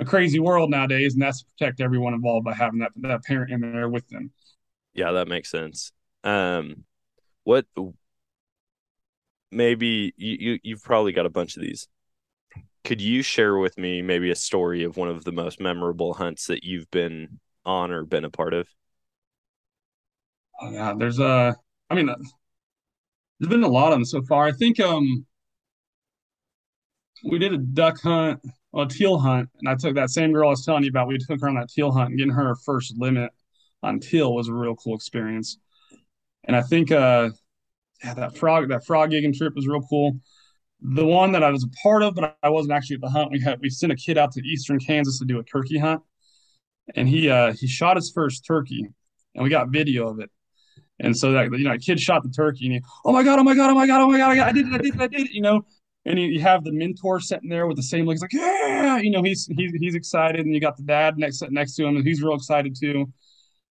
a 0.00 0.04
crazy 0.04 0.40
world 0.40 0.70
nowadays, 0.70 1.14
and 1.14 1.22
that's 1.22 1.40
to 1.40 1.46
protect 1.58 1.80
everyone 1.80 2.14
involved 2.14 2.44
by 2.44 2.54
having 2.54 2.80
that 2.80 2.92
that 2.96 3.24
parent 3.24 3.52
in 3.52 3.60
there 3.60 3.88
with 3.88 4.08
them. 4.08 4.30
Yeah, 4.94 5.12
that 5.12 5.28
makes 5.28 5.50
sense. 5.50 5.92
Um, 6.24 6.84
what 7.44 7.66
maybe 9.50 10.12
you, 10.16 10.36
you 10.38 10.58
you've 10.62 10.82
probably 10.82 11.12
got 11.12 11.26
a 11.26 11.30
bunch 11.30 11.56
of 11.56 11.62
these. 11.62 11.88
Could 12.84 13.00
you 13.00 13.22
share 13.22 13.58
with 13.58 13.78
me 13.78 14.02
maybe 14.02 14.30
a 14.30 14.36
story 14.36 14.84
of 14.84 14.96
one 14.96 15.08
of 15.08 15.24
the 15.24 15.32
most 15.32 15.60
memorable 15.60 16.14
hunts 16.14 16.46
that 16.46 16.64
you've 16.64 16.90
been 16.90 17.40
on 17.64 17.90
or 17.90 18.04
been 18.04 18.24
a 18.24 18.30
part 18.30 18.54
of? 18.54 18.68
Oh 20.60 20.70
yeah, 20.70 20.94
there's 20.96 21.18
a. 21.18 21.56
I 21.88 21.94
mean, 21.94 22.06
there's 23.38 23.50
been 23.50 23.64
a 23.64 23.68
lot 23.68 23.92
of 23.92 23.96
them 23.96 24.04
so 24.04 24.22
far. 24.22 24.46
I 24.46 24.52
think 24.52 24.78
um, 24.80 25.26
we 27.24 27.38
did 27.38 27.52
a 27.52 27.58
duck 27.58 28.00
hunt, 28.00 28.40
a 28.74 28.86
teal 28.86 29.18
hunt, 29.18 29.48
and 29.60 29.68
I 29.68 29.74
took 29.74 29.94
that 29.94 30.10
same 30.10 30.32
girl 30.32 30.48
I 30.48 30.50
was 30.50 30.64
telling 30.64 30.84
you 30.84 30.90
about. 30.90 31.08
We 31.08 31.18
took 31.18 31.40
her 31.40 31.48
on 31.48 31.54
that 31.56 31.68
teal 31.68 31.90
hunt, 31.92 32.10
and 32.10 32.18
getting 32.18 32.32
her 32.32 32.48
her 32.48 32.56
first 32.64 32.96
limit 32.96 33.30
on 33.82 34.00
teal 34.00 34.34
was 34.34 34.48
a 34.48 34.54
real 34.54 34.74
cool 34.76 34.94
experience. 34.94 35.58
And 36.44 36.56
I 36.56 36.62
think 36.62 36.90
uh, 36.90 37.30
yeah, 38.02 38.14
that 38.14 38.36
frog 38.36 38.68
that 38.68 38.84
frog 38.84 39.10
gigging 39.10 39.36
trip 39.36 39.54
was 39.54 39.66
real 39.66 39.82
cool. 39.82 40.18
The 40.82 41.04
one 41.04 41.32
that 41.32 41.42
I 41.42 41.50
was 41.50 41.64
a 41.64 41.68
part 41.82 42.02
of, 42.02 42.14
but 42.14 42.36
I 42.42 42.48
wasn't 42.48 42.72
actually 42.72 42.96
at 42.96 43.02
the 43.02 43.10
hunt. 43.10 43.30
We 43.30 43.40
had 43.40 43.60
we 43.60 43.68
sent 43.68 43.92
a 43.92 43.96
kid 43.96 44.16
out 44.16 44.32
to 44.32 44.42
eastern 44.42 44.78
Kansas 44.78 45.18
to 45.18 45.26
do 45.26 45.38
a 45.38 45.42
turkey 45.44 45.78
hunt, 45.78 46.02
and 46.94 47.08
he 47.08 47.28
uh 47.28 47.52
he 47.52 47.66
shot 47.66 47.96
his 47.96 48.10
first 48.14 48.46
turkey, 48.46 48.88
and 49.34 49.44
we 49.44 49.50
got 49.50 49.68
video 49.68 50.08
of 50.08 50.20
it. 50.20 50.30
And 50.98 51.16
so 51.16 51.32
that 51.32 51.50
you 51.52 51.64
know, 51.64 51.72
a 51.72 51.78
kid 51.78 52.00
shot 52.00 52.22
the 52.22 52.30
turkey, 52.30 52.66
and 52.66 52.74
he, 52.74 52.82
oh 53.04 53.12
my 53.12 53.22
god, 53.22 53.38
oh 53.38 53.44
my 53.44 53.54
god, 53.54 53.70
oh 53.70 53.74
my 53.74 53.86
god, 53.86 54.00
oh 54.02 54.10
my 54.10 54.18
god, 54.18 54.38
I 54.38 54.52
did 54.52 54.66
it, 54.66 54.74
I 54.74 54.78
did 54.78 54.94
it, 54.94 55.00
I 55.00 55.06
did 55.06 55.20
it, 55.22 55.32
you 55.32 55.42
know. 55.42 55.64
And 56.06 56.18
you, 56.18 56.28
you 56.28 56.40
have 56.40 56.64
the 56.64 56.72
mentor 56.72 57.20
sitting 57.20 57.50
there 57.50 57.66
with 57.66 57.76
the 57.76 57.82
same 57.82 58.06
look. 58.06 58.14
He's 58.14 58.22
like, 58.22 58.32
yeah, 58.32 58.98
you 58.98 59.10
know, 59.10 59.22
he's 59.22 59.46
he's 59.46 59.72
he's 59.78 59.94
excited, 59.94 60.44
and 60.44 60.54
you 60.54 60.60
got 60.60 60.76
the 60.76 60.82
dad 60.82 61.18
next 61.18 61.42
next 61.50 61.74
to 61.76 61.84
him, 61.84 61.96
and 61.96 62.06
he's 62.06 62.22
real 62.22 62.34
excited 62.34 62.74
too. 62.78 63.12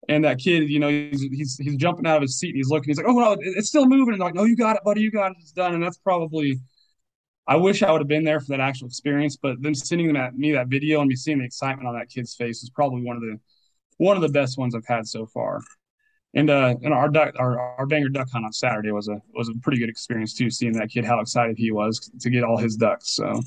And 0.07 0.23
that 0.23 0.39
kid, 0.39 0.69
you 0.69 0.79
know, 0.79 0.87
he's 0.87 1.21
he's 1.21 1.57
he's 1.57 1.75
jumping 1.75 2.07
out 2.07 2.17
of 2.17 2.21
his 2.21 2.39
seat, 2.39 2.55
he's 2.55 2.69
looking. 2.69 2.89
He's 2.89 2.97
like, 2.97 3.07
oh 3.07 3.19
no, 3.19 3.35
it's 3.39 3.67
still 3.67 3.85
moving. 3.85 4.13
And 4.13 4.21
like, 4.21 4.33
no, 4.33 4.45
you 4.45 4.55
got 4.55 4.75
it, 4.75 4.83
buddy, 4.83 5.01
you 5.01 5.11
got 5.11 5.31
it, 5.31 5.37
it's 5.41 5.51
done. 5.51 5.73
And 5.73 5.83
that's 5.83 5.97
probably, 5.97 6.59
I 7.47 7.57
wish 7.57 7.83
I 7.83 7.91
would 7.91 8.01
have 8.01 8.07
been 8.07 8.23
there 8.23 8.39
for 8.39 8.47
that 8.49 8.59
actual 8.59 8.87
experience. 8.87 9.37
But 9.37 9.61
them 9.61 9.75
sending 9.75 10.07
them 10.07 10.15
at 10.15 10.37
me 10.37 10.53
that 10.53 10.67
video 10.67 11.01
and 11.01 11.09
me 11.09 11.15
seeing 11.15 11.39
the 11.39 11.45
excitement 11.45 11.87
on 11.87 11.95
that 11.95 12.09
kid's 12.09 12.33
face 12.33 12.63
is 12.63 12.69
probably 12.69 13.01
one 13.01 13.17
of 13.17 13.21
the 13.21 13.39
one 13.97 14.15
of 14.15 14.21
the 14.21 14.29
best 14.29 14.57
ones 14.57 14.73
I've 14.73 14.87
had 14.87 15.05
so 15.05 15.25
far. 15.25 15.61
And 16.33 16.49
uh, 16.49 16.75
and 16.83 16.93
our 16.93 17.09
duck, 17.09 17.35
our 17.37 17.59
our 17.59 17.85
banger 17.85 18.09
duck 18.09 18.29
hunt 18.31 18.45
on 18.45 18.53
Saturday 18.53 18.91
was 18.91 19.07
a 19.09 19.21
was 19.33 19.49
a 19.49 19.53
pretty 19.61 19.79
good 19.79 19.89
experience 19.89 20.33
too. 20.33 20.49
Seeing 20.49 20.73
that 20.73 20.89
kid, 20.89 21.03
how 21.03 21.19
excited 21.19 21.57
he 21.57 21.71
was 21.71 22.11
to 22.19 22.29
get 22.29 22.43
all 22.43 22.57
his 22.57 22.75
ducks. 22.75 23.09
So 23.15 23.41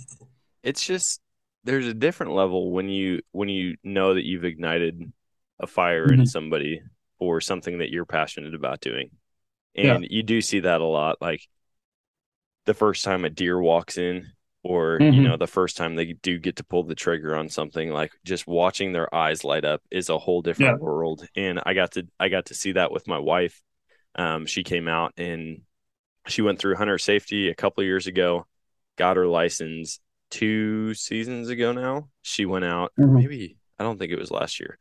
It's 0.62 0.84
just 0.84 1.20
there's 1.64 1.86
a 1.86 1.94
different 1.94 2.32
level 2.32 2.72
when 2.72 2.88
you 2.88 3.20
when 3.30 3.48
you 3.48 3.76
know 3.84 4.14
that 4.14 4.24
you've 4.24 4.44
ignited 4.44 5.12
a 5.62 5.66
fire 5.66 6.12
in 6.12 6.20
Mhm. 6.20 6.28
somebody 6.28 6.82
for 7.18 7.40
something 7.40 7.78
that 7.78 7.90
you're 7.90 8.04
passionate 8.04 8.54
about 8.54 8.80
doing. 8.80 9.10
Yeah. 9.74 9.94
And 9.94 10.06
you 10.10 10.22
do 10.22 10.40
see 10.42 10.60
that 10.60 10.80
a 10.80 10.84
lot 10.84 11.18
like 11.22 11.48
the 12.64 12.74
first 12.74 13.04
time 13.04 13.24
a 13.24 13.30
deer 13.30 13.58
walks 13.60 13.98
in 13.98 14.32
or 14.62 14.98
you 15.00 15.10
Mhm. 15.10 15.24
know 15.24 15.36
the 15.36 15.46
first 15.46 15.76
time 15.76 15.96
they 15.96 16.12
do 16.12 16.38
get 16.38 16.56
to 16.56 16.64
pull 16.64 16.84
the 16.84 16.94
trigger 16.94 17.34
on 17.34 17.48
something 17.48 17.90
like 17.90 18.12
just 18.24 18.46
watching 18.46 18.92
their 18.92 19.12
eyes 19.14 19.42
light 19.44 19.64
up 19.64 19.82
is 19.90 20.08
a 20.08 20.18
whole 20.18 20.42
different 20.42 20.80
world 20.80 21.26
and 21.34 21.60
i 21.66 21.74
got 21.74 21.90
to 21.92 22.06
i 22.20 22.28
got 22.28 22.46
to 22.46 22.54
see 22.54 22.72
that 22.72 22.92
with 22.92 23.08
my 23.08 23.18
wife 23.18 23.60
um, 24.14 24.46
she 24.46 24.62
came 24.62 24.86
out 24.86 25.12
and 25.16 25.62
she 26.28 26.42
went 26.42 26.60
through 26.60 26.76
hunter 26.76 26.98
safety 26.98 27.48
a 27.48 27.54
couple 27.56 27.82
years 27.82 28.06
ago 28.06 28.46
got 28.96 29.16
her 29.16 29.26
license 29.26 29.98
two 30.30 30.94
seasons 30.94 31.48
ago 31.48 31.72
now 31.72 32.08
she 32.22 32.46
went 32.46 32.64
out 32.64 32.92
Mhm. 32.96 33.14
maybe 33.16 33.56
i 33.80 33.82
don't 33.82 33.98
think 33.98 34.12
it 34.12 34.18
was 34.18 34.30
last 34.30 34.60
year 34.60 34.78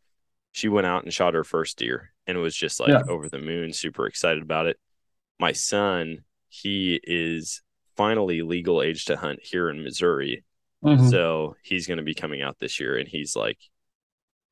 she 0.52 0.68
went 0.70 0.88
out 0.88 1.04
and 1.04 1.14
shot 1.14 1.34
her 1.34 1.44
first 1.44 1.78
deer 1.78 2.12
and 2.28 2.38
was 2.40 2.56
just 2.56 2.80
like 2.80 2.90
Yeah. 2.90 3.02
over 3.10 3.30
the 3.30 3.40
moon 3.40 3.74
super 3.74 4.06
excited 4.08 4.42
about 4.44 4.68
it 4.68 4.78
my 5.40 5.52
son 5.52 6.20
he 6.50 7.00
is 7.04 7.62
finally 7.96 8.42
legal 8.42 8.82
age 8.82 9.06
to 9.06 9.16
hunt 9.18 9.40
here 9.42 9.70
in 9.70 9.84
missouri 9.84 10.44
Mhm. 10.84 11.10
so 11.10 11.56
he's 11.64 11.88
going 11.88 11.98
to 11.98 12.04
be 12.04 12.14
coming 12.16 12.42
out 12.42 12.58
this 12.60 12.80
year 12.80 12.98
and 12.98 13.08
he's 13.08 13.36
like 13.36 13.58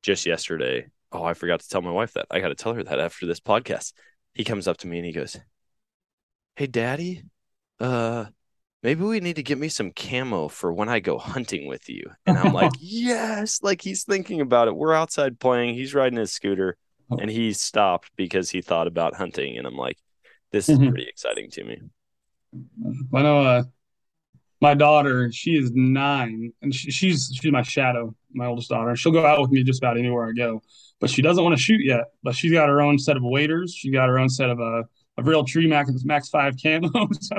just 0.02 0.26
yesterday 0.26 0.86
oh 1.12 1.24
i 1.24 1.34
forgot 1.34 1.60
to 1.60 1.68
tell 1.68 1.82
my 1.82 1.90
wife 1.90 2.12
that 2.14 2.26
i 2.30 2.40
got 2.40 2.48
to 2.48 2.54
tell 2.54 2.74
her 2.74 2.82
that 2.84 3.00
after 3.00 3.26
this 3.26 3.40
podcast 3.40 3.92
he 4.34 4.44
comes 4.44 4.68
up 4.68 4.76
to 4.78 4.86
me 4.86 4.98
and 4.98 5.06
he 5.06 5.12
goes 5.12 5.36
hey 6.56 6.66
daddy 6.66 7.24
uh 7.80 8.26
maybe 8.82 9.02
we 9.04 9.20
need 9.20 9.36
to 9.36 9.42
get 9.42 9.58
me 9.58 9.68
some 9.68 9.92
camo 9.92 10.48
for 10.48 10.72
when 10.72 10.88
i 10.88 11.00
go 11.00 11.18
hunting 11.18 11.66
with 11.68 11.88
you 11.88 12.02
and 12.26 12.38
i'm 12.38 12.52
like 12.52 12.72
yes 12.80 13.60
like 13.62 13.82
he's 13.82 14.04
thinking 14.04 14.40
about 14.40 14.68
it 14.68 14.76
we're 14.76 14.94
outside 14.94 15.38
playing 15.38 15.74
he's 15.74 15.94
riding 15.94 16.18
his 16.18 16.32
scooter 16.32 16.76
and 17.10 17.30
he 17.30 17.52
stopped 17.52 18.10
because 18.16 18.50
he 18.50 18.62
thought 18.62 18.86
about 18.86 19.14
hunting 19.14 19.58
and 19.58 19.66
i'm 19.66 19.76
like 19.76 19.98
this 20.52 20.68
is 20.68 20.78
Mhm. 20.78 20.88
pretty 20.88 21.06
exciting 21.08 21.50
to 21.50 21.64
me 21.64 21.78
I 23.14 23.22
know 23.22 23.42
uh, 23.44 23.62
my 24.60 24.74
daughter, 24.74 25.30
she 25.32 25.52
is 25.52 25.70
nine, 25.72 26.52
and 26.62 26.74
she, 26.74 26.90
she's 26.90 27.30
she's 27.32 27.52
my 27.52 27.62
shadow, 27.62 28.14
my 28.34 28.46
oldest 28.46 28.68
daughter. 28.68 28.96
She'll 28.96 29.12
go 29.12 29.24
out 29.24 29.40
with 29.40 29.50
me 29.50 29.62
just 29.62 29.80
about 29.80 29.96
anywhere 29.98 30.26
I 30.28 30.32
go, 30.32 30.62
but 31.00 31.08
she 31.10 31.22
doesn't 31.22 31.42
want 31.42 31.56
to 31.56 31.62
shoot 31.62 31.80
yet. 31.82 32.06
But 32.22 32.34
she's 32.34 32.52
got 32.52 32.68
her 32.68 32.80
own 32.80 32.98
set 32.98 33.16
of 33.16 33.22
waders. 33.22 33.72
She 33.74 33.90
got 33.90 34.08
her 34.08 34.18
own 34.18 34.28
set 34.28 34.50
of 34.50 34.60
uh, 34.60 34.82
of 35.16 35.24
Realtree 35.24 35.68
max 35.68 35.90
max 36.04 36.28
five 36.28 36.56
camo. 36.60 36.90
so 37.20 37.36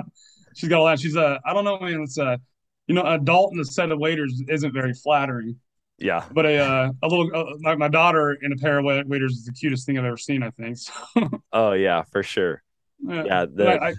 she's 0.55 0.69
got 0.69 0.81
a 0.81 0.89
that. 0.89 0.99
She's 0.99 1.15
a 1.15 1.39
I 1.45 1.53
don't 1.53 1.65
know, 1.65 1.79
man. 1.79 2.01
It's 2.01 2.17
a 2.17 2.39
you 2.87 2.95
know, 2.95 3.03
adult 3.03 3.53
in 3.53 3.59
a 3.59 3.65
set 3.65 3.91
of 3.91 3.99
waders 3.99 4.43
isn't 4.49 4.73
very 4.73 4.93
flattering. 4.93 5.55
yeah 5.97 6.25
But 6.31 6.45
a 6.45 6.57
uh, 6.57 6.91
a 7.01 7.07
little 7.07 7.29
uh, 7.33 7.55
like 7.63 7.77
my 7.77 7.87
daughter 7.87 8.37
in 8.41 8.51
a 8.51 8.57
pair 8.57 8.79
of 8.79 8.85
waders 8.85 9.33
is 9.33 9.45
the 9.45 9.53
cutest 9.53 9.85
thing 9.85 9.97
I've 9.97 10.05
ever 10.05 10.17
seen. 10.17 10.43
I 10.43 10.49
think. 10.51 10.77
So, 10.77 10.91
oh 11.53 11.71
yeah 11.73 12.03
for 12.11 12.23
sure 12.23 12.63
yeah 12.99 13.45
But 13.45 13.55
the, 13.55 13.69
I, 13.69 13.87
I, 13.89 13.93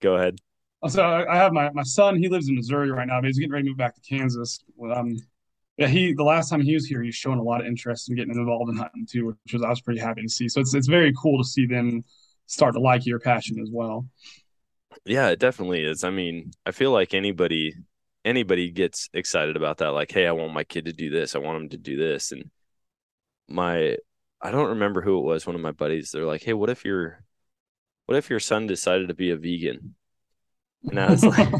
go 0.00 0.16
ahead 0.16 0.36
So 0.88 1.02
I 1.02 1.32
I 1.32 1.36
have 1.36 1.52
my, 1.52 1.70
my 1.70 1.82
son. 1.84 2.16
He 2.16 2.28
lives 2.28 2.48
in 2.48 2.56
Missouri 2.56 2.90
right 2.90 3.06
now, 3.06 3.20
but 3.20 3.26
he's 3.26 3.38
getting 3.38 3.52
ready 3.52 3.64
to 3.64 3.70
move 3.70 3.78
back 3.78 3.94
to 3.94 4.00
Kansas. 4.00 4.58
Um, 4.92 5.16
yeah, 5.76 5.86
he 5.88 6.14
the 6.14 6.24
last 6.24 6.50
time 6.50 6.60
he 6.60 6.74
was 6.74 6.86
here, 6.86 7.02
he's 7.02 7.14
showing 7.14 7.38
a 7.38 7.42
lot 7.42 7.60
of 7.60 7.66
interest 7.66 8.08
in 8.08 8.16
getting 8.16 8.34
involved 8.34 8.70
in 8.70 8.76
hunting 8.76 9.06
too, 9.10 9.26
which 9.26 9.52
was 9.52 9.62
I 9.62 9.70
was 9.70 9.80
pretty 9.80 10.00
happy 10.00 10.22
to 10.22 10.28
see. 10.28 10.48
So 10.48 10.60
it's 10.60 10.74
it's 10.74 10.88
very 10.88 11.12
cool 11.20 11.38
to 11.38 11.44
see 11.44 11.66
them 11.66 12.04
start 12.46 12.74
to 12.74 12.80
like 12.80 13.06
your 13.06 13.18
passion 13.18 13.58
as 13.60 13.70
well. 13.72 14.06
Yeah, 15.04 15.28
it 15.30 15.38
definitely 15.38 15.84
is. 15.84 16.04
I 16.04 16.10
mean, 16.10 16.52
I 16.66 16.70
feel 16.72 16.90
like 16.92 17.14
anybody 17.14 17.74
anybody 18.24 18.70
gets 18.70 19.08
excited 19.12 19.56
about 19.56 19.78
that 19.78 19.88
like, 19.90 20.10
"Hey, 20.12 20.26
I 20.26 20.32
want 20.32 20.52
my 20.54 20.64
kid 20.64 20.86
to 20.86 20.92
do 20.92 21.10
this. 21.10 21.34
I 21.34 21.38
want 21.38 21.62
him 21.62 21.68
to 21.70 21.78
do 21.78 21.96
this." 21.96 22.32
And 22.32 22.50
my 23.48 23.96
I 24.42 24.50
don't 24.50 24.70
remember 24.70 25.02
who 25.02 25.18
it 25.18 25.22
was, 25.24 25.46
one 25.46 25.56
of 25.56 25.62
my 25.62 25.72
buddies, 25.72 26.10
they're 26.10 26.24
like, 26.26 26.42
"Hey, 26.42 26.52
what 26.54 26.70
if 26.70 26.84
your 26.84 27.24
what 28.06 28.18
if 28.18 28.30
your 28.30 28.40
son 28.40 28.66
decided 28.68 29.08
to 29.08 29.14
be 29.14 29.30
a 29.30 29.36
vegan?" 29.36 29.96
And 30.90 31.00
I 31.00 31.10
was 31.10 31.24
like 31.26 31.50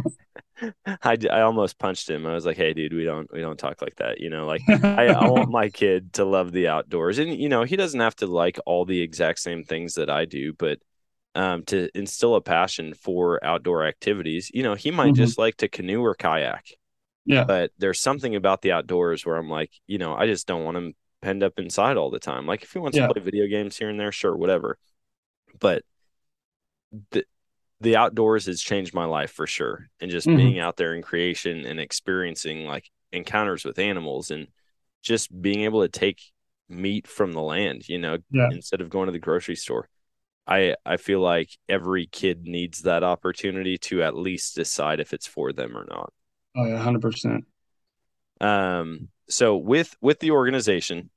I, 1.03 1.19
I 1.31 1.41
almost 1.43 1.79
punched 1.79 2.09
him. 2.11 2.27
I 2.27 2.35
was 2.35 2.47
like, 2.47 2.57
"Hey, 2.57 2.75
dude, 2.75 2.95
we 2.95 3.05
don't 3.05 3.31
we 3.33 3.41
don't 3.41 3.59
talk 3.59 3.83
like 3.83 3.97
that." 3.97 4.21
You 4.21 4.31
know, 4.31 4.47
like 4.47 4.65
I, 4.97 5.09
I 5.09 5.27
want 5.27 5.51
my 5.51 5.69
kid 5.75 6.15
to 6.15 6.25
love 6.25 6.53
the 6.53 6.69
outdoors, 6.69 7.19
and 7.19 7.35
you 7.41 7.49
know, 7.49 7.65
he 7.65 7.77
doesn't 7.77 8.01
have 8.01 8.17
to 8.17 8.27
like 8.27 8.59
all 8.67 8.85
the 8.85 9.01
exact 9.03 9.41
same 9.41 9.65
things 9.65 9.95
that 9.95 10.11
I 10.11 10.25
do, 10.27 10.53
but 10.55 10.79
um, 11.35 11.65
to 11.65 11.89
instill 11.97 12.35
a 12.37 12.41
passion 12.41 12.95
for 12.95 13.45
outdoor 13.45 13.85
activities. 13.87 14.51
You 14.55 14.63
know, 14.63 14.75
he 14.75 14.91
might 14.91 15.13
Mhm. 15.13 15.17
just 15.17 15.39
like 15.39 15.57
to 15.59 15.69
canoe 15.69 16.03
or 16.03 16.15
kayak, 16.15 16.67
yeah, 17.27 17.45
but 17.45 17.73
there's 17.79 18.01
something 18.01 18.35
about 18.37 18.63
the 18.63 18.73
outdoors 18.73 19.27
where 19.27 19.37
I'm 19.37 19.51
like, 19.51 19.73
you 19.87 19.99
know, 19.99 20.15
I 20.15 20.27
just 20.27 20.47
don't 20.47 20.65
want 20.65 20.77
him 20.77 20.95
penned 21.23 21.43
up 21.43 21.59
inside 21.59 21.97
all 21.97 22.11
the 22.11 22.19
time. 22.21 22.47
Like 22.47 22.63
if 22.63 22.73
he 22.73 22.79
wants 22.79 22.97
Yeah. 22.99 23.09
to 23.09 23.15
play 23.15 23.23
video 23.23 23.47
games 23.49 23.77
here 23.79 23.89
and 23.91 23.99
there, 24.01 24.13
sure, 24.13 24.37
whatever. 24.37 24.79
but 25.61 25.85
the 27.11 27.25
the 27.81 27.97
outdoors 27.97 28.47
has 28.47 28.61
changed 28.63 28.95
my 28.95 29.05
life 29.05 29.31
for 29.33 29.47
sure. 29.47 29.89
And 30.01 30.11
just 30.11 30.27
Mhm. 30.29 30.37
being 30.37 30.59
out 30.61 30.77
there 30.77 30.95
in 30.95 31.03
creation 31.03 31.67
and 31.67 31.79
experiencing 31.81 32.67
like 32.67 32.91
encounters 33.13 33.65
with 33.65 33.79
animals 33.79 34.31
and 34.31 34.49
just 35.03 35.29
being 35.43 35.63
able 35.63 35.83
to 35.83 35.89
take 35.89 36.21
meat 36.69 37.07
from 37.07 37.33
the 37.33 37.43
land, 37.43 37.89
you 37.89 37.99
know, 37.99 38.19
Yeah. 38.31 38.49
instead 38.51 38.81
of 38.81 38.91
going 38.91 39.07
to 39.07 39.13
the 39.13 39.19
grocery 39.19 39.57
store. 39.57 39.89
I 40.47 40.77
I 40.85 40.97
feel 40.97 41.21
like 41.21 41.51
every 41.69 42.07
kid 42.07 42.47
needs 42.47 42.83
that 42.83 43.03
opportunity 43.03 43.79
to 43.79 44.03
at 44.03 44.17
least 44.17 44.57
decide 44.57 45.01
if 45.01 45.13
it's 45.13 45.27
for 45.27 45.53
them 45.53 45.77
or 45.77 45.87
not. 45.89 46.13
Oh 46.57 46.67
yeah, 46.67 46.79
hundred 46.79 47.03
percent. 47.03 47.45
Um, 48.41 49.09
so 49.29 49.57
with 49.57 49.97
with 50.01 50.21
the 50.21 50.33
organization, 50.33 51.11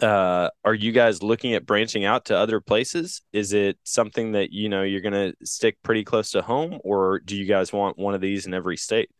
uh, 0.00 0.50
are 0.64 0.74
you 0.74 0.92
guys 0.92 1.22
looking 1.22 1.54
at 1.54 1.66
branching 1.66 2.04
out 2.04 2.26
to 2.26 2.36
other 2.36 2.60
places? 2.60 3.22
Is 3.32 3.52
it 3.52 3.78
something 3.84 4.32
that 4.32 4.52
you 4.52 4.68
know 4.68 4.82
you're 4.82 5.00
gonna 5.00 5.34
stick 5.44 5.76
pretty 5.82 6.04
close 6.04 6.32
to 6.32 6.42
home, 6.42 6.80
or 6.82 7.20
do 7.20 7.36
you 7.36 7.46
guys 7.46 7.72
want 7.72 7.98
one 7.98 8.14
of 8.14 8.20
these 8.20 8.46
in 8.46 8.54
every 8.54 8.76
state? 8.76 9.10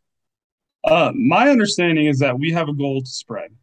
Uh, 0.82 1.12
my 1.14 1.48
understanding 1.48 2.06
is 2.06 2.18
that 2.18 2.38
we 2.38 2.52
have 2.52 2.68
a 2.68 2.74
goal 2.74 3.00
to 3.00 3.08
spread 3.08 3.54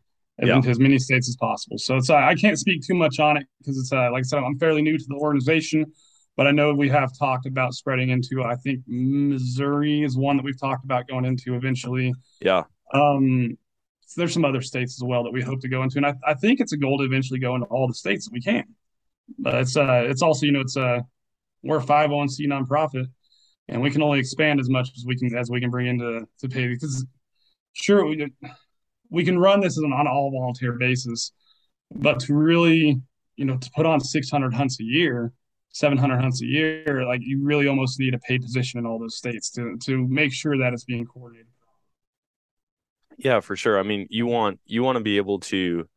Yeah. 0.47 0.55
into 0.55 0.69
as 0.69 0.79
many 0.79 0.97
states 0.97 1.29
as 1.29 1.35
possible. 1.35 1.77
So 1.77 1.97
it's 1.97 2.09
uh, 2.09 2.15
I 2.15 2.35
can't 2.35 2.57
speak 2.57 2.81
too 2.85 2.95
much 2.95 3.19
on 3.19 3.37
it 3.37 3.45
because 3.59 3.77
it's 3.77 3.91
uh, 3.91 4.11
like 4.11 4.21
I 4.21 4.23
said, 4.23 4.39
I'm 4.39 4.57
fairly 4.57 4.81
new 4.81 4.97
to 4.97 5.05
the 5.07 5.15
organization, 5.15 5.85
but 6.35 6.47
I 6.47 6.51
know 6.51 6.73
we 6.73 6.89
have 6.89 7.11
talked 7.17 7.45
about 7.45 7.73
spreading 7.73 8.09
into. 8.09 8.43
I 8.43 8.55
think 8.55 8.81
Missouri 8.87 10.03
is 10.03 10.17
one 10.17 10.37
that 10.37 10.43
we've 10.43 10.59
talked 10.59 10.83
about 10.83 11.07
going 11.07 11.25
into 11.25 11.55
eventually. 11.55 12.13
Yeah, 12.41 12.63
Um, 12.93 13.57
so 14.07 14.19
there's 14.19 14.33
some 14.33 14.43
other 14.43 14.61
states 14.61 14.97
as 14.99 15.05
well 15.05 15.23
that 15.23 15.31
we 15.31 15.41
hope 15.41 15.61
to 15.61 15.69
go 15.69 15.83
into, 15.83 15.97
and 15.97 16.05
I, 16.05 16.15
I 16.25 16.33
think 16.33 16.59
it's 16.59 16.73
a 16.73 16.77
goal 16.77 16.97
to 16.97 17.05
eventually 17.05 17.39
go 17.39 17.55
into 17.55 17.67
all 17.67 17.87
the 17.87 17.93
states 17.93 18.25
that 18.25 18.33
we 18.33 18.41
can. 18.41 18.65
But 19.39 19.55
it's 19.55 19.77
uh, 19.77 20.03
it's 20.07 20.21
also 20.21 20.45
you 20.45 20.51
know 20.51 20.59
it's 20.61 20.75
uh, 20.75 20.99
we're 21.63 21.79
a 21.79 21.83
501c 21.83 22.47
nonprofit, 22.47 23.05
and 23.67 23.81
we 23.81 23.91
can 23.91 24.01
only 24.01 24.19
expand 24.19 24.59
as 24.59 24.69
much 24.69 24.89
as 24.97 25.05
we 25.05 25.15
can 25.17 25.35
as 25.37 25.49
we 25.49 25.61
can 25.61 25.69
bring 25.69 25.87
into 25.87 26.27
to 26.39 26.49
pay 26.49 26.67
because 26.67 27.05
sure 27.73 28.05
we 28.05 28.29
we 29.11 29.23
can 29.23 29.37
run 29.37 29.59
this 29.61 29.77
on 29.77 29.85
an 29.93 30.07
all 30.07 30.31
volunteer 30.31 30.73
basis, 30.73 31.31
but 31.93 32.19
to 32.21 32.33
really 32.33 32.99
you 33.35 33.45
know 33.45 33.57
to 33.57 33.69
put 33.75 33.85
on 33.85 33.99
600 33.99 34.53
hunts 34.53 34.79
a 34.79 34.83
year. 34.83 35.31
700 35.73 36.19
hunts 36.19 36.41
a 36.41 36.45
year, 36.45 37.05
like 37.07 37.21
you 37.23 37.41
really 37.41 37.65
almost 37.67 37.97
need 37.97 38.13
a 38.13 38.19
paid 38.19 38.41
position 38.41 38.77
in 38.77 38.85
all 38.85 38.99
those 38.99 39.15
states 39.15 39.49
to 39.51 39.77
to 39.85 40.05
make 40.09 40.33
sure 40.33 40.57
that 40.57 40.73
it's 40.73 40.83
being 40.83 41.05
coordinated. 41.05 41.47
yeah, 43.17 43.39
for 43.39 43.55
sure. 43.55 43.79
I 43.79 43.83
mean, 43.83 44.05
you 44.09 44.25
want 44.25 44.59
you 44.65 44.83
want 44.83 44.97
to 44.97 45.03
be 45.03 45.15
able 45.17 45.39
to 45.41 45.87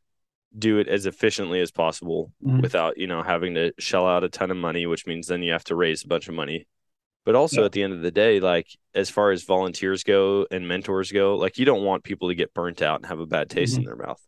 do 0.56 0.78
it 0.78 0.86
as 0.86 1.06
efficiently 1.06 1.60
as 1.60 1.72
possible 1.72 2.30
Mhm. 2.44 2.62
without 2.62 2.98
you 2.98 3.08
know 3.08 3.22
having 3.24 3.54
to 3.54 3.72
shell 3.80 4.06
out 4.06 4.22
a 4.22 4.28
ton 4.28 4.52
of 4.52 4.56
money, 4.56 4.86
which 4.86 5.06
means 5.06 5.26
then 5.26 5.42
you 5.42 5.50
have 5.52 5.64
to 5.64 5.74
raise 5.74 6.04
a 6.04 6.08
bunch 6.08 6.28
of 6.28 6.34
money. 6.34 6.66
But 7.24 7.34
also 7.34 7.62
Yeah. 7.62 7.64
at 7.64 7.72
the 7.72 7.82
end 7.82 7.92
of 7.94 8.02
the 8.02 8.10
day, 8.10 8.40
like 8.40 8.68
as 8.94 9.10
far 9.10 9.30
as 9.30 9.44
volunteers 9.44 10.04
go 10.04 10.46
and 10.50 10.68
mentors 10.68 11.10
go, 11.12 11.36
like 11.36 11.58
you 11.58 11.64
don't 11.64 11.84
want 11.84 12.04
people 12.04 12.28
to 12.28 12.34
get 12.34 12.54
burnt 12.54 12.82
out 12.82 12.96
and 13.00 13.06
have 13.06 13.20
a 13.20 13.26
bad 13.26 13.48
taste 13.50 13.78
in 13.78 13.84
their 13.84 13.96
mouth. 13.96 14.20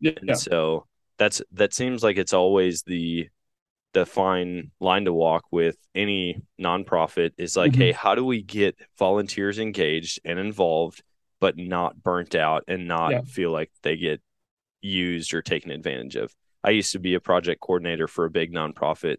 Yeah, 0.00 0.12
And 0.16 0.36
so 0.36 0.86
that's 1.18 1.42
that 1.52 1.74
seems 1.74 2.02
like 2.02 2.16
it's 2.16 2.32
always 2.32 2.82
the 2.82 3.28
the 3.92 4.06
fine 4.06 4.70
line 4.80 5.04
to 5.04 5.12
walk 5.12 5.44
with 5.52 5.76
any 5.94 6.42
nonprofit 6.60 7.32
is 7.38 7.56
like, 7.56 7.74
Mhm. 7.74 7.76
hey, 7.76 7.92
how 7.92 8.14
do 8.14 8.24
we 8.24 8.42
get 8.42 8.76
volunteers 8.98 9.58
engaged 9.58 10.20
and 10.24 10.38
involved, 10.38 11.02
but 11.40 11.56
not 11.56 12.02
burnt 12.02 12.34
out 12.34 12.64
and 12.68 12.88
not 12.88 13.14
Yeah. 13.14 13.22
feel 13.24 13.50
like 13.52 13.70
they 13.82 13.96
get 13.96 14.20
used 14.82 15.34
or 15.34 15.42
taken 15.42 15.70
advantage 15.70 16.16
of? 16.16 16.34
I 16.64 16.70
used 16.70 16.92
to 16.92 16.98
be 17.00 17.14
a 17.14 17.20
project 17.20 17.60
coordinator 17.60 18.08
for 18.08 18.24
a 18.26 18.30
big 18.30 18.52
nonprofit 18.52 19.18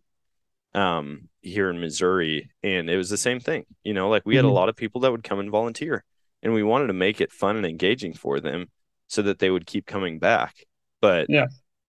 um 0.74 1.30
here 1.45 1.69
in 1.69 1.79
Missouri 1.79 2.49
and 2.63 2.89
it 2.89 2.97
was 2.97 3.10
the 3.10 3.17
same 3.17 3.39
thing. 3.39 3.65
You 3.84 3.93
know, 3.93 4.10
like 4.10 4.23
we 4.25 4.36
had 4.36 4.45
a 4.45 4.47
Mhm. 4.49 4.53
lot 4.53 4.69
of 4.69 4.75
people 4.75 5.01
that 5.01 5.12
would 5.12 5.23
come 5.23 5.39
and 5.39 5.51
volunteer 5.51 6.03
and 6.41 6.53
we 6.53 6.63
wanted 6.63 6.88
to 6.88 6.93
make 6.93 7.21
it 7.21 7.31
fun 7.31 7.55
and 7.55 7.65
engaging 7.65 8.13
for 8.13 8.39
them 8.39 8.69
so 9.08 9.21
that 9.21 9.39
they 9.39 9.49
would 9.51 9.65
keep 9.67 9.86
coming 9.86 10.17
back. 10.19 10.65
But 11.01 11.27
Yeah. 11.29 11.47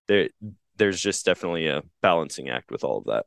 there 0.09 0.29
there's 0.77 1.01
just 1.01 1.25
definitely 1.25 1.67
a 1.69 1.83
balancing 2.03 2.51
act 2.51 2.71
with 2.71 2.85
all 2.85 2.99
of 2.99 3.05
that. 3.07 3.25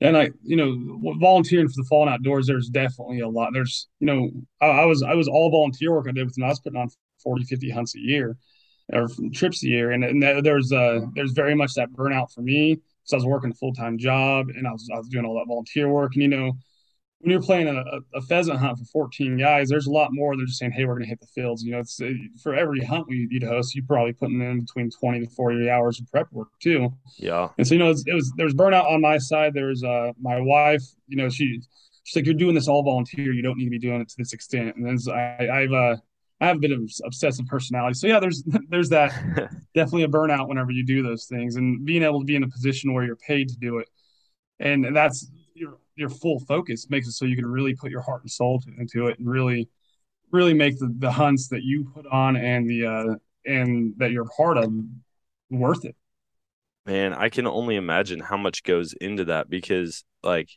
and 0.00 0.16
I, 0.16 0.30
you 0.42 0.56
know, 0.56 1.14
volunteering 1.20 1.68
for 1.68 1.74
the 1.76 1.86
Fallen 1.90 2.08
Outdoors, 2.08 2.46
there's 2.46 2.68
definitely 2.70 3.20
a 3.20 3.28
lot. 3.28 3.50
There's, 3.52 3.86
you 4.00 4.06
know, 4.06 4.30
I, 4.60 4.66
I 4.66 4.84
was, 4.86 5.02
I 5.02 5.14
was 5.14 5.28
all 5.28 5.50
volunteer 5.50 5.92
work 5.92 6.06
I 6.08 6.12
did 6.12 6.24
with 6.24 6.34
them. 6.34 6.44
I 6.44 6.48
was 6.48 6.58
putting 6.60 6.80
on 6.80 6.88
40, 7.22 7.44
50 7.44 7.68
hunts 7.70 7.94
a 7.94 8.00
year 8.00 8.36
or 8.92 9.08
trips 9.32 9.62
a 9.62 9.68
year. 9.68 9.90
And, 9.92 10.02
and 10.04 10.22
there- 10.22 10.40
there's, 10.42 10.72
uh, 10.72 11.00
there's 11.14 11.32
very 11.32 11.54
much 11.54 11.74
that 11.74 11.92
burnout 11.92 12.32
for 12.32 12.40
me. 12.40 12.78
So 13.04 13.16
I 13.16 13.18
was 13.18 13.26
working 13.26 13.50
a 13.50 13.54
full 13.54 13.72
time 13.72 13.98
job 13.98 14.48
and 14.48 14.66
I 14.66 14.72
was, 14.72 14.88
I 14.92 14.98
was 14.98 15.08
doing 15.08 15.24
all 15.24 15.34
that 15.38 15.46
volunteer 15.48 15.88
work. 15.88 16.12
And, 16.14 16.22
you 16.22 16.28
know, 16.28 16.52
when 17.22 17.30
you're 17.30 17.42
playing 17.42 17.68
a, 17.68 17.84
a- 18.14 18.22
pheasant 18.22 18.58
hunt 18.58 18.78
for 18.78 18.84
14 18.86 19.36
guys, 19.38 19.68
there's 19.68 19.86
a 19.86 19.90
lot 19.92 20.10
more 20.12 20.36
than 20.36 20.46
just 20.46 20.58
saying, 20.58 20.72
Hey, 20.72 20.84
we're 20.84 20.94
going 20.94 21.04
to 21.04 21.08
hit 21.08 21.20
the 21.20 21.26
fields. 21.28 21.62
You 21.62 21.72
know, 21.72 21.78
it's 21.78 22.00
uh, 22.00 22.10
for 22.42 22.54
every 22.54 22.84
hunt 22.84 23.06
we, 23.08 23.28
you'd 23.30 23.44
host, 23.44 23.74
you're 23.74 23.84
probably 23.86 24.12
putting 24.12 24.40
in 24.40 24.60
between 24.60 24.90
20 24.90 25.20
to 25.20 25.30
40 25.30 25.70
hours 25.70 26.00
of 26.00 26.10
prep 26.10 26.26
work 26.32 26.48
too. 26.60 26.92
Yeah. 27.18 27.48
And 27.58 27.66
so, 27.66 27.74
you 27.74 27.78
know, 27.78 27.86
it 27.86 27.90
was, 27.90 28.04
it 28.08 28.14
was 28.14 28.32
there 28.36 28.46
was 28.46 28.54
burnout 28.54 28.90
on 28.90 29.00
my 29.00 29.18
side. 29.18 29.54
There 29.54 29.66
was 29.66 29.84
uh 29.84 30.12
my 30.20 30.40
wife, 30.40 30.82
you 31.06 31.16
know, 31.16 31.28
she 31.28 31.60
she's 32.02 32.16
like, 32.16 32.26
You're 32.26 32.34
doing 32.34 32.54
this 32.54 32.68
all 32.68 32.82
volunteer, 32.82 33.32
you 33.32 33.42
don't 33.42 33.56
need 33.56 33.66
to 33.66 33.70
be 33.70 33.78
doing 33.78 34.00
it 34.00 34.08
to 34.08 34.16
this 34.18 34.32
extent. 34.32 34.76
And 34.76 34.84
then 34.84 34.98
I 35.14 35.48
I've 35.48 35.72
uh 35.72 35.96
I 36.42 36.48
have 36.48 36.56
a 36.56 36.60
bit 36.60 36.72
of 36.72 36.90
obsessive 37.04 37.46
personality. 37.46 37.94
So 37.94 38.08
yeah, 38.08 38.20
there's 38.20 38.44
there's 38.68 38.90
that 38.90 39.10
definitely 39.74 40.04
a 40.04 40.08
burnout 40.08 40.48
whenever 40.48 40.72
you 40.72 40.84
do 40.84 41.02
those 41.02 41.26
things 41.26 41.56
and 41.56 41.84
being 41.86 42.02
able 42.02 42.20
to 42.20 42.26
be 42.26 42.36
in 42.36 42.42
a 42.42 42.48
position 42.48 42.92
where 42.92 43.04
you're 43.04 43.16
paid 43.16 43.48
to 43.50 43.56
do 43.56 43.78
it. 43.78 43.88
And 44.60 44.94
that's 44.96 45.30
your 45.54 45.78
your 45.96 46.08
full 46.10 46.40
focus 46.40 46.88
makes 46.90 47.08
it 47.08 47.12
so 47.12 47.24
you 47.26 47.36
can 47.36 47.46
really 47.46 47.74
put 47.74 47.90
your 47.90 48.02
heart 48.02 48.22
and 48.22 48.30
soul 48.30 48.60
to, 48.60 48.70
into 48.78 49.08
it 49.08 49.18
and 49.18 49.28
really 49.28 49.68
really 50.32 50.54
make 50.54 50.78
the, 50.78 50.94
the 50.98 51.10
hunts 51.10 51.48
that 51.48 51.62
you 51.62 51.84
put 51.94 52.06
on 52.06 52.36
and 52.36 52.68
the 52.68 52.86
uh 52.86 53.14
and 53.46 53.94
that 53.98 54.12
you're 54.12 54.28
part 54.36 54.58
of 54.58 54.72
worth 55.50 55.84
it. 55.84 55.96
Man, 56.86 57.12
I 57.14 57.28
can 57.28 57.46
only 57.46 57.76
imagine 57.76 58.20
how 58.20 58.36
much 58.36 58.64
goes 58.64 58.92
into 58.94 59.24
that 59.26 59.48
because 59.48 60.04
like 60.22 60.50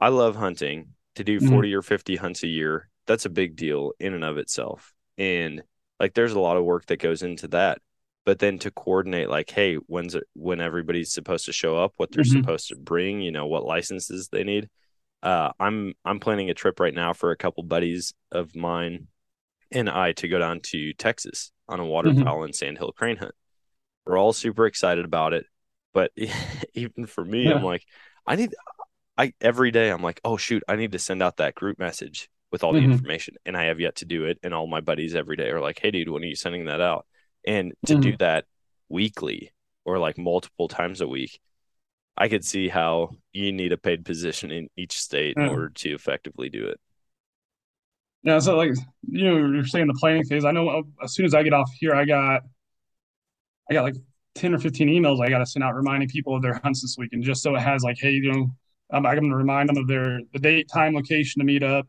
I 0.00 0.08
love 0.08 0.36
hunting. 0.36 0.94
To 1.16 1.24
do 1.24 1.40
Mhm. 1.40 1.48
40 1.48 1.74
or 1.74 1.82
50 1.82 2.16
hunts 2.16 2.44
a 2.44 2.48
year, 2.48 2.88
that's 3.06 3.26
a 3.26 3.30
big 3.30 3.56
deal 3.56 3.92
in 4.00 4.14
and 4.14 4.24
of 4.24 4.38
itself. 4.38 4.94
And 5.20 5.62
like 6.00 6.14
there's 6.14 6.34
a 6.34 6.40
lot 6.40 6.58
of 6.58 6.64
work 6.64 6.86
that 6.88 6.98
goes 6.98 7.22
into 7.24 7.48
that. 7.50 7.80
But 8.26 8.40
then 8.40 8.58
to 8.60 8.72
coordinate 8.72 9.30
like, 9.30 9.50
hey, 9.50 9.76
when's 9.76 10.16
it 10.16 10.24
when 10.34 10.60
everybody's 10.62 11.12
supposed 11.12 11.46
to 11.46 11.52
show 11.54 11.78
up, 11.78 11.94
what 11.98 12.12
they're 12.12 12.24
Mhm. 12.24 12.24
supposed 12.24 12.68
to 12.70 12.76
bring, 12.76 13.22
you 13.22 13.32
know, 13.32 13.46
what 13.48 13.64
licenses 13.66 14.30
they 14.30 14.44
need. 14.44 14.70
Uh 15.22 15.52
I'm 15.60 15.94
I'm 16.04 16.20
planning 16.20 16.50
a 16.50 16.54
trip 16.54 16.80
right 16.80 16.94
now 16.94 17.14
for 17.14 17.32
a 17.32 17.38
couple 17.38 17.62
buddies 17.64 18.14
of 18.32 18.56
mine 18.56 19.08
and 19.72 19.88
I 19.90 20.12
to 20.14 20.28
go 20.28 20.38
down 20.38 20.60
to 20.64 20.92
Texas 20.94 21.52
on 21.68 21.80
a 21.80 21.86
waterfowl 21.86 22.44
and 22.44 22.54
sandhill 22.54 22.92
crane 22.92 23.16
hunt. 23.18 23.34
We're 24.06 24.18
all 24.18 24.32
super 24.32 24.66
excited 24.66 25.04
about 25.04 25.34
it, 25.34 25.46
but 25.94 26.12
even 26.74 27.06
for 27.06 27.24
me, 27.24 27.50
I'm 27.50 27.62
like, 27.62 27.84
I 28.26 28.36
need, 28.36 28.54
I 29.18 29.34
every 29.40 29.70
day 29.70 29.90
I'm 29.90 30.02
like, 30.02 30.20
oh 30.24 30.36
shoot, 30.36 30.62
I 30.68 30.76
need 30.76 30.92
to 30.92 30.98
send 30.98 31.22
out 31.22 31.38
that 31.38 31.54
group 31.54 31.78
message 31.78 32.28
with 32.50 32.64
all 32.64 32.74
the 32.74 32.80
Mhm. 32.80 32.84
information, 32.84 33.36
and 33.46 33.56
I 33.56 33.64
have 33.64 33.80
yet 33.80 33.96
to 33.96 34.04
do 34.04 34.24
it. 34.24 34.38
And 34.42 34.54
all 34.54 34.66
my 34.66 34.80
buddies 34.80 35.14
every 35.14 35.36
day 35.36 35.50
are 35.50 35.60
like, 35.60 35.78
hey 35.80 35.90
dude, 35.90 36.08
when 36.08 36.22
are 36.22 36.26
you 36.26 36.34
sending 36.36 36.66
that 36.66 36.80
out? 36.80 37.06
And 37.46 37.72
to 37.86 37.94
do 37.96 38.16
that 38.18 38.46
weekly 38.88 39.52
or 39.84 39.98
like 39.98 40.18
multiple 40.18 40.68
times 40.68 41.00
a 41.00 41.08
week, 41.08 41.40
I 42.16 42.28
could 42.28 42.44
see 42.44 42.68
how 42.68 43.16
you 43.32 43.52
need 43.52 43.72
a 43.72 43.78
paid 43.78 44.04
position 44.04 44.50
in 44.50 44.68
each 44.76 44.98
state 44.98 45.38
in 45.38 45.46
order 45.46 45.70
to 45.70 45.90
effectively 45.94 46.50
do 46.50 46.66
it. 46.66 46.80
Yeah, 48.22 48.38
so 48.38 48.56
like 48.56 48.72
you 49.08 49.24
know, 49.24 49.36
you're 49.36 49.64
saying 49.66 49.86
the 49.86 49.94
planning 49.94 50.24
phase. 50.24 50.44
I 50.44 50.50
know 50.52 50.68
uh, 50.68 50.82
as 51.02 51.14
soon 51.14 51.24
as 51.24 51.34
I 51.34 51.42
get 51.42 51.54
off 51.54 51.70
here, 51.78 51.94
I 51.94 52.04
got, 52.04 52.42
I 53.70 53.74
got 53.74 53.82
like 53.84 53.94
ten 54.34 54.54
or 54.54 54.58
fifteen 54.58 54.88
emails 54.88 55.24
I 55.24 55.28
got 55.28 55.38
to 55.38 55.46
send 55.46 55.62
out 55.64 55.74
reminding 55.74 56.08
people 56.08 56.34
of 56.34 56.42
their 56.42 56.54
hunts 56.54 56.82
this 56.82 56.96
weekend, 56.98 57.24
just 57.24 57.42
so 57.42 57.54
it 57.54 57.60
has 57.60 57.82
like, 57.82 57.98
hey, 57.98 58.10
you 58.12 58.32
know, 58.32 58.50
I'm, 58.90 59.06
I'm 59.06 59.18
going 59.18 59.30
to 59.30 59.36
remind 59.36 59.68
them 59.68 59.76
of 59.76 59.86
their 59.86 60.20
the 60.32 60.38
date, 60.38 60.68
time, 60.72 60.94
location 60.94 61.40
to 61.40 61.44
meet 61.46 61.62
up, 61.62 61.86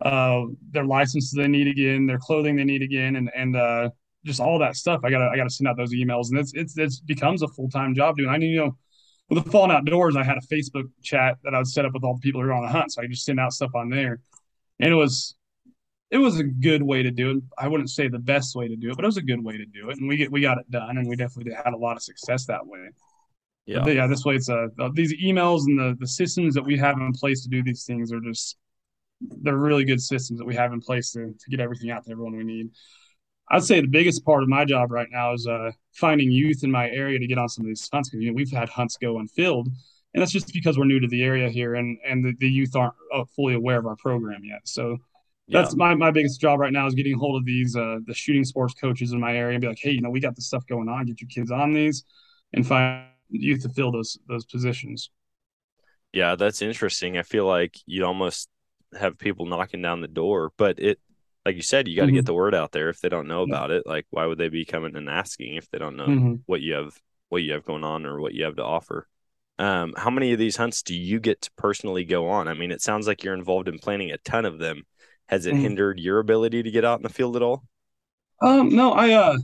uh, 0.00 0.42
their 0.70 0.84
licenses 0.84 1.32
they 1.32 1.48
need 1.48 1.68
again, 1.68 2.06
their 2.06 2.18
clothing 2.18 2.56
they 2.56 2.64
need 2.64 2.82
again, 2.82 3.16
and 3.16 3.30
and 3.34 3.56
uh, 3.56 3.90
just 4.24 4.40
all 4.40 4.58
that 4.58 4.76
stuff. 4.76 5.00
I 5.04 5.10
gotta 5.10 5.30
I 5.32 5.36
gotta 5.36 5.50
send 5.50 5.68
out 5.68 5.76
those 5.76 5.92
emails, 5.92 6.28
and 6.30 6.38
it's 6.38 6.52
it's 6.54 6.76
it 6.78 7.06
becomes 7.06 7.42
a 7.42 7.48
full 7.48 7.68
time 7.68 7.94
job 7.94 8.16
doing. 8.16 8.30
I 8.30 8.38
mean, 8.38 8.50
you 8.50 8.58
know. 8.58 8.76
With 9.28 9.42
the 9.44 9.50
Fallen 9.50 9.72
Outdoors, 9.72 10.14
I 10.14 10.22
had 10.22 10.36
a 10.36 10.54
Facebook 10.54 10.84
chat 11.02 11.38
that 11.42 11.52
I 11.52 11.58
would 11.58 11.66
set 11.66 11.84
up 11.84 11.92
with 11.92 12.04
all 12.04 12.14
the 12.14 12.20
people 12.20 12.40
who 12.40 12.46
are 12.46 12.52
on 12.52 12.62
the 12.62 12.68
hunt, 12.68 12.92
so 12.92 13.00
I 13.00 13.06
could 13.06 13.10
just 13.10 13.24
send 13.24 13.40
out 13.40 13.52
stuff 13.52 13.72
on 13.74 13.90
there, 13.90 14.20
and 14.78 14.92
it 14.92 14.94
was 14.94 15.34
it 16.10 16.18
was 16.18 16.38
a 16.38 16.44
good 16.44 16.82
way 16.82 17.02
to 17.02 17.10
do 17.10 17.30
it. 17.30 17.42
I 17.58 17.66
wouldn't 17.66 17.90
say 17.90 18.06
the 18.06 18.20
best 18.20 18.54
way 18.54 18.68
to 18.68 18.76
do 18.76 18.90
it, 18.90 18.96
but 18.96 19.04
it 19.04 19.08
was 19.08 19.16
a 19.16 19.22
good 19.22 19.42
way 19.42 19.56
to 19.56 19.66
do 19.66 19.90
it, 19.90 19.98
and 19.98 20.06
we 20.08 20.16
get 20.16 20.30
we 20.30 20.40
got 20.40 20.58
it 20.58 20.70
done, 20.70 20.98
and 20.98 21.08
we 21.08 21.16
definitely 21.16 21.52
had 21.52 21.74
a 21.74 21.76
lot 21.76 21.96
of 21.96 22.04
success 22.04 22.46
that 22.46 22.64
way. 22.64 22.88
Yeah. 23.66 23.80
But 23.82 23.96
yeah. 23.96 24.06
This 24.06 24.24
way, 24.24 24.36
it's 24.36 24.48
uh, 24.48 24.68
these 24.94 25.12
emails 25.14 25.62
and 25.66 25.76
the 25.76 25.96
the 25.98 26.06
systems 26.06 26.54
that 26.54 26.62
we 26.62 26.78
have 26.78 26.96
in 26.98 27.12
place 27.12 27.42
to 27.42 27.48
do 27.48 27.64
these 27.64 27.84
things 27.84 28.12
are 28.12 28.20
just 28.20 28.56
they're 29.20 29.56
really 29.56 29.84
good 29.84 30.00
systems 30.00 30.38
that 30.38 30.46
we 30.46 30.54
have 30.54 30.72
in 30.72 30.80
place 30.80 31.12
to 31.12 31.34
to 31.38 31.50
get 31.50 31.60
everything 31.60 31.90
out 31.90 32.04
to 32.04 32.10
everyone 32.10 32.36
we 32.36 32.44
need. 32.44 32.70
I'd 33.50 33.62
say 33.64 33.80
the 33.80 33.86
biggest 33.86 34.24
part 34.24 34.42
of 34.42 34.48
my 34.48 34.64
job 34.64 34.90
right 34.90 35.08
now 35.10 35.32
is 35.32 35.46
uh, 35.46 35.70
finding 35.92 36.30
youth 36.30 36.64
in 36.64 36.70
my 36.70 36.90
area 36.90 37.18
to 37.18 37.26
get 37.26 37.38
on 37.38 37.48
some 37.48 37.64
of 37.64 37.68
these 37.68 37.88
hunts 37.92 38.10
because 38.10 38.22
you 38.24 38.30
know 38.30 38.34
we've 38.34 38.50
had 38.50 38.68
hunts 38.68 38.96
go 38.96 39.18
unfilled, 39.18 39.68
and 40.14 40.20
that's 40.22 40.32
just 40.32 40.52
because 40.52 40.78
we're 40.78 40.84
new 40.84 41.00
to 41.00 41.08
the 41.08 41.22
area 41.22 41.48
here, 41.48 41.74
and 41.76 41.98
and 42.04 42.24
the, 42.24 42.34
the 42.40 42.48
youth 42.48 42.74
aren't 42.74 42.94
uh, 43.14 43.24
fully 43.36 43.54
aware 43.54 43.78
of 43.78 43.86
our 43.86 43.96
program 43.96 44.42
yet. 44.44 44.62
So 44.64 44.98
that's 45.52 45.74
Yeah. 45.74 45.76
my, 45.76 45.94
my 45.94 46.10
biggest 46.10 46.40
job 46.40 46.58
right 46.58 46.72
now 46.72 46.86
is 46.88 46.94
getting 46.94 47.16
hold 47.16 47.36
of 47.40 47.44
these 47.46 47.76
uh, 47.76 47.98
the 48.04 48.14
shooting 48.14 48.44
sports 48.44 48.74
coaches 48.74 49.12
in 49.12 49.20
my 49.20 49.36
area 49.36 49.54
and 49.54 49.60
be 49.60 49.68
like, 49.68 49.78
hey, 49.80 49.92
you 49.92 50.00
know, 50.00 50.10
we 50.10 50.20
got 50.20 50.34
this 50.34 50.46
stuff 50.48 50.66
going 50.66 50.88
on. 50.88 51.06
Get 51.06 51.20
your 51.20 51.28
kids 51.28 51.50
on 51.52 51.72
these, 51.72 52.04
and 52.52 52.66
find 52.66 53.06
youth 53.30 53.62
to 53.62 53.68
fill 53.68 53.92
those 53.92 54.18
those 54.28 54.44
positions. 54.44 55.10
Yeah, 56.12 56.34
that's 56.36 56.62
interesting. 56.62 57.18
I 57.18 57.22
feel 57.22 57.46
like 57.46 57.76
you 57.86 58.04
almost 58.04 58.48
have 58.96 59.18
people 59.18 59.46
knocking 59.46 59.82
down 59.82 60.00
the 60.00 60.08
door, 60.08 60.52
but 60.56 60.78
it, 60.78 60.98
like 61.44 61.56
you 61.56 61.62
said, 61.62 61.88
you 61.88 61.96
got 61.96 62.06
to 62.06 62.12
get 62.12 62.24
Mhm. 62.24 62.26
the 62.26 62.34
word 62.34 62.54
out 62.54 62.72
there. 62.72 62.88
If 62.88 63.00
they 63.00 63.08
don't 63.08 63.28
know 63.28 63.42
Yeah. 63.44 63.54
about 63.54 63.70
it, 63.70 63.86
like 63.86 64.06
why 64.10 64.26
would 64.26 64.38
they 64.38 64.48
be 64.48 64.64
coming 64.64 64.96
and 64.96 65.08
asking 65.08 65.54
if 65.56 65.68
they 65.70 65.78
don't 65.78 65.96
know 65.96 66.14
Mhm. 66.14 66.44
what 66.46 66.60
you 66.60 66.74
have, 66.74 67.00
what 67.28 67.42
you 67.42 67.52
have 67.52 67.64
going 67.64 67.84
on, 67.84 68.06
or 68.06 68.20
what 68.20 68.34
you 68.34 68.44
have 68.44 68.56
to 68.56 68.64
offer? 68.64 69.08
Um, 69.58 69.94
how 69.96 70.10
many 70.10 70.32
of 70.32 70.38
these 70.38 70.56
hunts 70.56 70.82
do 70.82 70.94
you 70.94 71.18
get 71.20 71.40
to 71.42 71.50
personally 71.56 72.04
go 72.04 72.28
on? 72.28 72.48
I 72.48 72.54
mean, 72.54 72.72
it 72.72 72.82
sounds 72.82 73.06
like 73.06 73.22
you're 73.24 73.34
involved 73.34 73.68
in 73.68 73.78
planning 73.78 74.10
a 74.10 74.18
ton 74.18 74.44
of 74.44 74.58
them. 74.58 74.82
Has 75.28 75.46
it 75.46 75.56
Mhm. 75.56 75.56
hindered 75.56 75.98
your 75.98 76.18
ability 76.18 76.62
to 76.62 76.70
get 76.70 76.84
out 76.84 76.98
in 76.98 77.02
the 77.02 77.08
field 77.08 77.36
at 77.36 77.42
all? 77.42 77.64
Um, 78.40 78.68
no, 78.74 78.92
I 78.92 79.12
uh, 79.12 79.38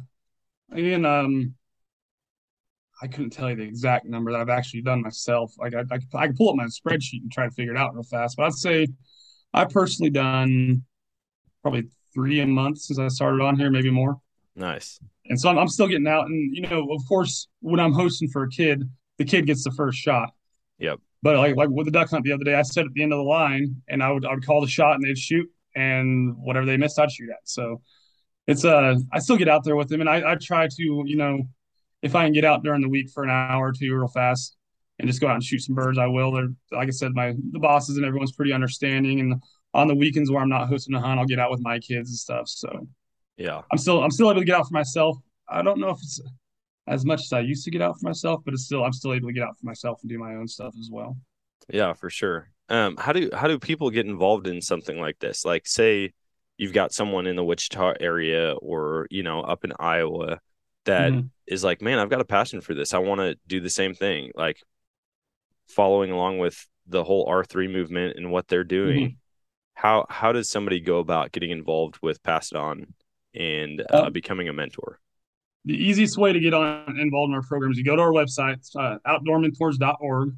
again, 0.72 1.07
um, 1.07 1.55
I 3.03 3.09
couldn't 3.09 3.30
tell 3.30 3.50
you 3.50 3.57
the 3.57 3.62
exact 3.62 4.07
number 4.07 4.30
that 4.32 4.40
I've 4.40 4.48
actually 4.48 4.82
done 4.82 5.03
myself. 5.03 5.53
Like 5.59 5.74
I, 5.74 5.80
I, 5.80 5.98
could- 5.98 6.14
I 6.14 6.26
can 6.26 6.36
pull 6.36 6.50
up 6.50 6.57
my 6.57 6.64
spreadsheet 6.66 7.22
and 7.22 7.32
try 7.32 7.44
to 7.46 7.50
figure 7.50 7.72
it 7.74 7.78
out 7.78 7.94
real 7.94 8.05
fast, 8.05 8.36
but 8.36 8.44
I'd 8.46 8.53
say 8.55 8.86
I've 9.55 9.70
personally 9.70 10.11
done 10.11 10.84
probably 11.62 11.88
three 12.14 12.40
a 12.40 12.46
month 12.46 12.78
since 12.78 12.98
I 12.98 13.09
started 13.09 13.42
on 13.42 13.57
here, 13.57 13.70
maybe 13.70 13.90
more. 13.90 14.20
Nice. 14.55 14.98
And 15.26 15.40
so 15.40 15.48
I'm, 15.48 15.59
I'm 15.59 15.68
still 15.68 15.88
getting 15.88 16.07
out. 16.07 16.26
And, 16.26 16.55
you 16.55 16.62
know, 16.62 16.88
of 16.92 17.00
course, 17.09 17.48
when 17.61 17.80
I'm 17.80 17.92
hosting 17.92 18.28
for 18.28 18.42
a 18.44 18.48
kid, 18.48 18.88
the 19.18 19.24
kid 19.24 19.46
gets 19.46 19.64
the 19.64 19.70
first 19.70 19.98
shot. 19.98 20.30
Yep. 20.78 20.98
But 21.22 21.36
like 21.36 21.55
like 21.55 21.68
with 21.68 21.86
the 21.86 21.92
duck 21.92 22.11
hunt 22.11 22.24
the 22.24 22.32
other 22.32 22.44
day, 22.44 22.55
I 22.55 22.62
sat 22.62 22.84
at 22.84 22.92
the 22.94 23.03
end 23.03 23.12
of 23.12 23.18
the 23.18 23.24
line 23.24 23.76
and 23.88 24.03
I 24.03 24.11
would 24.11 24.26
I 24.26 24.34
would 24.34 24.44
call 24.44 24.61
the 24.61 24.66
shot 24.66 24.96
and 24.96 25.05
they'd 25.05 25.16
shoot 25.16 25.48
and 25.76 26.36
whatever 26.36 26.66
they 26.66 26.76
missed, 26.76 26.98
I'd 26.98 27.12
shoot 27.12 27.30
at. 27.30 27.38
So 27.44 27.80
it's 28.48 28.64
uh 28.64 28.96
I 29.12 29.20
still 29.20 29.36
get 29.36 29.48
out 29.48 29.62
there 29.62 29.76
with 29.76 29.88
them 29.88 30.00
and 30.00 30.11
I, 30.11 30.32
I 30.32 30.34
try 30.34 30.66
to, 30.66 31.03
you 31.07 31.16
know, 31.16 31.42
if 32.03 32.16
I 32.16 32.24
can 32.24 32.32
get 32.32 32.44
out 32.44 32.64
during 32.64 32.82
the 32.82 32.88
week 32.88 33.09
for 33.11 33.22
an 33.22 33.30
hour 33.30 33.68
or 33.68 33.72
two 33.72 33.94
real 33.94 34.09
fast 34.09 34.57
and 34.99 35.09
just 35.09 35.20
go 35.20 35.26
out 35.28 35.34
and 35.34 35.45
shoot 35.45 35.61
some 35.62 35.74
birds, 35.74 35.99
I 35.99 36.07
will. 36.07 36.32
They're 36.32 36.49
like 36.70 36.88
I 36.88 36.90
said, 36.93 37.12
my 37.14 37.34
the 37.53 37.59
bosses 37.59 37.97
and 37.97 38.07
everyone's 38.07 38.32
pretty 38.32 38.53
understanding 38.53 39.20
and 39.20 39.43
on 39.74 39.88
the 39.88 39.95
weekends 39.95 40.30
where 40.30 40.43
I'm 40.43 40.51
not 40.51 40.68
hosting 40.68 40.95
a 40.95 41.01
hunt, 41.01 41.18
I'll 41.18 41.26
get 41.26 41.38
out 41.38 41.51
with 41.51 41.61
my 41.61 41.78
kids 41.78 42.11
and 42.11 42.18
stuff. 42.18 42.49
So 42.49 42.86
Yeah. 43.36 43.62
I'm 43.70 43.78
still 43.78 44.03
I'm 44.03 44.11
still 44.11 44.30
able 44.30 44.40
to 44.40 44.47
get 44.47 44.57
out 44.57 44.68
for 44.68 44.74
myself. 44.74 45.16
I 45.49 45.62
don't 45.62 45.80
know 45.80 45.90
if 45.90 45.99
it's 45.99 46.20
as 46.86 47.05
much 47.05 47.22
as 47.22 47.32
I 47.32 47.40
used 47.40 47.64
to 47.64 47.70
get 47.70 47.82
out 47.82 47.99
for 48.01 48.07
myself, 48.07 48.43
but 48.45 48.55
it's 48.55 48.64
still 48.64 48.84
I'm 48.84 48.93
still 48.93 49.14
able 49.14 49.28
to 49.28 49.32
get 49.32 49.45
out 49.45 49.59
for 49.59 49.66
myself 49.66 50.01
and 50.03 50.11
do 50.11 50.18
my 50.18 50.34
own 50.34 50.49
stuff 50.49 50.74
as 50.78 50.90
well. 50.93 51.16
Yeah, 51.68 51.93
for 51.95 52.11
sure. 52.11 52.51
Um, 52.68 52.97
how 52.97 53.12
do 53.12 53.30
how 53.32 53.49
do 53.49 53.59
people 53.59 53.90
get 53.90 54.07
involved 54.07 54.47
in 54.47 54.61
something 54.61 54.99
like 54.99 55.18
this? 55.18 55.45
Like, 55.45 55.66
say 55.66 56.12
you've 56.57 56.72
got 56.72 56.93
someone 56.93 57.26
in 57.26 57.36
the 57.36 57.45
Wichita 57.45 57.95
area 58.01 58.53
or 58.55 59.07
you 59.11 59.22
know 59.22 59.40
up 59.40 59.64
in 59.64 59.72
Iowa 59.78 60.40
that 60.84 61.14
is 61.47 61.62
Mhm. 61.62 61.64
like, 61.64 61.82
man, 61.82 61.99
I've 61.99 62.11
got 62.11 62.20
a 62.20 62.24
passion 62.24 62.61
for 62.61 62.74
this. 62.74 62.95
I 62.95 62.99
want 62.99 63.20
to 63.20 63.36
do 63.47 63.61
the 63.61 63.70
same 63.70 63.95
thing. 63.95 64.32
Like 64.34 64.59
following 65.72 66.10
along 66.10 66.38
with 66.38 66.66
the 66.86 67.04
whole 67.04 67.26
R 67.28 67.44
three 67.44 67.68
movement 67.68 68.16
and 68.16 68.30
what 68.30 68.48
they're 68.48 68.64
doing. 68.64 69.16
How 69.74 70.06
how 70.08 70.32
does 70.32 70.50
somebody 70.50 70.80
go 70.80 70.98
about 70.98 71.32
getting 71.32 71.50
involved 71.50 71.98
with 72.02 72.22
Pass 72.22 72.52
It 72.52 72.58
On 72.58 72.94
and 73.34 73.80
uh, 73.92 74.04
Um, 74.04 74.12
becoming 74.12 74.48
a 74.48 74.52
mentor? 74.52 75.00
The 75.64 75.74
easiest 75.74 76.18
way 76.18 76.32
to 76.32 76.40
get 76.40 76.54
on 76.54 76.98
involved 76.98 77.30
in 77.30 77.34
our 77.34 77.42
program 77.42 77.70
is 77.72 77.78
you 77.78 77.84
go 77.84 77.96
to 77.96 78.02
our 78.02 78.10
website, 78.10 78.58
uh, 78.76 78.98
outdoormentors.org. 79.06 80.34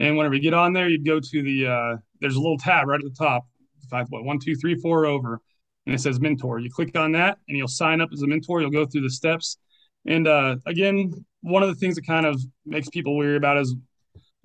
And 0.00 0.16
whenever 0.16 0.34
you 0.36 0.40
get 0.40 0.54
on 0.54 0.72
there, 0.72 0.88
you 0.88 1.02
go 1.02 1.18
to 1.18 1.42
the 1.42 1.66
uh, 1.66 1.96
there's 2.20 2.36
a 2.36 2.40
little 2.40 2.58
tab 2.58 2.86
right 2.86 3.00
at 3.00 3.04
the 3.04 3.16
top, 3.18 3.46
five, 3.90 4.06
what 4.10 4.24
one, 4.24 4.38
two, 4.38 4.54
three, 4.54 4.76
four 4.76 5.06
over, 5.06 5.40
and 5.86 5.94
it 5.94 5.98
says 5.98 6.20
mentor. 6.20 6.60
You 6.60 6.70
click 6.70 6.96
on 6.96 7.12
that 7.12 7.38
and 7.48 7.58
you'll 7.58 7.68
sign 7.68 8.00
up 8.00 8.10
as 8.12 8.22
a 8.22 8.26
mentor. 8.26 8.60
You'll 8.60 8.70
go 8.70 8.86
through 8.86 9.02
the 9.02 9.10
steps. 9.10 9.58
And 10.06 10.28
uh, 10.28 10.56
again, 10.66 11.12
one 11.40 11.62
of 11.62 11.68
the 11.68 11.74
things 11.74 11.96
that 11.96 12.06
kind 12.06 12.26
of 12.26 12.40
makes 12.64 12.88
people 12.88 13.16
weary 13.16 13.36
about 13.36 13.58
is 13.58 13.74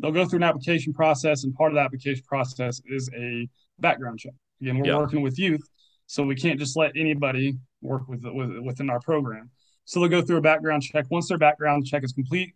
they'll 0.04 0.12
go 0.12 0.26
through 0.26 0.38
an 0.40 0.44
application 0.44 0.94
process, 0.94 1.46
and 1.46 1.56
part 1.56 1.72
of 1.72 1.76
the 1.76 1.82
application 1.82 2.24
process 2.28 2.82
is 2.86 3.10
a 3.18 3.48
background 3.80 4.20
check. 4.20 4.34
Again, 4.62 4.78
we're 4.78 4.88
Yeah. 4.88 4.98
working 4.98 5.22
with 5.22 5.40
youth, 5.40 5.66
so 6.08 6.24
we 6.24 6.36
can't 6.36 6.60
just 6.60 6.76
let 6.76 6.92
anybody 6.98 7.58
work 7.82 8.10
with, 8.10 8.22
with 8.26 8.60
within 8.60 8.90
our 8.90 9.00
program. 9.00 9.50
So 9.86 10.02
they'll 10.02 10.10
go 10.10 10.22
through 10.22 10.38
a 10.38 10.42
background 10.42 10.84
check. 10.84 11.06
Once 11.10 11.30
their 11.30 11.38
background 11.38 11.86
check 11.86 12.04
is 12.04 12.12
complete, 12.12 12.54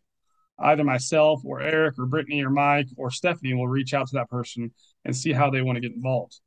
either 0.60 0.84
myself 0.84 1.42
or 1.46 1.62
Eric 1.62 1.98
or 1.98 2.06
Brittany 2.06 2.44
or 2.44 2.50
Mike 2.50 2.88
or 2.98 3.12
Stephanie 3.12 3.54
will 3.54 3.68
reach 3.68 3.94
out 3.94 4.08
to 4.08 4.16
that 4.16 4.30
person 4.30 4.72
and 5.06 5.16
see 5.16 5.32
how 5.32 5.50
they 5.50 5.62
want 5.62 5.78
to 5.78 5.82
get 5.82 5.94
involved. 5.94 6.42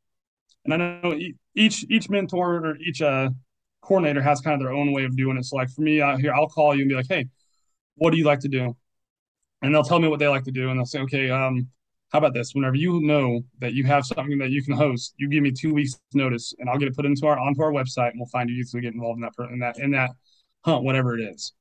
And 0.66 0.74
I 0.74 0.76
know 0.76 1.18
each 1.55 1.86
each 1.88 2.11
mentor 2.11 2.57
or 2.57 2.76
each 2.76 3.01
uh, 3.01 3.30
coordinator 3.80 4.20
has 4.20 4.42
kind 4.42 4.55
of 4.55 4.61
their 4.61 4.74
own 4.74 4.92
way 4.92 5.05
of 5.05 5.16
doing 5.16 5.38
it. 5.38 5.44
So 5.46 5.57
like 5.57 5.70
for 5.70 5.80
me 5.80 6.03
out 6.03 6.20
here, 6.20 6.34
I'll 6.34 6.48
call 6.48 6.74
you 6.74 6.82
and 6.82 6.90
be 6.90 6.94
like, 6.94 7.09
"Hey, 7.09 7.28
what 7.96 8.11
do 8.11 8.18
you 8.18 8.24
like 8.24 8.40
to 8.40 8.48
do?" 8.48 8.76
And 9.63 9.75
they'll 9.75 9.83
tell 9.85 9.99
me 9.99 10.09
what 10.09 10.19
they 10.19 10.29
like 10.29 10.45
to 10.45 10.51
do, 10.51 10.71
and 10.71 10.79
they'll 10.79 10.87
say, 10.87 11.01
"Okay, 11.01 11.31
um, 11.31 11.69
how 12.13 12.19
about 12.19 12.35
this? 12.35 12.55
Whenever 12.55 12.77
you 12.77 13.01
know 13.03 13.43
that 13.61 13.75
you 13.75 13.85
have 13.85 14.05
something 14.07 14.39
that 14.39 14.51
you 14.51 14.63
can 14.65 14.75
host, 14.75 15.15
you 15.19 15.29
give 15.29 15.43
me 15.43 15.53
two 15.53 15.75
weeks 15.75 15.99
notice, 16.15 16.55
and 16.59 16.69
I'll 16.69 16.79
get 16.79 16.89
it 16.89 16.97
put 16.97 17.07
into 17.07 17.27
our 17.27 17.39
onto 17.39 17.63
our 17.63 17.73
website, 17.73 18.11
and 18.11 18.19
we'll 18.21 18.27
find 18.29 18.49
you 18.51 18.65
to 18.65 18.81
get 18.81 18.95
involved 18.95 19.19
in 19.19 19.23
that 19.23 19.53
in 19.53 19.59
that 19.61 19.79
in 19.79 19.91
that 19.93 20.11
hunt, 20.65 20.85
whatever 20.85 21.19
it 21.19 21.23
is." 21.23 21.53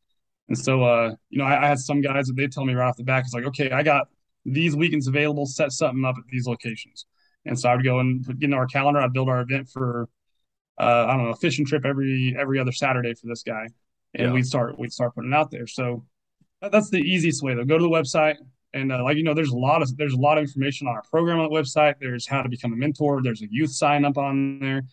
And 0.47 0.57
so, 0.57 0.83
uh, 0.83 1.15
you 1.29 1.37
know, 1.37 1.45
I, 1.45 1.63
I 1.65 1.67
had 1.67 1.79
some 1.79 2.01
guys 2.01 2.27
that 2.27 2.35
they 2.35 2.47
tell 2.47 2.65
me 2.65 2.73
right 2.73 2.87
off 2.87 2.97
the 2.97 3.03
back, 3.03 3.23
it's 3.25 3.33
like, 3.33 3.45
okay, 3.45 3.71
I 3.71 3.83
got 3.83 4.07
these 4.45 4.75
weekends 4.75 5.07
available, 5.07 5.45
set 5.45 5.71
something 5.71 6.03
up 6.03 6.15
at 6.17 6.23
these 6.29 6.47
locations. 6.47 7.05
And 7.45 7.57
so 7.59 7.69
I 7.69 7.75
would 7.75 7.85
go 7.85 7.99
and 7.99 8.25
put, 8.25 8.39
get 8.39 8.47
in 8.47 8.53
our 8.53 8.65
calendar. 8.65 8.99
I'd 8.99 9.13
build 9.13 9.29
our 9.29 9.41
event 9.41 9.69
for, 9.69 10.09
uh, 10.79 11.05
I 11.07 11.15
don't 11.15 11.25
know, 11.25 11.31
a 11.31 11.35
fishing 11.35 11.65
trip 11.65 11.85
every 11.85 12.35
every 12.37 12.59
other 12.59 12.71
Saturday 12.71 13.13
for 13.13 13.27
this 13.27 13.43
guy, 13.43 13.67
and 14.15 14.27
Yeah. 14.27 14.33
we'd 14.33 14.47
start 14.47 14.79
we'd 14.79 14.93
start 14.93 15.15
putting 15.15 15.31
it 15.31 15.35
out 15.35 15.51
there. 15.51 15.67
So 15.67 16.05
that's 16.61 16.89
the 16.89 16.99
easiest 16.99 17.41
way. 17.43 17.53
Though, 17.55 17.65
go 17.65 17.77
to 17.77 17.83
the 17.83 17.89
website, 17.89 18.35
and 18.73 18.91
uh, 18.91 19.03
like 19.03 19.17
you 19.17 19.23
know, 19.23 19.33
there's 19.33 19.51
a 19.51 19.57
lot 19.57 19.81
of 19.81 19.95
there's 19.97 20.13
a 20.13 20.19
lot 20.19 20.37
of 20.37 20.43
information 20.43 20.87
on 20.87 20.95
our 20.95 21.03
program 21.03 21.39
on 21.39 21.49
the 21.49 21.55
website. 21.55 21.95
There's 21.99 22.27
how 22.27 22.41
to 22.41 22.49
become 22.49 22.73
a 22.73 22.75
mentor. 22.75 23.21
There's 23.23 23.41
a 23.41 23.47
youth 23.49 23.71
sign 23.71 24.05
up 24.05 24.17
on 24.17 24.59
there. 24.59 24.83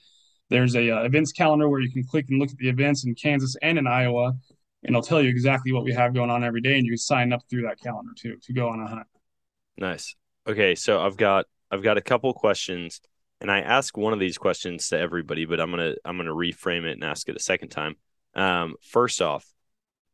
There's 0.48 0.76
a 0.76 0.90
uh, 0.90 1.02
events 1.02 1.32
calendar 1.32 1.68
where 1.68 1.80
you 1.80 1.90
can 1.90 2.04
click 2.04 2.26
and 2.28 2.38
look 2.38 2.50
at 2.50 2.56
the 2.56 2.68
events 2.68 3.04
in 3.04 3.14
Kansas 3.14 3.56
and 3.62 3.78
in 3.78 3.86
Iowa, 3.86 4.28
and 4.28 4.90
it'll 4.90 5.02
tell 5.02 5.20
you 5.20 5.28
exactly 5.28 5.72
what 5.72 5.84
we 5.84 5.92
have 5.92 6.14
going 6.14 6.30
on 6.30 6.44
every 6.44 6.60
day, 6.60 6.76
and 6.76 6.86
you 6.86 6.92
can 6.92 6.98
sign 6.98 7.32
up 7.32 7.42
through 7.50 7.62
that 7.62 7.80
calendar 7.80 8.12
too 8.16 8.36
to 8.42 8.52
go 8.52 8.68
on 8.68 8.80
a 8.80 8.86
hunt. 8.86 9.06
Nice. 9.76 10.14
Okay, 10.46 10.74
so 10.74 11.00
I've 11.00 11.16
got 11.16 11.46
I've 11.70 11.82
got 11.82 11.98
a 11.98 12.02
couple 12.02 12.32
questions, 12.32 13.00
and 13.40 13.50
I 13.50 13.60
ask 13.60 13.96
one 13.96 14.12
of 14.12 14.20
these 14.20 14.38
questions 14.38 14.88
to 14.88 14.98
everybody, 14.98 15.44
but 15.44 15.60
I'm 15.60 15.70
gonna 15.70 15.94
I'm 16.04 16.16
gonna 16.16 16.30
reframe 16.30 16.84
it 16.84 16.92
and 16.92 17.04
ask 17.04 17.28
it 17.28 17.36
a 17.36 17.40
second 17.40 17.70
time. 17.70 17.96
Um, 18.34 18.76
first 18.80 19.20
off, 19.20 19.44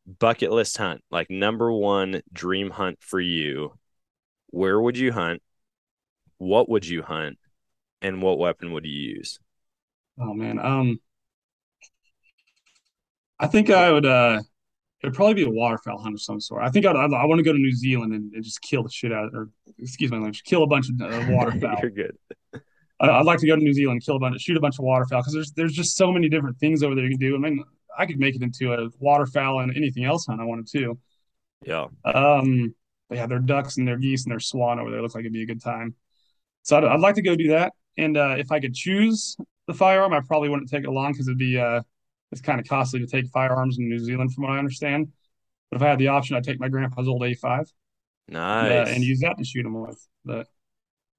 bucket 0.07 0.51
list 0.51 0.77
hunt, 0.77 1.03
like 1.11 1.31
number 1.31 1.73
one 1.73 2.23
dream 2.33 2.71
hunt 2.71 2.99
for 3.01 3.21
you. 3.21 3.75
Where 4.51 4.81
would 4.81 4.99
you 4.99 5.13
hunt? 5.13 5.43
What 6.39 6.69
would 6.69 6.87
you 6.87 7.03
hunt? 7.03 7.39
And 8.01 8.21
what 8.21 8.39
weapon 8.39 8.73
would 8.73 8.85
you 8.85 9.15
use? 9.17 9.39
Oh 10.19 10.35
man, 10.35 10.59
um, 10.59 10.99
I 13.39 13.47
think 13.47 13.71
I 13.71 13.91
would. 13.93 14.07
uh 14.07 14.41
It'd 15.03 15.15
probably 15.17 15.35
be 15.35 15.45
a 15.45 15.51
waterfowl 15.51 15.99
hunt 15.99 16.15
of 16.15 16.23
some 16.23 16.41
sort. 16.41 16.63
I 16.63 16.71
think 16.71 16.87
I'd, 16.87 16.95
I'd, 16.95 17.13
I 17.13 17.25
want 17.25 17.41
to 17.41 17.43
go 17.43 17.53
to 17.53 17.59
New 17.59 17.73
Zealand 17.73 18.13
and, 18.15 18.33
and 18.33 18.45
just 18.45 18.63
kill 18.63 18.85
the 18.85 18.89
shit 18.89 19.13
out 19.13 19.31
or 19.35 19.51
excuse 19.79 20.13
my 20.13 20.17
language, 20.17 20.45
kill 20.45 20.63
a 20.63 20.67
bunch 20.69 20.87
of 20.91 21.01
uh, 21.01 21.27
waterfowl. 21.31 21.77
You're 21.83 21.91
good. 21.91 22.17
I, 23.01 23.09
I'd 23.09 23.27
like 23.27 23.41
to 23.41 23.47
go 23.49 23.57
to 23.57 23.63
New 23.63 23.73
Zealand, 23.73 24.03
kill 24.05 24.17
a 24.17 24.21
bunch, 24.21 24.41
shoot 24.41 24.57
a 24.57 24.61
bunch 24.61 24.79
of 24.79 24.85
waterfowl 24.85 25.23
because 25.23 25.35
there's 25.35 25.53
there's 25.53 25.73
just 25.73 25.97
so 25.97 26.13
many 26.13 26.29
different 26.29 26.59
things 26.59 26.85
over 26.85 26.95
there 26.95 27.05
you 27.05 27.11
can 27.11 27.19
do. 27.19 27.35
I 27.35 27.39
mean, 27.39 27.65
I 27.99 28.07
could 28.07 28.19
make 28.19 28.35
it 28.35 28.43
into 28.43 28.73
a 28.73 28.89
waterfowl 28.99 29.61
and 29.61 29.77
anything 29.77 30.05
else 30.05 30.27
hunt 30.27 30.41
I 30.41 30.45
wanted 30.45 30.69
to. 30.69 30.99
Yeah. 31.65 31.87
Um, 32.05 32.75
but 33.09 33.19
yeah, 33.19 33.27
their 33.27 33.39
ducks 33.39 33.77
and 33.77 33.87
their 33.87 33.99
geese 33.99 34.25
and 34.25 34.33
their 34.33 34.41
swan 34.41 34.79
over 34.79 34.91
there 34.91 35.03
look 35.03 35.15
like 35.15 35.23
it'd 35.23 35.33
be 35.33 35.43
a 35.43 35.47
good 35.47 35.63
time. 35.63 35.95
So 36.63 36.77
I'd, 36.77 36.85
I'd 36.85 37.01
like 37.01 37.17
to 37.17 37.23
go 37.23 37.35
do 37.37 37.49
that. 37.49 37.73
And 37.99 38.17
uh, 38.17 38.37
if 38.39 38.51
I 38.51 38.61
could 38.61 38.75
choose 38.75 39.37
the 39.67 39.75
firearm, 39.75 40.13
I 40.13 40.21
probably 40.27 40.49
wouldn't 40.49 40.71
take 40.71 40.85
it 40.85 40.89
along 40.89 41.13
because 41.13 41.29
it'd 41.29 41.39
be 41.39 41.59
uh, 41.59 41.83
it's 42.31 42.41
kind 42.41 42.59
of 42.59 42.67
costly 42.67 43.01
to 43.01 43.07
take 43.07 43.27
firearms 43.29 43.79
in 43.79 43.89
New 43.89 43.99
Zealand, 43.99 44.33
from 44.33 44.45
what 44.45 44.53
I 44.53 44.59
understand. 44.59 45.09
But 45.71 45.77
if 45.77 45.83
I 45.83 45.91
had 45.91 45.99
the 45.99 46.09
option, 46.09 46.37
I'd 46.37 46.45
take 46.45 46.61
my 46.61 46.69
grandpa's 46.69 47.09
old 47.09 47.23
A5 47.23 47.67
Nice. 48.29 48.71
and, 48.71 48.89
uh, 48.89 48.91
and 48.91 49.03
use 49.03 49.21
that 49.21 49.37
to 49.39 49.45
shoot 49.45 49.63
them 49.63 49.81
with. 49.81 50.07
But 50.25 50.47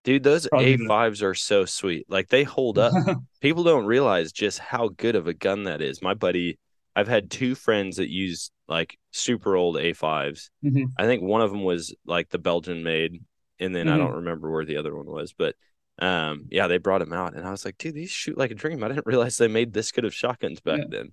Dude, 0.03 0.23
those 0.23 0.47
Probably 0.47 0.77
A5s 0.77 1.21
are 1.23 1.33
so 1.33 1.65
sweet. 1.65 2.05
Like 2.09 2.27
they 2.29 2.43
hold 2.43 2.77
up. 2.77 2.93
People 3.41 3.63
don't 3.63 3.85
realize 3.85 4.31
just 4.31 4.59
how 4.59 4.89
good 4.89 5.15
of 5.15 5.27
a 5.27 5.33
gun 5.33 5.63
that 5.63 5.81
is. 5.81 6.01
My 6.01 6.13
buddy, 6.13 6.59
I've 6.95 7.07
had 7.07 7.31
two 7.31 7.55
friends 7.55 7.97
that 7.97 8.09
use 8.09 8.51
like 8.67 8.97
super 9.11 9.55
old 9.55 9.77
A5s. 9.77 10.49
Mhm. 10.63 10.87
I 10.97 11.05
think 11.05 11.23
one 11.23 11.41
of 11.41 11.51
them 11.51 11.63
was 11.63 11.95
like 12.05 12.29
the 12.29 12.37
Belgian 12.39 12.83
made, 12.83 13.21
and 13.59 13.73
then 13.75 13.87
I 13.87 13.95
Mhm. 13.95 13.99
don't 13.99 14.15
remember 14.15 14.51
where 14.51 14.65
the 14.65 14.77
other 14.77 14.95
one 14.95 15.05
was, 15.05 15.33
but 15.33 15.55
um, 15.99 16.47
yeah, 16.49 16.67
they 16.67 16.79
brought 16.79 16.99
them 16.99 17.13
out, 17.13 17.35
and 17.35 17.45
I 17.47 17.51
was 17.51 17.65
like, 17.65 17.77
dude, 17.77 17.93
these 17.93 18.09
shoot 18.09 18.37
like 18.37 18.51
a 18.51 18.55
dream. 18.55 18.83
I 18.83 18.87
didn't 18.89 19.05
realize 19.05 19.37
they 19.37 19.47
made 19.47 19.73
this 19.73 19.91
good 19.91 20.05
of 20.05 20.13
shotguns 20.13 20.59
back 20.59 20.79
Yeah. 20.79 20.85
then. 20.89 21.11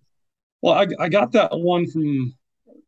Well, 0.62 0.74
I, 0.74 0.86
I 0.98 1.08
got 1.08 1.32
that 1.32 1.50
one 1.52 1.86
from 1.86 2.34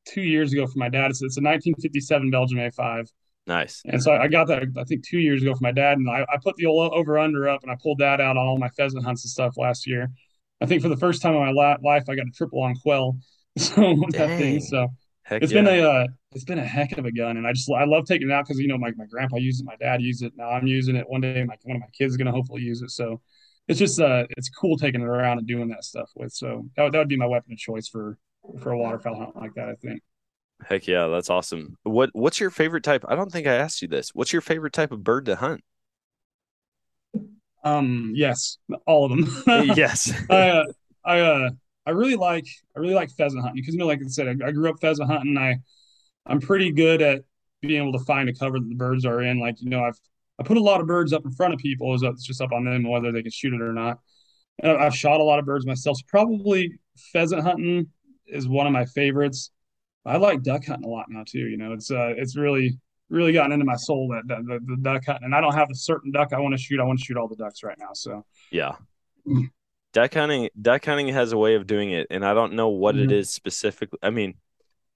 two 0.06 0.22
years 0.22 0.52
ago 0.52 0.66
from 0.66 0.80
my 0.80 0.88
dad. 0.88 1.10
It's, 1.10 1.22
it's 1.22 1.36
a 1.36 1.42
1957 1.42 2.30
Belgian 2.30 2.58
A5. 2.58 3.08
Nice. 3.46 3.82
And 3.84 4.02
so 4.02 4.12
I 4.12 4.28
got 4.28 4.46
that 4.48 4.62
I 4.78 4.84
think 4.84 5.06
two 5.06 5.18
years 5.18 5.42
ago 5.42 5.52
for 5.54 5.62
my 5.62 5.72
dad, 5.72 5.98
and 5.98 6.08
I, 6.08 6.24
I 6.32 6.36
put 6.42 6.56
the 6.56 6.66
over 6.66 7.18
under 7.18 7.48
up, 7.48 7.62
and 7.62 7.72
I 7.72 7.76
pulled 7.82 7.98
that 7.98 8.20
out 8.20 8.36
on 8.36 8.38
all 8.38 8.58
my 8.58 8.68
pheasant 8.70 9.04
hunts 9.04 9.24
and 9.24 9.30
stuff 9.30 9.56
last 9.56 9.86
year. 9.86 10.10
I 10.60 10.66
think 10.66 10.80
for 10.82 10.88
the 10.88 10.96
first 10.96 11.22
time 11.22 11.34
in 11.34 11.40
my 11.40 11.50
life, 11.50 12.04
I 12.08 12.14
got 12.14 12.26
a 12.26 12.30
triple 12.30 12.62
on 12.62 12.74
quail. 12.76 13.16
So 13.58 13.74
that 14.12 14.38
thing. 14.38 14.60
So 14.60 14.88
Heck 15.24 15.42
it's 15.42 15.52
yeah. 15.52 15.62
been 15.62 15.80
a 15.80 15.82
uh, 15.82 16.06
it's 16.34 16.44
been 16.44 16.58
a 16.58 16.64
heck 16.64 16.96
of 16.96 17.04
a 17.04 17.12
gun, 17.12 17.36
and 17.36 17.46
I 17.46 17.52
just 17.52 17.70
I 17.70 17.84
love 17.84 18.06
taking 18.06 18.30
it 18.30 18.32
out 18.32 18.46
because 18.46 18.58
you 18.58 18.66
know 18.66 18.78
my, 18.78 18.92
my 18.96 19.04
grandpa 19.04 19.36
used 19.36 19.60
it, 19.60 19.64
my 19.66 19.76
dad 19.76 20.00
used 20.00 20.22
it, 20.22 20.32
now 20.36 20.48
I'm 20.48 20.66
using 20.66 20.96
it. 20.96 21.04
One 21.06 21.20
day, 21.20 21.44
my 21.44 21.56
one 21.64 21.76
of 21.76 21.80
my 21.80 21.88
kids 21.96 22.14
is 22.14 22.16
gonna 22.16 22.32
hopefully 22.32 22.62
use 22.62 22.80
it. 22.80 22.90
So 22.90 23.20
it's 23.68 23.78
just 23.78 24.00
uh 24.00 24.24
it's 24.38 24.48
cool 24.48 24.78
taking 24.78 25.02
it 25.02 25.06
around 25.06 25.36
and 25.36 25.46
doing 25.46 25.68
that 25.68 25.84
stuff 25.84 26.08
with. 26.16 26.32
So 26.32 26.66
that, 26.76 26.82
would- 26.84 26.92
that 26.94 26.98
would 26.98 27.08
be 27.08 27.16
my 27.18 27.26
weapon 27.26 27.52
of 27.52 27.58
choice 27.58 27.88
for 27.88 28.16
for 28.62 28.72
a 28.72 28.78
waterfowl 28.78 29.16
hunt 29.16 29.36
like 29.36 29.52
that. 29.56 29.68
I 29.68 29.74
think. 29.74 30.00
Heck 30.66 30.86
yeah, 30.86 31.08
that's 31.08 31.30
awesome. 31.30 31.76
What 31.82 32.10
what's 32.12 32.40
your 32.40 32.50
favorite 32.50 32.84
type? 32.84 33.04
I 33.08 33.14
don't 33.14 33.30
think 33.30 33.46
I 33.46 33.54
asked 33.54 33.82
you 33.82 33.88
this. 33.88 34.10
What's 34.14 34.32
your 34.32 34.42
favorite 34.42 34.72
type 34.72 34.92
of 34.92 35.02
bird 35.02 35.26
to 35.26 35.36
hunt? 35.36 35.62
Um. 37.64 38.12
Yes, 38.14 38.58
all 38.86 39.04
of 39.04 39.10
them. 39.10 39.42
yes. 39.76 40.12
I 40.30 40.48
uh, 40.48 40.64
I 41.04 41.20
uh 41.20 41.50
I 41.86 41.90
really 41.90 42.16
like 42.16 42.46
I 42.76 42.80
really 42.80 42.94
like 42.94 43.10
pheasant 43.10 43.42
hunting 43.42 43.60
because 43.60 43.74
you 43.74 43.80
know 43.80 43.86
like 43.86 44.00
I 44.04 44.08
said 44.08 44.28
I, 44.28 44.48
I 44.48 44.50
grew 44.52 44.68
up 44.70 44.80
pheasant 44.80 45.10
hunting. 45.10 45.36
I 45.36 45.56
I'm 46.26 46.40
pretty 46.40 46.72
good 46.72 47.02
at 47.02 47.22
being 47.60 47.82
able 47.82 47.98
to 47.98 48.04
find 48.04 48.28
a 48.28 48.34
cover 48.34 48.58
that 48.58 48.68
the 48.68 48.74
birds 48.74 49.04
are 49.04 49.22
in. 49.22 49.40
Like 49.40 49.60
you 49.60 49.70
know 49.70 49.84
I've 49.84 49.98
I 50.38 50.44
put 50.44 50.56
a 50.56 50.62
lot 50.62 50.80
of 50.80 50.86
birds 50.86 51.12
up 51.12 51.24
in 51.24 51.32
front 51.32 51.54
of 51.54 51.60
people. 51.60 51.94
Is 51.94 52.02
it's 52.02 52.24
just 52.24 52.40
up 52.40 52.52
on 52.52 52.64
them 52.64 52.88
whether 52.88 53.12
they 53.12 53.22
can 53.22 53.30
shoot 53.30 53.54
it 53.54 53.60
or 53.60 53.72
not. 53.72 53.98
And 54.60 54.72
I've 54.72 54.94
shot 54.94 55.20
a 55.20 55.24
lot 55.24 55.38
of 55.38 55.44
birds 55.44 55.66
myself. 55.66 55.98
So 55.98 56.04
probably 56.08 56.78
pheasant 57.12 57.42
hunting 57.42 57.88
is 58.26 58.48
one 58.48 58.66
of 58.66 58.72
my 58.72 58.84
favorites. 58.84 59.50
I 60.04 60.16
like 60.16 60.42
duck 60.42 60.64
hunting 60.66 60.84
a 60.84 60.88
lot 60.92 61.06
now 61.08 61.24
too. 61.26 61.38
You 61.40 61.56
know 61.56 61.72
it's 61.72 61.90
uh 61.90 62.14
it's 62.16 62.36
really 62.36 62.78
really 63.08 63.32
gotten 63.32 63.52
into 63.52 63.64
my 63.66 63.76
soul 63.76 64.08
that, 64.08 64.26
that 64.26 64.38
the, 64.46 64.58
the 64.66 64.76
duck 64.80 65.04
hunting 65.04 65.24
and 65.26 65.34
I 65.34 65.40
don't 65.40 65.54
have 65.54 65.68
a 65.70 65.74
certain 65.74 66.10
duck 66.12 66.32
I 66.32 66.40
want 66.40 66.54
to 66.54 66.58
shoot. 66.60 66.80
I 66.80 66.84
want 66.84 66.98
to 66.98 67.04
shoot 67.04 67.16
all 67.16 67.28
the 67.28 67.36
ducks 67.36 67.62
right 67.62 67.76
now. 67.78 67.90
So 67.92 68.24
Yeah. 68.50 68.72
Mm. 69.26 69.50
Duck 69.92 70.14
hunting 70.14 70.48
duck 70.60 70.84
hunting 70.84 71.08
has 71.08 71.32
a 71.32 71.36
way 71.38 71.54
of 71.54 71.66
doing 71.66 71.90
it, 71.90 72.06
and 72.10 72.24
I 72.24 72.32
don't 72.34 72.54
know 72.54 72.68
what 72.70 72.96
it 72.96 73.10
Mhm. 73.10 73.12
is 73.12 73.30
specifically. 73.30 73.98
I 74.02 74.10
mean, 74.10 74.34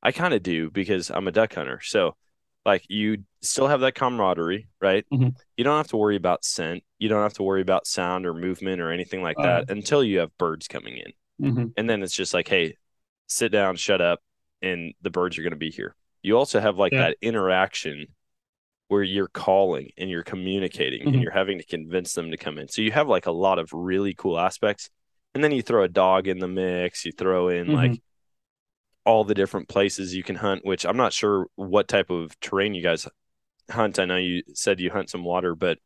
I 0.03 0.13
kind 0.13 0.33
of 0.33 0.43
do 0.43 0.71
because 0.71 1.11
I'm 1.11 1.29
a 1.29 1.33
duck 1.33 1.55
hunter. 1.55 1.81
So 1.83 2.17
like 2.65 2.85
you 2.89 3.25
still 3.43 3.69
have 3.69 3.81
that 3.81 3.95
camaraderie, 3.95 4.69
right? 4.81 5.05
Mhm. 5.13 5.37
You 5.57 5.65
don't 5.65 5.77
have 5.77 5.89
to 5.89 5.97
worry 5.99 6.17
about 6.17 6.45
scent. 6.45 6.83
You 6.99 7.09
don't 7.09 7.23
have 7.23 7.35
to 7.35 7.43
worry 7.43 7.61
about 7.61 7.87
sound 7.87 8.27
or 8.27 8.33
movement 8.35 8.81
or 8.81 8.91
anything 8.91 9.23
like 9.23 9.39
Uh, 9.39 9.43
that 9.43 9.71
until 9.71 10.03
you 10.03 10.19
have 10.21 10.37
birds 10.39 10.67
coming 10.67 10.97
in. 10.97 11.13
mhm. 11.41 11.73
And 11.77 11.89
then 11.89 12.03
it's 12.03 12.15
just 12.15 12.33
like, 12.35 12.49
hey, 12.49 12.77
sit 13.27 13.53
down, 13.53 13.77
shut 13.77 14.01
up, 14.01 14.21
and 14.63 14.95
the 15.03 15.11
birds 15.11 15.39
are 15.39 15.43
going 15.43 15.53
to 15.53 15.57
be 15.57 15.71
here. 15.71 15.95
You 16.23 16.37
also 16.37 16.61
have 16.61 16.77
like 16.79 16.93
Yeah. 16.93 17.09
that 17.09 17.17
interaction 17.23 18.07
where 18.89 19.03
you're 19.03 19.29
calling 19.29 19.91
and 19.99 20.09
you're 20.09 20.23
communicating 20.23 21.03
Mhm. 21.03 21.15
and 21.15 21.23
you're 21.23 21.33
having 21.33 21.59
to 21.59 21.65
convince 21.65 22.13
them 22.15 22.31
to 22.31 22.37
come 22.37 22.59
in. 22.59 22.69
So 22.69 22.83
you 22.83 22.93
have 22.93 23.09
like 23.09 23.27
a 23.27 23.33
lot 23.33 23.59
of 23.59 23.73
really 23.73 24.15
cool 24.15 24.39
aspects. 24.39 24.91
And 25.35 25.43
then 25.43 25.53
you 25.53 25.63
throw 25.63 25.83
a 25.83 25.89
dog 25.89 26.29
in 26.29 26.39
the 26.39 26.49
mix, 26.49 27.05
you 27.05 27.13
throw 27.13 27.49
in 27.49 27.69
Mhm. 27.69 27.75
like 27.75 28.03
all 29.05 29.25
the 29.25 29.35
different 29.35 29.69
places 29.69 30.15
you 30.15 30.23
can 30.23 30.37
hunt, 30.37 30.65
which 30.65 30.85
I'm 30.85 30.97
not 30.97 31.13
sure 31.13 31.47
what 31.55 31.89
type 31.89 32.11
of 32.11 32.39
terrain 32.41 32.75
you 32.75 32.83
guys 32.83 33.07
hunt. 33.71 33.99
I 33.99 34.05
know 34.05 34.17
you 34.17 34.43
said 34.55 34.81
you 34.81 34.91
hunt 34.91 35.11
some 35.11 35.25
water, 35.25 35.55
but 35.55 35.79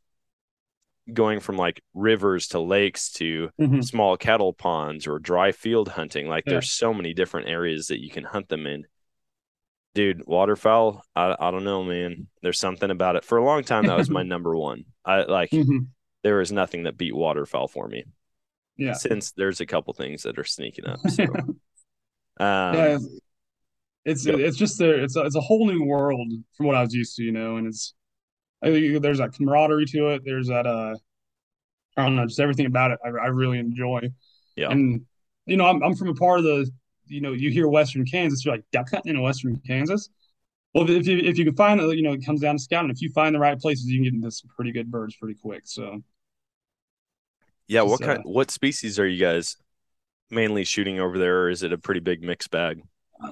going 1.12 1.40
from 1.40 1.56
like 1.56 1.82
rivers 1.94 2.48
to 2.48 2.60
lakes 2.60 3.10
to 3.12 3.50
Mhm. 3.60 3.84
small 3.84 4.16
cattle 4.16 4.52
ponds 4.52 5.06
or 5.06 5.18
dry 5.18 5.52
field 5.52 5.88
hunting. 5.88 6.28
Like 6.28 6.44
Yeah. 6.46 6.54
there's 6.54 6.70
so 6.70 6.94
many 6.94 7.14
different 7.14 7.48
areas 7.48 7.88
that 7.88 8.00
you 8.00 8.10
can 8.10 8.24
hunt 8.24 8.48
them 8.48 8.66
in. 8.66 8.86
Dude, 9.94 10.24
waterfowl, 10.24 11.02
I, 11.16 11.34
I 11.38 11.50
don't 11.50 11.64
know, 11.64 11.82
man. 11.82 12.28
There's 12.42 12.60
something 12.60 12.90
about 12.90 13.16
it. 13.16 13.24
For 13.24 13.38
a 13.38 13.44
long 13.44 13.64
time, 13.64 13.86
that 13.86 13.96
was 13.98 14.08
my 14.08 14.22
number 14.34 14.56
one. 14.56 14.84
I 15.04 15.22
like 15.22 15.50
Mhm. 15.50 15.88
there 16.22 16.40
is 16.40 16.52
nothing 16.52 16.84
that 16.84 16.96
beat 16.96 17.14
waterfowl 17.14 17.66
for 17.68 17.88
me. 17.88 18.04
Yeah. 18.76 18.92
Since 18.92 19.32
there's 19.32 19.60
a 19.60 19.66
couple 19.66 19.92
things 19.94 20.22
that 20.22 20.38
are 20.38 20.44
sneaking 20.44 20.86
up. 20.86 21.00
So 21.08 21.24
um 22.38 22.74
yeah, 22.74 22.98
it's 24.04 24.24
Yep. 24.24 24.38
it's 24.38 24.56
just 24.56 24.80
a 24.80 25.02
it's 25.02 25.16
a, 25.16 25.22
it's 25.22 25.34
a 25.36 25.40
whole 25.40 25.66
new 25.66 25.84
world 25.84 26.30
from 26.56 26.66
what 26.66 26.76
I 26.76 26.82
was 26.82 26.94
used 26.94 27.16
to, 27.16 27.24
you 27.24 27.32
know, 27.32 27.56
and 27.56 27.66
it's 27.66 27.92
there's 28.62 29.18
that 29.18 29.32
camaraderie 29.34 29.86
to 29.86 30.08
it. 30.08 30.22
There's 30.24 30.48
that 30.48 30.66
uh 30.66 30.96
I 31.96 32.04
don't 32.04 32.16
know, 32.16 32.26
just 32.26 32.40
everything 32.40 32.66
about 32.66 32.92
it 32.92 32.98
I, 33.04 33.08
I 33.08 33.26
really 33.26 33.58
enjoy. 33.58 34.10
Yeah. 34.56 34.70
And 34.70 35.06
you 35.46 35.56
know, 35.56 35.66
I'm 35.66 35.82
I'm 35.82 35.94
from 35.94 36.08
a 36.08 36.14
part 36.14 36.38
of 36.38 36.44
the 36.44 36.70
you 37.06 37.20
know, 37.20 37.32
you 37.32 37.50
hear 37.50 37.68
Western 37.68 38.06
Kansas, 38.06 38.44
you're 38.44 38.54
like 38.54 38.64
duck 38.72 38.90
hunting 38.90 39.16
in 39.16 39.20
Western 39.20 39.60
Kansas. 39.66 40.08
Well, 40.74 40.88
if 40.88 41.06
you 41.06 41.18
if 41.18 41.36
you 41.38 41.44
can 41.44 41.56
find 41.56 41.80
you 41.80 42.02
know, 42.02 42.12
it 42.12 42.24
comes 42.24 42.40
down 42.40 42.56
to 42.56 42.62
scouting. 42.62 42.90
If 42.90 43.02
you 43.02 43.10
find 43.10 43.34
the 43.34 43.40
right 43.40 43.58
places, 43.58 43.86
you 43.86 43.98
can 43.98 44.04
get 44.04 44.14
into 44.14 44.30
some 44.30 44.50
pretty 44.54 44.72
good 44.72 44.90
birds 44.90 45.16
pretty 45.16 45.38
quick. 45.40 45.62
So 45.64 46.02
yeah, 47.66 47.82
what 47.82 48.00
it's, 48.00 48.06
kind 48.06 48.20
what 48.24 48.50
species 48.50 48.98
are 48.98 49.06
you 49.06 49.20
guys 49.20 49.56
mainly 50.30 50.64
shooting 50.64 51.00
over 51.00 51.18
there, 51.18 51.42
or 51.42 51.50
is 51.50 51.62
it 51.62 51.72
a 51.72 51.78
pretty 51.78 52.00
big 52.00 52.22
mixed 52.22 52.50
bag? 52.50 52.82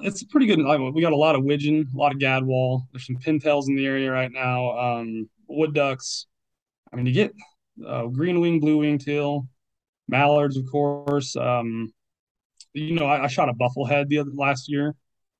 It's 0.01 0.23
pretty 0.23 0.45
good. 0.45 0.59
We 0.93 1.01
got 1.01 1.13
a 1.13 1.17
lot 1.17 1.35
of 1.35 1.43
widgeon, 1.43 1.87
a 1.93 1.97
lot 1.97 2.11
of 2.13 2.19
gadwall. 2.19 2.83
There's 2.91 3.05
some 3.07 3.17
pintails 3.17 3.67
in 3.67 3.75
the 3.75 3.85
area 3.85 4.11
right 4.11 4.31
now. 4.31 4.77
Um, 4.77 5.29
wood 5.47 5.73
ducks. 5.73 6.27
I 6.91 6.95
mean, 6.95 7.05
you 7.05 7.13
get 7.13 7.33
uh, 7.85 8.05
green 8.07 8.39
wing, 8.39 8.59
blue 8.59 8.77
wing 8.77 8.97
teal, 8.97 9.47
mallards, 10.07 10.57
of 10.57 10.65
course. 10.71 11.35
Um, 11.35 11.91
you 12.73 12.95
know, 12.95 13.05
I, 13.05 13.23
I 13.23 13.27
shot 13.27 13.49
a 13.49 13.53
buffalo 13.53 13.85
head 13.85 14.09
the 14.09 14.19
other 14.19 14.31
last 14.33 14.69
year. 14.69 14.95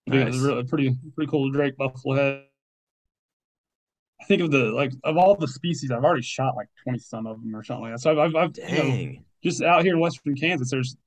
Think 0.09 0.21
It 0.21 0.25
was 0.25 0.35
Nice. 0.37 0.45
really 0.45 0.63
pretty 0.63 0.95
pretty 1.15 1.29
cool 1.29 1.51
Drake 1.51 1.77
buffalo 1.77 2.15
head. 2.15 2.43
I 4.21 4.25
think 4.25 4.41
of 4.41 4.51
the 4.51 4.65
like 4.71 4.91
of 5.03 5.17
all 5.17 5.35
the 5.35 5.47
species, 5.47 5.91
I've 5.91 6.03
already 6.03 6.23
shot 6.23 6.55
like 6.55 6.67
twenty 6.83 6.99
some 6.99 7.27
of 7.27 7.39
them 7.41 7.55
or 7.55 7.63
something 7.63 7.83
like 7.83 7.93
that. 7.93 7.99
So 7.99 8.11
I've, 8.11 8.35
I've, 8.35 8.35
I've 8.35 8.57
you 8.57 8.83
know, 8.83 9.21
just 9.43 9.61
out 9.61 9.83
here 9.83 9.93
in 9.93 9.99
western 9.99 10.35
Kansas, 10.35 10.71
there's 10.71 10.97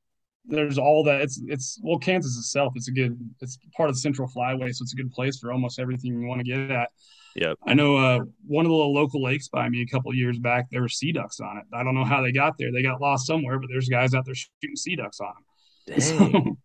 there's 0.45 0.79
all 0.79 1.05
that. 1.05 1.21
It's 1.21 1.41
it's 1.47 1.79
well, 1.83 1.99
Kansas 1.99 2.37
itself. 2.37 2.73
It's 2.77 2.89
a 2.89 2.93
good. 2.93 3.19
It's 3.41 3.59
part 3.77 3.89
of 3.89 3.95
the 3.95 4.01
Central 4.01 4.29
Flyway, 4.29 4.75
so 4.75 4.83
it's 4.83 4.93
a 4.93 4.97
good 4.97 5.13
place 5.13 5.39
for 5.39 5.53
almost 5.53 5.79
everything 5.79 6.21
you 6.21 6.27
want 6.27 6.41
to 6.41 6.45
get 6.45 6.71
at. 6.71 6.91
Yep. 7.37 7.59
I 7.67 7.75
know 7.75 7.97
uh, 7.97 8.21
one 8.47 8.67
of 8.67 8.71
the 8.71 8.77
local 8.77 9.23
lakes 9.23 9.49
by 9.49 9.69
me 9.69 9.83
a 9.83 9.87
couple 9.87 10.11
of 10.11 10.17
years 10.17 10.39
back. 10.39 10.67
There 10.71 10.83
were 10.83 10.89
sea 10.89 11.13
ducks 11.13 11.41
on 11.41 11.57
it. 11.57 11.65
I 11.73 11.83
don't 11.83 11.95
know 11.95 12.05
how 12.05 12.21
they 12.23 12.33
got 12.33 12.59
there. 12.59 12.71
They 12.73 12.83
got 12.83 13.01
lost 13.01 13.27
somewhere, 13.27 13.59
but 13.59 13.69
there's 13.71 13.89
guys 13.89 14.15
out 14.15 14.27
there 14.27 14.35
shooting 14.35 14.77
sea 14.77 14.97
ducks 14.97 15.21
on 15.21 15.29
them. 15.29 15.45
Dang. 15.87 16.01
So, 16.01 16.57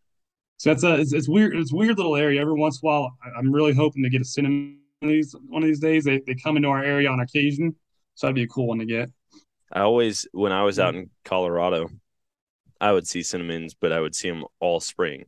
so 0.58 0.70
that's 0.70 0.84
a 0.84 0.96
it's, 1.00 1.14
it's 1.14 1.30
weird. 1.30 1.56
It's 1.56 1.72
a 1.72 1.76
weird 1.76 1.98
little 1.98 2.16
area. 2.16 2.42
Every 2.42 2.56
once 2.56 2.82
in 2.82 2.88
a 2.88 2.92
while, 2.92 3.18
I'm 3.38 3.52
really 3.52 3.74
hoping 3.74 4.04
to 4.04 4.10
get 4.10 4.22
a 4.22 4.26
cinnamon 4.26 4.80
one 5.00 5.10
of 5.10 5.14
these 5.14 5.36
one 5.48 5.64
of 5.64 5.68
these 5.68 5.80
days. 5.80 6.04
They 6.04 6.22
they 6.26 6.36
come 6.36 6.58
into 6.58 6.70
our 6.70 6.84
area 6.84 7.10
on 7.10 7.20
occasion, 7.20 7.76
so 8.16 8.28
that'd 8.28 8.36
be 8.36 8.44
a 8.44 8.48
cool 8.48 8.68
one 8.68 8.80
to 8.80 8.86
get. 8.86 9.10
I 9.72 9.82
always, 9.82 10.28
when 10.32 10.52
I 10.52 10.64
was 10.64 10.80
out 10.80 10.96
in 10.96 11.10
Colorado, 11.26 11.90
I 12.82 12.92
would 12.92 13.08
see 13.08 13.24
cinnamons, 13.24 13.74
but 13.74 13.92
I 13.92 14.00
would 14.00 14.16
see 14.16 14.30
them 14.30 14.46
all 14.60 14.80
spring. 14.80 15.26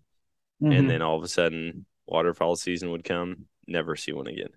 Mm-hmm. 0.61 0.71
And 0.71 0.89
then 0.89 1.01
all 1.01 1.17
of 1.17 1.23
a 1.23 1.27
sudden, 1.27 1.85
waterfowl 2.07 2.57
season 2.57 2.91
would 2.91 3.03
come, 3.03 3.47
never 3.67 3.95
see 3.95 4.13
one 4.13 4.27
again. 4.27 4.49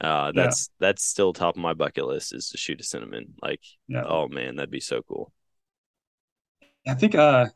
Uh, 0.00 0.32
Yeah. 0.32 0.42
that's 0.42 0.70
that's 0.80 1.04
still 1.04 1.32
top 1.32 1.56
of 1.56 1.62
my 1.62 1.74
bucket 1.74 2.06
list 2.06 2.34
is 2.34 2.50
to 2.50 2.58
shoot 2.58 2.80
a 2.80 2.84
cinnamon. 2.84 3.34
Like, 3.42 3.62
yeah. 3.88 4.04
oh 4.04 4.28
man, 4.28 4.56
that'd 4.56 4.70
be 4.70 4.80
so 4.80 5.02
cool. 5.02 5.32
I 6.86 6.94
think 6.94 7.14
uh, 7.14 7.46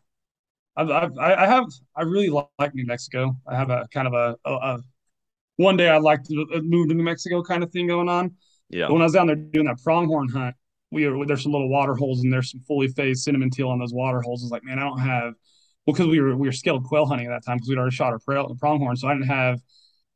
I've, 0.77 0.91
I've 0.91 1.19
I 1.19 1.47
have 1.47 1.67
I 1.97 2.03
really 2.03 2.31
like 2.59 2.75
New 2.75 2.87
Mexico. 2.87 3.37
I 3.47 3.57
have 3.57 3.71
a 3.71 3.89
kind 3.93 4.09
of 4.09 4.15
a, 4.15 4.37
a, 4.45 4.55
a 4.55 4.79
one 5.57 5.77
day 5.77 5.89
I'd 5.91 6.03
like 6.03 6.25
to 6.25 6.47
move 6.63 6.89
to 6.89 6.95
New 6.95 7.05
Mexico 7.05 7.43
kind 7.43 7.63
of 7.65 7.73
thing 7.73 7.87
going 7.89 8.09
on. 8.09 8.37
Yeah, 8.69 8.89
But 8.89 8.95
when 8.95 9.03
I 9.03 9.07
was 9.07 9.15
down 9.15 9.29
there 9.29 9.37
doing 9.37 9.67
that 9.67 9.83
pronghorn 9.85 10.29
hunt, 10.31 10.57
we 10.97 11.07
were 11.07 11.27
there's 11.27 11.43
some 11.43 11.53
little 11.53 11.69
water 11.69 11.95
holes 11.95 12.23
and 12.23 12.33
there's 12.33 12.51
some 12.51 12.61
fully 12.67 12.89
phased 12.89 13.23
cinnamon 13.23 13.51
teal 13.51 13.69
on 13.69 13.79
those 13.79 13.93
water 13.93 14.23
holes. 14.23 14.43
It's 14.43 14.51
like, 14.51 14.65
man, 14.65 14.79
I 14.79 14.83
don't 14.83 14.99
have 14.99 15.35
well 15.87 15.95
because 15.95 16.09
we 16.09 16.21
were 16.21 16.35
we 16.37 16.49
were 16.49 16.53
scaled 16.53 16.85
quail 16.85 17.07
hunting 17.07 17.27
at 17.27 17.31
that 17.31 17.45
time 17.45 17.59
because 17.59 17.69
we'd 17.69 17.79
already 17.79 17.95
shot 17.95 18.13
our 18.13 18.55
pronghorn, 18.59 18.97
so 18.97 19.07
I 19.07 19.15
didn't 19.15 19.29
have. 19.29 19.61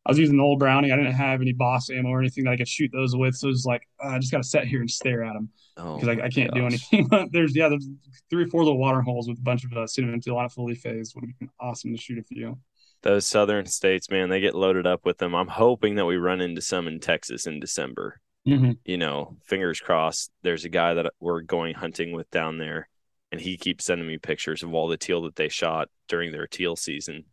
I 0.06 0.10
was 0.10 0.18
using 0.18 0.38
the 0.38 0.42
old 0.42 0.58
brownie. 0.58 0.90
I 0.90 0.96
didn't 0.96 1.12
have 1.12 1.42
any 1.42 1.52
boss 1.52 1.90
ammo 1.90 2.08
or 2.08 2.20
anything 2.20 2.44
that 2.44 2.52
I 2.52 2.56
could 2.56 2.66
shoot 2.66 2.90
those 2.90 3.14
with. 3.14 3.34
So 3.36 3.48
it 3.48 3.50
was 3.50 3.66
like 3.66 3.86
uh, 4.02 4.08
I 4.08 4.18
just 4.18 4.32
got 4.32 4.38
to 4.38 4.48
sit 4.48 4.64
here 4.64 4.80
and 4.80 4.90
stare 4.90 5.22
at 5.22 5.34
them 5.34 5.50
oh, 5.76 5.96
because 5.96 6.08
I, 6.08 6.24
I 6.24 6.28
can't 6.30 6.52
do 6.54 6.62
gosh. 6.62 6.88
anything. 6.92 7.28
There's 7.32 7.54
yeah, 7.54 7.68
there's 7.68 7.86
three 8.30 8.44
or 8.44 8.48
four 8.48 8.64
little 8.64 8.78
water 8.78 9.02
holes 9.02 9.28
with 9.28 9.38
a 9.38 9.42
bunch 9.42 9.64
of 9.64 9.72
uh, 9.74 9.86
cinnamon 9.86 10.20
teal 10.20 10.36
on 10.36 10.46
it, 10.46 10.52
fully 10.52 10.74
phased. 10.74 11.14
Would 11.14 11.24
have 11.24 11.38
been 11.38 11.50
awesome 11.60 11.94
to 11.94 12.00
shoot 12.00 12.18
a 12.18 12.22
few. 12.22 12.58
Those 13.02 13.26
southern 13.26 13.66
states, 13.66 14.10
man, 14.10 14.28
they 14.28 14.40
get 14.40 14.54
loaded 14.54 14.86
up 14.86 15.04
with 15.04 15.18
them. 15.18 15.34
I'm 15.34 15.48
hoping 15.48 15.94
that 15.94 16.04
we 16.04 16.16
run 16.16 16.40
into 16.40 16.60
some 16.60 16.86
in 16.86 17.00
Texas 17.00 17.46
in 17.46 17.60
December. 17.60 18.20
Mm-hmm. 18.46 18.72
You 18.84 18.96
know, 18.96 19.36
fingers 19.44 19.80
crossed. 19.80 20.30
There's 20.42 20.64
a 20.64 20.70
guy 20.70 20.94
that 20.94 21.12
we're 21.20 21.42
going 21.42 21.74
hunting 21.74 22.12
with 22.12 22.30
down 22.30 22.58
there, 22.58 22.88
and 23.30 23.40
he 23.40 23.56
keeps 23.56 23.84
sending 23.84 24.06
me 24.06 24.18
pictures 24.18 24.62
of 24.62 24.72
all 24.74 24.88
the 24.88 24.96
teal 24.96 25.22
that 25.22 25.36
they 25.36 25.48
shot 25.48 25.88
during 26.08 26.32
their 26.32 26.46
teal 26.46 26.74
season. 26.76 27.24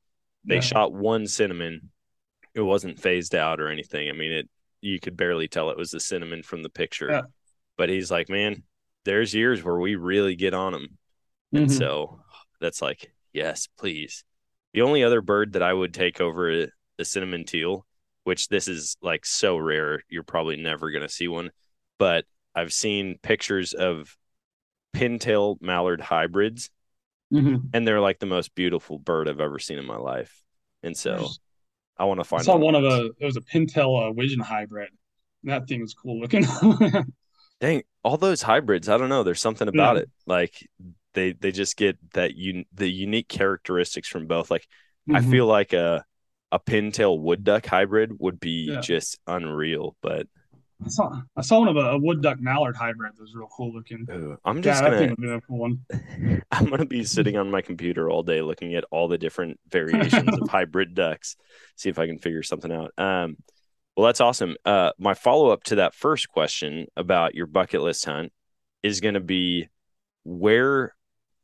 They 0.43 0.55
Yeah. 0.55 0.61
shot 0.61 0.93
one 0.93 1.27
cinnamon. 1.27 1.91
It 2.53 2.61
wasn't 2.61 2.99
phased 2.99 3.35
out 3.35 3.59
or 3.59 3.69
anything. 3.69 4.09
I 4.09 4.13
mean, 4.13 4.31
it 4.31 4.49
you 4.79 4.99
could 4.99 5.17
barely 5.17 5.47
tell 5.47 5.71
it 5.71 5.77
was 5.77 5.89
the 5.89 5.99
cinnamon 5.99 6.43
from 6.43 6.61
the 6.61 6.69
picture. 6.69 7.09
Yeah. 7.09 7.21
But 7.77 7.89
he's 7.89 8.11
like, 8.11 8.29
man, 8.29 8.63
there's 9.05 9.33
years 9.33 9.63
where 9.63 9.79
we 9.79 9.95
really 9.95 10.35
get 10.35 10.53
on 10.53 10.71
them. 10.71 10.97
And 11.51 11.67
Mhm. 11.67 11.77
so 11.77 12.21
that's 12.61 12.79
like, 12.81 13.11
yes, 13.33 13.67
please. 13.79 14.23
The 14.73 14.81
only 14.83 15.03
other 15.03 15.21
bird 15.21 15.53
that 15.53 15.63
I 15.63 15.73
would 15.73 15.95
take 15.95 16.21
over 16.21 16.67
a 16.99 17.05
cinnamon 17.05 17.43
teal 17.43 17.86
which 18.27 18.49
this 18.49 18.67
is 18.67 18.97
like 19.01 19.25
so 19.25 19.55
rare, 19.57 20.03
you're 20.09 20.21
probably 20.21 20.57
never 20.57 20.91
going 20.91 21.01
to 21.01 21.07
see 21.07 21.29
one. 21.29 21.49
But 21.97 22.25
I've 22.53 22.73
seen 22.73 23.17
pictures 23.23 23.71
of 23.71 24.17
pintail 24.93 25.55
mallard 25.61 26.01
hybrids, 26.01 26.69
Mhm. 27.31 27.69
and 27.73 27.87
they're 27.87 28.01
like 28.01 28.19
the 28.19 28.25
most 28.25 28.53
beautiful 28.53 28.99
bird 28.99 29.29
I've 29.29 29.39
ever 29.39 29.59
seen 29.59 29.77
in 29.77 29.85
my 29.85 29.95
life. 29.95 30.43
And 30.83 30.95
so 30.97 31.29
I 31.97 32.03
want 32.03 32.19
to 32.19 32.25
find. 32.25 32.41
I 32.41 32.43
saw 32.43 32.57
one 32.57 32.75
of 32.75 32.83
those. 32.83 33.11
a 33.11 33.23
it 33.23 33.25
was 33.25 33.37
a 33.37 33.41
pintail 33.41 34.09
uh, 34.09 34.11
widgeon 34.11 34.41
hybrid. 34.41 34.89
That 35.43 35.65
thing 35.69 35.79
was 35.79 35.93
cool 35.93 36.19
looking. 36.19 36.43
Dang, 37.61 37.83
all 38.03 38.17
those 38.17 38.41
hybrids. 38.41 38.89
I 38.89 38.97
don't 38.97 39.09
know. 39.09 39.23
There's 39.23 39.39
something 39.39 39.69
about 39.69 39.95
Yeah. 39.95 40.01
it. 40.03 40.09
Like 40.25 40.67
they 41.13 41.31
they 41.31 41.51
just 41.53 41.77
get 41.77 41.97
that 42.11 42.31
un- 42.35 42.65
the 42.73 42.89
unique 42.89 43.29
characteristics 43.29 44.09
from 44.09 44.27
both. 44.27 44.51
Like 44.51 44.67
I 45.09 45.21
Mhm. 45.21 45.31
feel 45.31 45.45
like 45.45 45.71
a 45.71 46.03
a 46.51 46.59
pintail 46.59 47.19
wood 47.19 47.43
duck 47.43 47.65
hybrid 47.65 48.11
would 48.19 48.39
be 48.39 48.71
Yeah. 48.71 48.81
just 48.81 49.19
unreal. 49.27 49.95
But 50.01 50.27
I 50.85 50.89
saw 50.89 51.21
I 51.35 51.41
saw 51.41 51.59
one 51.59 51.67
of 51.69 51.75
a, 51.77 51.91
a 51.91 51.97
wood 51.97 52.21
duck 52.21 52.39
mallard 52.39 52.75
hybrid 52.75 53.13
that 53.15 53.21
was 53.21 53.33
real 53.35 53.47
cool 53.55 53.73
looking. 53.73 54.05
ooh, 54.11 54.37
I'm 54.45 54.61
just 54.61 54.83
thing 54.83 54.91
gonna 54.91 55.15
be 55.15 55.29
a 55.29 55.41
cool 55.41 55.57
one. 55.57 55.85
I'm 56.51 56.69
gonna 56.69 56.85
be 56.85 57.03
sitting 57.03 57.35
on 57.35 57.49
my 57.49 57.61
computer 57.61 58.09
all 58.09 58.21
day 58.23 58.41
looking 58.41 58.75
at 58.75 58.83
all 58.91 59.07
the 59.07 59.17
different 59.17 59.59
variations 59.69 60.29
of 60.39 60.47
hybrid 60.49 60.93
ducks, 60.93 61.35
see 61.75 61.89
if 61.89 61.97
I 61.99 62.05
can 62.07 62.19
figure 62.19 62.43
something 62.43 62.71
out. 62.71 62.91
Um, 62.97 63.37
well, 63.95 64.05
that's 64.05 64.21
awesome. 64.21 64.55
Uh, 64.63 64.91
my 64.99 65.15
follow 65.15 65.49
up 65.49 65.63
to 65.65 65.75
that 65.77 65.95
first 65.95 66.29
question 66.29 66.85
about 66.95 67.33
your 67.33 67.47
bucket 67.47 67.81
list 67.81 68.05
hunt 68.05 68.31
is 68.83 69.01
going 69.01 69.15
to 69.15 69.19
be 69.19 69.69
where, 70.23 70.93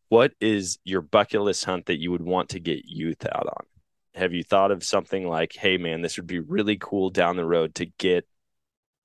what 0.10 0.34
is 0.40 0.78
your 0.84 1.02
bucket 1.02 1.42
list 1.42 1.66
hunt 1.66 1.88
that 1.88 2.00
you 2.00 2.12
would 2.12 2.22
want 2.22 2.50
to 2.50 2.60
get 2.60 2.86
youth 2.86 3.26
out 3.26 3.48
on? 3.48 3.66
Have 4.16 4.34
you 4.34 4.44
thought 4.44 4.72
of 4.72 4.84
something 4.84 5.28
like, 5.28 5.54
hey, 5.56 5.78
man, 5.78 6.02
this 6.02 6.18
would 6.18 6.28
be 6.28 6.40
really 6.40 6.78
cool 6.80 7.10
down 7.10 7.36
the 7.36 7.46
road 7.46 7.76
to 7.76 7.86
get 7.86 8.28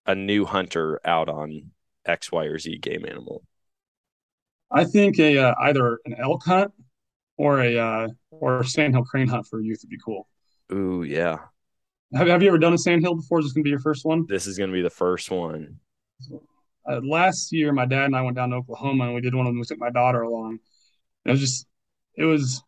a 0.07 0.15
new 0.15 0.45
hunter 0.45 1.01
out 1.05 1.29
on 1.29 1.71
X, 2.05 2.31
Y, 2.31 2.45
or 2.45 2.59
Z 2.59 2.79
game 2.79 3.05
animal? 3.07 3.43
I 4.71 4.85
think 4.85 5.19
a 5.19 5.39
uh, 5.39 5.55
either 5.61 5.99
an 6.05 6.17
elk 6.19 6.45
hunt 6.45 6.73
or 7.39 7.61
a 7.61 7.79
uh, 7.79 8.09
or 8.31 8.61
a 8.61 8.65
sandhill 8.65 9.05
crane 9.05 9.29
hunt 9.29 9.47
for 9.47 9.61
youth 9.61 9.81
would 9.83 9.91
be 9.91 9.99
cool. 10.05 10.29
Ooh, 10.73 11.03
yeah. 11.03 11.39
Have, 12.13 12.29
have 12.29 12.43
you 12.43 12.49
ever 12.49 12.59
done 12.59 12.75
a 12.75 12.79
sandhill 12.79 13.15
before? 13.15 13.39
Is 13.39 13.47
this 13.47 13.53
gonna 13.53 13.65
be 13.65 13.71
your 13.71 13.81
first 13.81 14.05
one? 14.05 14.27
This 14.29 14.47
is 14.47 14.59
going 14.59 14.71
to 14.71 14.75
be 14.75 14.83
the 14.83 14.91
first 14.91 15.31
one. 15.31 15.79
Uh, 16.91 17.01
last 17.03 17.53
year, 17.53 17.73
my 17.73 17.85
dad 17.85 18.05
and 18.05 18.17
I 18.17 18.23
went 18.23 18.37
down 18.37 18.51
to 18.51 18.57
Oklahoma 18.57 19.05
and 19.05 19.15
we 19.15 19.21
did 19.21 19.35
one 19.35 19.47
of 19.47 19.51
them. 19.51 19.59
We 19.59 19.65
took 19.65 19.79
my 19.79 19.91
daughter 19.91 20.23
along. 20.23 20.59
It 21.25 21.31
was 21.31 21.41
just, 21.41 21.67
it 22.17 22.25
was, 22.25 22.63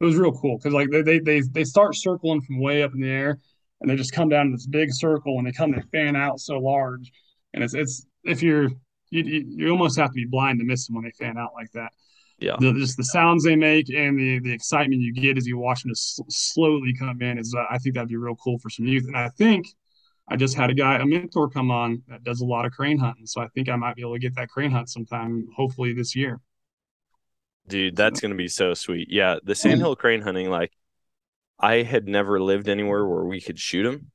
it 0.00 0.04
was 0.04 0.16
real 0.16 0.32
cool 0.32 0.58
because 0.58 0.74
like 0.74 0.88
they, 0.90 1.18
they 1.18 1.40
they 1.40 1.64
start 1.64 1.94
circling 1.94 2.40
from 2.42 2.60
way 2.60 2.82
up 2.82 2.92
in 2.94 3.00
the 3.00 3.10
air 3.10 3.38
and 3.80 3.90
they 3.90 3.96
just 3.96 4.12
come 4.12 4.28
down 4.28 4.46
to 4.46 4.52
this 4.52 4.66
big 4.66 4.88
circle 4.92 5.38
and 5.38 5.46
they 5.46 5.52
come 5.52 5.72
they 5.72 5.82
fan 5.92 6.16
out 6.16 6.40
so 6.40 6.58
large 6.58 7.12
and 7.54 7.64
it's 7.64 7.74
it's 7.74 8.06
if 8.24 8.42
you're 8.42 8.68
you, 9.10 9.22
you, 9.22 9.44
you 9.48 9.70
almost 9.70 9.98
have 9.98 10.10
to 10.10 10.14
be 10.14 10.26
blind 10.26 10.58
to 10.58 10.64
miss 10.64 10.86
them 10.86 10.96
when 10.96 11.04
they 11.04 11.12
fan 11.12 11.38
out 11.38 11.52
like 11.54 11.70
that. 11.72 11.92
Yeah. 12.38 12.56
The, 12.58 12.72
just 12.74 12.96
the 12.96 13.04
sounds 13.04 13.44
they 13.44 13.56
make 13.56 13.88
and 13.88 14.18
the 14.18 14.40
the 14.40 14.52
excitement 14.52 15.00
you 15.00 15.14
get 15.14 15.38
as 15.38 15.46
you 15.46 15.56
watch 15.56 15.82
them 15.82 15.92
just 15.92 16.20
slowly 16.28 16.92
come 16.94 17.22
in 17.22 17.38
is 17.38 17.54
uh, 17.56 17.64
I 17.70 17.78
think 17.78 17.94
that'd 17.94 18.08
be 18.08 18.16
real 18.16 18.36
cool 18.36 18.58
for 18.58 18.68
some 18.68 18.86
youth. 18.86 19.06
And 19.06 19.16
I 19.16 19.30
think 19.30 19.66
I 20.28 20.36
just 20.36 20.56
had 20.56 20.70
a 20.70 20.74
guy, 20.74 20.96
a 20.96 21.06
mentor, 21.06 21.48
come 21.48 21.70
on 21.70 22.02
that 22.08 22.24
does 22.24 22.40
a 22.40 22.44
lot 22.44 22.66
of 22.66 22.72
crane 22.72 22.98
hunting, 22.98 23.26
so 23.26 23.40
I 23.40 23.48
think 23.48 23.68
I 23.68 23.76
might 23.76 23.94
be 23.94 24.02
able 24.02 24.14
to 24.14 24.18
get 24.18 24.34
that 24.34 24.48
crane 24.48 24.72
hunt 24.72 24.90
sometime, 24.90 25.46
hopefully 25.56 25.92
this 25.92 26.16
year. 26.16 26.40
Dude, 27.68 27.96
that's 27.96 28.20
going 28.20 28.30
to 28.30 28.36
be 28.36 28.48
so 28.48 28.74
sweet. 28.74 29.08
Yeah, 29.10 29.36
the 29.42 29.54
sandhill 29.54 29.96
crane 29.96 30.22
hunting, 30.22 30.50
like, 30.50 30.72
I 31.58 31.82
had 31.82 32.06
never 32.06 32.40
lived 32.40 32.68
anywhere 32.68 33.06
where 33.06 33.24
we 33.24 33.40
could 33.40 33.58
shoot 33.58 33.82
them. 33.84 34.10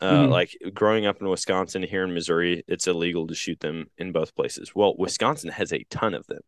Uh, 0.00 0.24
Mhm. 0.26 0.30
Like 0.30 0.56
growing 0.72 1.06
up 1.06 1.20
in 1.20 1.28
Wisconsin, 1.28 1.82
here 1.82 2.04
in 2.04 2.14
Missouri, 2.14 2.62
it's 2.66 2.86
illegal 2.86 3.26
to 3.26 3.34
shoot 3.34 3.60
them 3.60 3.90
in 3.98 4.12
both 4.12 4.34
places. 4.34 4.74
Well, 4.74 4.94
Wisconsin 4.96 5.50
has 5.50 5.72
a 5.72 5.84
ton 5.90 6.14
of 6.14 6.26
them. 6.26 6.40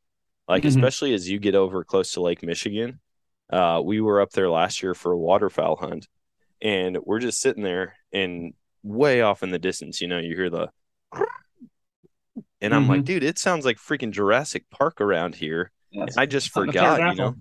Like, 0.48 0.62
Mhm. 0.62 0.68
especially 0.68 1.14
as 1.14 1.28
you 1.28 1.38
get 1.38 1.54
over 1.54 1.82
close 1.84 2.12
to 2.12 2.20
Lake 2.20 2.42
Michigan. 2.42 3.00
Uh, 3.50 3.80
we 3.84 4.00
were 4.00 4.20
up 4.20 4.30
there 4.32 4.50
last 4.50 4.82
year 4.82 4.94
for 4.94 5.12
a 5.12 5.18
waterfowl 5.18 5.76
hunt, 5.76 6.08
and 6.60 6.98
we're 7.04 7.20
just 7.20 7.40
sitting 7.40 7.62
there, 7.62 7.96
and 8.12 8.54
way 8.82 9.20
off 9.20 9.42
in 9.42 9.50
the 9.50 9.58
distance, 9.58 10.00
you 10.00 10.08
know, 10.08 10.18
you 10.18 10.36
hear 10.36 10.50
the, 10.50 10.70
and 12.60 12.74
I'm 12.74 12.88
like, 12.88 13.04
dude, 13.04 13.24
it 13.24 13.38
sounds 13.38 13.64
like 13.64 13.78
freaking 13.78 14.10
Jurassic 14.10 14.68
Park 14.70 15.00
around 15.00 15.36
here. 15.36 15.70
And 15.96 16.10
I 16.16 16.26
just 16.26 16.50
forgot, 16.50 17.10
you 17.10 17.16
know. 17.16 17.34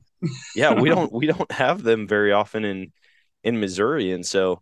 Yeah, 0.56 0.74
we 0.74 0.90
don't 0.90 1.12
we 1.12 1.28
don't 1.28 1.52
have 1.52 1.84
them 1.84 2.08
very 2.08 2.32
often 2.32 2.66
in 2.66 2.92
in 3.44 3.60
Missouri, 3.60 4.12
and 4.12 4.26
so 4.26 4.62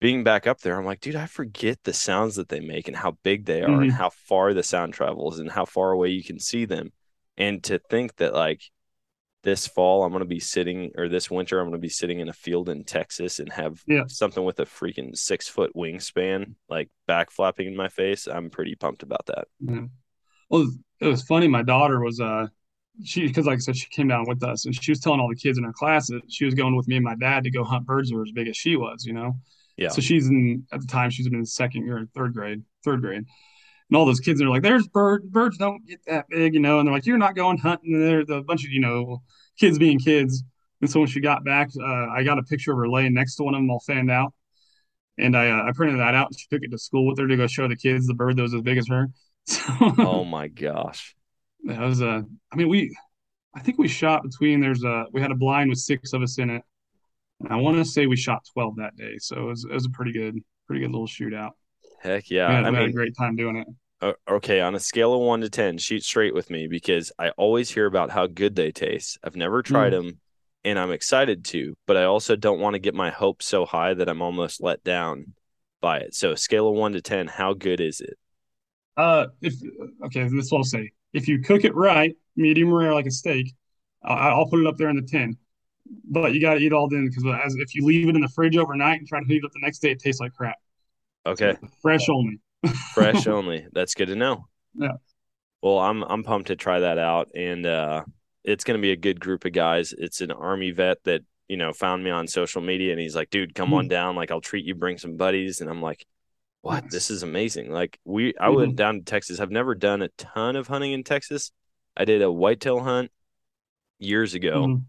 being 0.00 0.24
back 0.24 0.46
up 0.46 0.60
there, 0.60 0.78
I'm 0.78 0.86
like, 0.86 1.00
dude, 1.00 1.16
I 1.16 1.26
forget 1.26 1.78
the 1.84 1.92
sounds 1.92 2.36
that 2.36 2.48
they 2.48 2.60
make 2.60 2.88
and 2.88 2.96
how 2.96 3.18
big 3.22 3.44
they 3.44 3.62
are 3.62 3.82
and 3.82 3.90
Mhm. 3.90 3.94
how 3.94 4.10
far 4.10 4.54
the 4.54 4.62
sound 4.62 4.94
travels 4.94 5.38
and 5.38 5.50
how 5.50 5.64
far 5.66 5.92
away 5.92 6.08
you 6.10 6.24
can 6.24 6.38
see 6.38 6.64
them. 6.64 6.92
And 7.36 7.62
to 7.64 7.78
think 7.90 8.16
that 8.16 8.34
like 8.34 8.62
this 9.42 9.66
fall 9.66 10.04
I'm 10.04 10.12
gonna 10.12 10.24
be 10.26 10.40
sitting 10.40 10.92
or 10.96 11.08
this 11.08 11.30
winter 11.30 11.60
I'm 11.60 11.66
gonna 11.68 11.78
be 11.78 11.88
sitting 11.88 12.20
in 12.20 12.28
a 12.28 12.32
field 12.32 12.68
in 12.68 12.84
Texas 12.84 13.38
and 13.40 13.50
have 13.52 13.82
Yeah. 13.86 14.04
something 14.06 14.44
with 14.44 14.60
a 14.60 14.66
freaking 14.66 15.16
six 15.16 15.48
foot 15.48 15.72
wingspan 15.74 16.54
like 16.68 16.90
back 17.06 17.30
flapping 17.30 17.66
in 17.66 17.76
my 17.76 17.88
face. 17.88 18.26
I'm 18.26 18.50
pretty 18.50 18.74
pumped 18.74 19.02
about 19.02 19.26
that. 19.26 19.48
Yeah. 19.60 19.86
Well, 20.50 20.70
it 21.00 21.06
was 21.06 21.22
funny. 21.22 21.48
My 21.48 21.62
daughter 21.62 22.00
was 22.00 22.20
uh 22.20 22.48
she 23.04 23.26
because 23.26 23.46
like 23.46 23.56
I 23.56 23.60
said, 23.60 23.76
she 23.76 23.88
came 23.88 24.08
down 24.08 24.26
with 24.26 24.42
us 24.42 24.64
and 24.64 24.74
she 24.74 24.90
was 24.90 25.00
telling 25.00 25.20
all 25.20 25.28
the 25.28 25.36
kids 25.36 25.58
in 25.58 25.64
her 25.64 25.72
class 25.72 26.08
that 26.08 26.22
she 26.28 26.44
was 26.44 26.54
going 26.54 26.76
with 26.76 26.88
me 26.88 26.96
and 26.96 27.04
my 27.04 27.14
dad 27.14 27.44
to 27.44 27.50
go 27.50 27.64
hunt 27.64 27.86
birds 27.86 28.10
that 28.10 28.16
were 28.16 28.22
as 28.22 28.32
big 28.32 28.48
as 28.48 28.56
she 28.56 28.76
was, 28.76 29.04
you 29.04 29.12
know. 29.12 29.36
Yeah. 29.76 29.88
So 29.88 30.00
she's 30.00 30.28
in 30.28 30.66
at 30.72 30.80
the 30.80 30.86
time 30.86 31.10
she's 31.10 31.26
in 31.26 31.46
second 31.46 31.88
or 31.88 32.06
third 32.14 32.34
grade, 32.34 32.62
third 32.84 33.00
grade. 33.00 33.24
And 33.90 33.96
all 33.96 34.06
those 34.06 34.20
kids 34.20 34.40
are 34.40 34.48
like, 34.48 34.62
there's 34.62 34.86
bird 34.86 35.30
birds 35.32 35.56
don't 35.56 35.84
get 35.86 36.00
that 36.06 36.28
big, 36.28 36.54
you 36.54 36.60
know, 36.60 36.78
and 36.78 36.86
they're 36.86 36.94
like, 36.94 37.06
You're 37.06 37.18
not 37.18 37.34
going 37.34 37.58
hunting. 37.58 37.94
And 37.94 38.02
there's 38.02 38.30
a 38.30 38.42
bunch 38.42 38.64
of, 38.64 38.70
you 38.70 38.80
know, 38.80 39.22
kids 39.58 39.78
being 39.78 39.98
kids. 39.98 40.42
And 40.80 40.90
so 40.90 41.00
when 41.00 41.08
she 41.08 41.20
got 41.20 41.44
back, 41.44 41.70
uh, 41.78 42.08
I 42.08 42.22
got 42.22 42.38
a 42.38 42.42
picture 42.42 42.72
of 42.72 42.78
her 42.78 42.88
laying 42.88 43.14
next 43.14 43.36
to 43.36 43.42
one 43.42 43.54
of 43.54 43.58
them 43.58 43.70
all 43.70 43.80
fanned 43.80 44.10
out. 44.10 44.32
And 45.18 45.36
I 45.36 45.50
uh, 45.50 45.64
I 45.68 45.72
printed 45.72 46.00
that 46.00 46.14
out 46.14 46.28
and 46.28 46.38
she 46.38 46.46
took 46.50 46.62
it 46.62 46.70
to 46.70 46.78
school 46.78 47.06
with 47.06 47.18
her 47.18 47.26
to 47.26 47.36
go 47.36 47.46
show 47.46 47.68
the 47.68 47.76
kids 47.76 48.06
the 48.06 48.14
bird 48.14 48.36
that 48.36 48.42
was 48.42 48.54
as 48.54 48.62
big 48.62 48.78
as 48.78 48.88
her. 48.88 49.08
So 49.46 49.62
Oh 49.98 50.24
my 50.24 50.48
gosh. 50.48 51.16
That 51.64 51.80
was 51.80 52.00
a. 52.00 52.24
I 52.52 52.56
mean, 52.56 52.68
we. 52.68 52.94
I 53.54 53.60
think 53.60 53.78
we 53.78 53.88
shot 53.88 54.22
between. 54.22 54.60
There's 54.60 54.84
a. 54.84 55.06
We 55.12 55.20
had 55.20 55.30
a 55.30 55.36
blind 55.36 55.70
with 55.70 55.78
six 55.78 56.12
of 56.12 56.22
us 56.22 56.38
in 56.38 56.50
it, 56.50 56.62
and 57.40 57.52
I 57.52 57.56
want 57.56 57.76
to 57.78 57.84
say 57.84 58.06
we 58.06 58.16
shot 58.16 58.46
twelve 58.52 58.76
that 58.76 58.96
day. 58.96 59.16
So 59.18 59.36
it 59.36 59.44
was, 59.44 59.64
it 59.64 59.72
was 59.72 59.86
a 59.86 59.90
pretty 59.90 60.12
good, 60.12 60.38
pretty 60.66 60.80
good 60.80 60.90
little 60.90 61.06
shootout. 61.06 61.50
Heck 62.00 62.30
yeah. 62.30 62.48
we 62.48 62.54
had, 62.54 62.64
I 62.64 62.70
we 62.70 62.76
had 62.76 62.88
a 62.88 62.92
great 62.92 63.16
time 63.16 63.36
doing 63.36 63.56
it. 63.56 63.66
Uh, 64.02 64.12
okay, 64.26 64.60
on 64.60 64.74
a 64.74 64.80
scale 64.80 65.12
of 65.12 65.20
one 65.20 65.42
to 65.42 65.50
10, 65.50 65.76
shoot 65.76 66.02
straight 66.02 66.32
with 66.32 66.48
me 66.48 66.66
because 66.66 67.12
I 67.18 67.30
always 67.30 67.68
hear 67.68 67.84
about 67.84 68.10
how 68.10 68.26
good 68.26 68.56
they 68.56 68.72
taste. 68.72 69.18
I've 69.22 69.36
never 69.36 69.62
tried 69.62 69.92
them 69.92 70.20
and 70.64 70.78
I'm 70.78 70.90
excited 70.90 71.44
to, 71.46 71.76
but 71.86 71.96
I 71.96 72.04
also 72.04 72.36
don't 72.36 72.60
want 72.60 72.74
to 72.74 72.80
get 72.80 72.94
my 72.94 73.10
hopes 73.10 73.46
so 73.46 73.66
high 73.66 73.94
that 73.94 74.08
I'm 74.08 74.22
almost 74.22 74.62
let 74.62 74.82
down 74.84 75.34
by 75.80 75.98
it. 75.98 76.14
So, 76.14 76.34
scale 76.34 76.68
of 76.68 76.74
one 76.74 76.92
to 76.92 77.02
10, 77.02 77.26
how 77.26 77.54
good 77.54 77.80
is 77.80 78.00
it? 78.00 78.18
Uh, 78.96 79.26
if 79.40 79.54
okay, 80.06 80.28
this 80.28 80.52
I'll 80.52 80.64
say. 80.64 80.92
If 81.12 81.28
you 81.28 81.40
cook 81.40 81.64
it 81.64 81.74
right, 81.74 82.16
medium 82.36 82.72
rare 82.72 82.94
like 82.94 83.06
a 83.06 83.10
steak, 83.10 83.54
I'll, 84.02 84.40
I'll 84.40 84.46
put 84.48 84.60
it 84.60 84.66
up 84.66 84.76
there 84.76 84.88
in 84.90 84.96
the 84.96 85.02
tin. 85.02 85.36
But 86.04 86.34
you 86.34 86.40
got 86.40 86.54
to 86.54 86.60
eat 86.60 86.72
all 86.72 86.88
then 86.88 87.08
because 87.08 87.24
as 87.44 87.56
if 87.56 87.74
you 87.74 87.84
leave 87.84 88.08
it 88.08 88.14
in 88.14 88.20
the 88.22 88.28
fridge 88.28 88.56
overnight 88.56 89.00
and 89.00 89.08
try 89.08 89.20
to 89.20 89.26
heat 89.26 89.38
it 89.38 89.44
up 89.44 89.52
the 89.52 89.60
next 89.60 89.80
day, 89.80 89.90
it 89.90 90.00
tastes 90.00 90.20
like 90.20 90.34
crap. 90.34 90.56
Okay, 91.26 91.56
Fresh 91.82 92.08
only. 92.08 92.40
fresh 92.94 93.26
only. 93.26 93.66
That's 93.72 93.94
good 93.94 94.08
to 94.08 94.16
know. 94.16 94.46
Yeah. 94.74 94.96
Well, 95.62 95.78
I'm 95.78 96.02
I'm 96.04 96.22
pumped 96.22 96.48
to 96.48 96.56
try 96.56 96.80
that 96.80 96.98
out 96.98 97.30
and 97.34 97.66
uh 97.66 98.04
it's 98.44 98.64
going 98.64 98.78
to 98.78 98.82
be 98.82 98.92
a 98.92 98.96
good 98.96 99.20
group 99.20 99.44
of 99.44 99.52
guys. 99.52 99.92
It's 99.96 100.22
an 100.22 100.30
army 100.30 100.70
vet 100.70 101.04
that, 101.04 101.20
you 101.48 101.58
know, 101.58 101.74
found 101.74 102.02
me 102.02 102.08
on 102.10 102.26
social 102.26 102.62
media 102.62 102.90
and 102.92 102.98
he's 103.00 103.14
like, 103.14 103.28
"Dude, 103.28 103.54
come 103.54 103.70
Mhm. 103.70 103.74
on 103.74 103.88
down, 103.88 104.16
like 104.16 104.30
I'll 104.30 104.40
treat 104.40 104.64
you, 104.64 104.74
bring 104.74 104.96
some 104.96 105.16
buddies." 105.18 105.60
And 105.60 105.68
I'm 105.68 105.82
like, 105.82 106.06
"What? 106.62 106.90
This 106.90 107.10
is 107.10 107.22
amazing." 107.22 107.70
Like 107.70 107.98
we 108.04 108.34
I 108.38 108.48
Mhm. 108.48 108.56
went 108.56 108.76
down 108.76 108.98
to 108.98 109.04
Texas. 109.04 109.40
I've 109.40 109.50
never 109.50 109.74
done 109.74 110.02
a 110.02 110.08
ton 110.10 110.56
of 110.56 110.68
hunting 110.68 110.92
in 110.92 111.04
Texas. 111.04 111.52
I 111.96 112.04
did 112.04 112.22
a 112.22 112.30
whitetail 112.32 112.80
hunt 112.80 113.10
years 113.98 114.34
ago. 114.34 114.82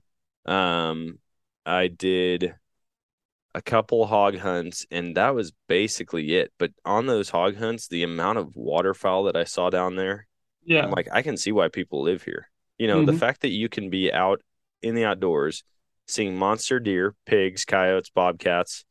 Mhm. 0.46 0.52
Um, 0.52 1.20
I 1.66 1.88
did 1.88 2.56
a 3.54 3.62
couple 3.62 4.06
hog 4.06 4.38
hunts, 4.38 4.86
and 4.92 5.16
that 5.18 5.36
was 5.36 5.52
basically 5.68 6.36
it. 6.36 6.54
But 6.58 6.72
on 6.86 7.06
those 7.06 7.30
hog 7.30 7.58
hunts, 7.58 7.88
the 7.88 8.04
amount 8.04 8.38
of 8.38 8.56
waterfowl 8.56 9.24
that 9.24 9.36
I 9.36 9.44
saw 9.44 9.70
down 9.70 9.96
there, 9.96 10.28
Yeah. 10.64 10.84
I'm 10.86 10.92
like, 10.92 11.10
I 11.12 11.22
can 11.22 11.36
see 11.38 11.52
why 11.52 11.68
people 11.68 12.02
live 12.02 12.24
here. 12.24 12.50
You 12.78 12.88
know, 12.88 13.06
the 13.06 13.12
Mhm. 13.12 13.20
fact 13.20 13.42
that 13.42 13.50
you 13.50 13.68
can 13.68 13.90
be 13.90 14.12
out 14.12 14.42
in 14.82 14.96
the 14.96 15.04
outdoors, 15.04 15.64
seeing 16.08 16.38
monster 16.38 16.80
deer, 16.80 17.16
pigs, 17.26 17.66
coyotes, 17.66 18.10
bobcats, 18.10 18.86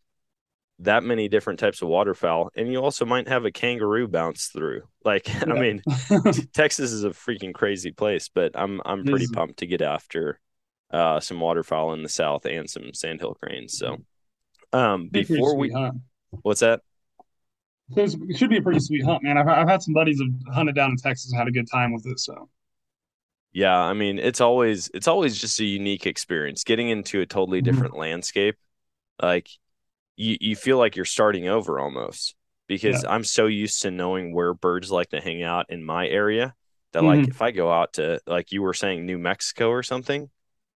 that 0.81 1.05
many 1.05 1.28
different 1.28 1.61
types 1.61 1.83
of 1.83 1.89
waterfowl, 1.89 2.51
and 2.57 2.72
you 2.72 2.83
also 2.83 3.05
might 3.05 3.28
have 3.28 3.45
a 3.45 3.53
kangaroo 3.53 4.09
bounce 4.09 4.49
through. 4.49 4.83
Like, 5.05 5.28
I 5.51 5.55
mean, 5.55 5.85
Texas 6.55 6.93
is 6.93 7.05
a 7.05 7.11
freaking 7.11 7.55
crazy 7.55 7.93
place, 7.93 8.28
but 8.28 8.53
I'm 8.57 8.81
I'm 8.85 9.05
pretty 9.05 9.26
is. 9.26 9.31
pumped 9.31 9.61
to 9.61 9.66
get 9.66 9.83
after 9.83 10.41
uh, 10.93 11.20
some 11.20 11.41
waterfowl 11.41 11.95
in 11.95 12.03
the 12.03 12.09
south 12.11 12.47
and 12.47 12.68
some 12.70 12.95
sandhill 12.95 13.35
cranes. 13.35 13.76
So, 13.76 13.99
um, 14.72 15.09
before 15.11 15.57
we, 15.57 15.70
hunt. 15.70 16.01
what's 16.43 16.61
that? 16.61 16.83
It 17.97 18.37
should 18.37 18.51
be 18.51 18.57
a 18.57 18.62
pretty 18.62 18.81
sweet 18.81 19.05
hunt, 19.05 19.22
man. 19.22 19.37
I've, 19.39 19.47
I've 19.49 19.68
had 19.68 19.83
some 19.83 19.95
buddies 19.95 20.20
have 20.20 20.55
hunted 20.55 20.74
down 20.74 20.91
in 20.93 20.97
Texas 20.97 21.31
and 21.31 21.39
had 21.39 21.49
a 21.49 21.53
good 21.53 21.68
time 21.70 21.93
with 21.93 22.07
it. 22.07 22.18
So 22.20 22.49
Yeah, 23.53 23.76
I 23.76 23.95
mean, 23.95 24.18
it's 24.18 24.41
always 24.41 24.91
it's 24.95 25.09
always 25.09 25.37
just 25.39 25.59
a 25.61 25.64
unique 25.64 26.07
experience 26.07 26.62
getting 26.64 26.89
into 26.89 27.20
a 27.20 27.26
totally 27.26 27.61
Mhm. 27.61 27.62
different 27.62 27.97
landscape. 27.97 28.57
Like 29.22 29.49
you 30.21 30.37
you 30.41 30.57
feel 30.57 30.79
like 30.79 30.97
you're 30.97 31.05
starting 31.05 31.49
over 31.49 31.81
almost 31.81 32.35
because 32.68 33.05
I'm 33.09 33.25
so 33.25 33.47
used 33.47 33.83
to 33.83 33.91
knowing 33.91 34.35
where 34.35 34.55
birds 34.55 34.91
like 34.91 35.11
to 35.11 35.21
hang 35.21 35.43
out 35.43 35.66
in 35.71 35.85
my 35.85 36.07
area 36.09 36.55
that 36.93 37.05
like 37.05 37.23
Mhm. 37.23 37.31
if 37.31 37.43
I 37.43 37.51
go 37.53 37.71
out 37.73 37.95
to 37.95 38.21
like 38.27 38.53
you 38.53 38.62
were 38.62 38.75
saying 38.75 39.07
New 39.07 39.18
Mexico 39.18 39.68
or 39.71 39.83
something, 39.83 40.31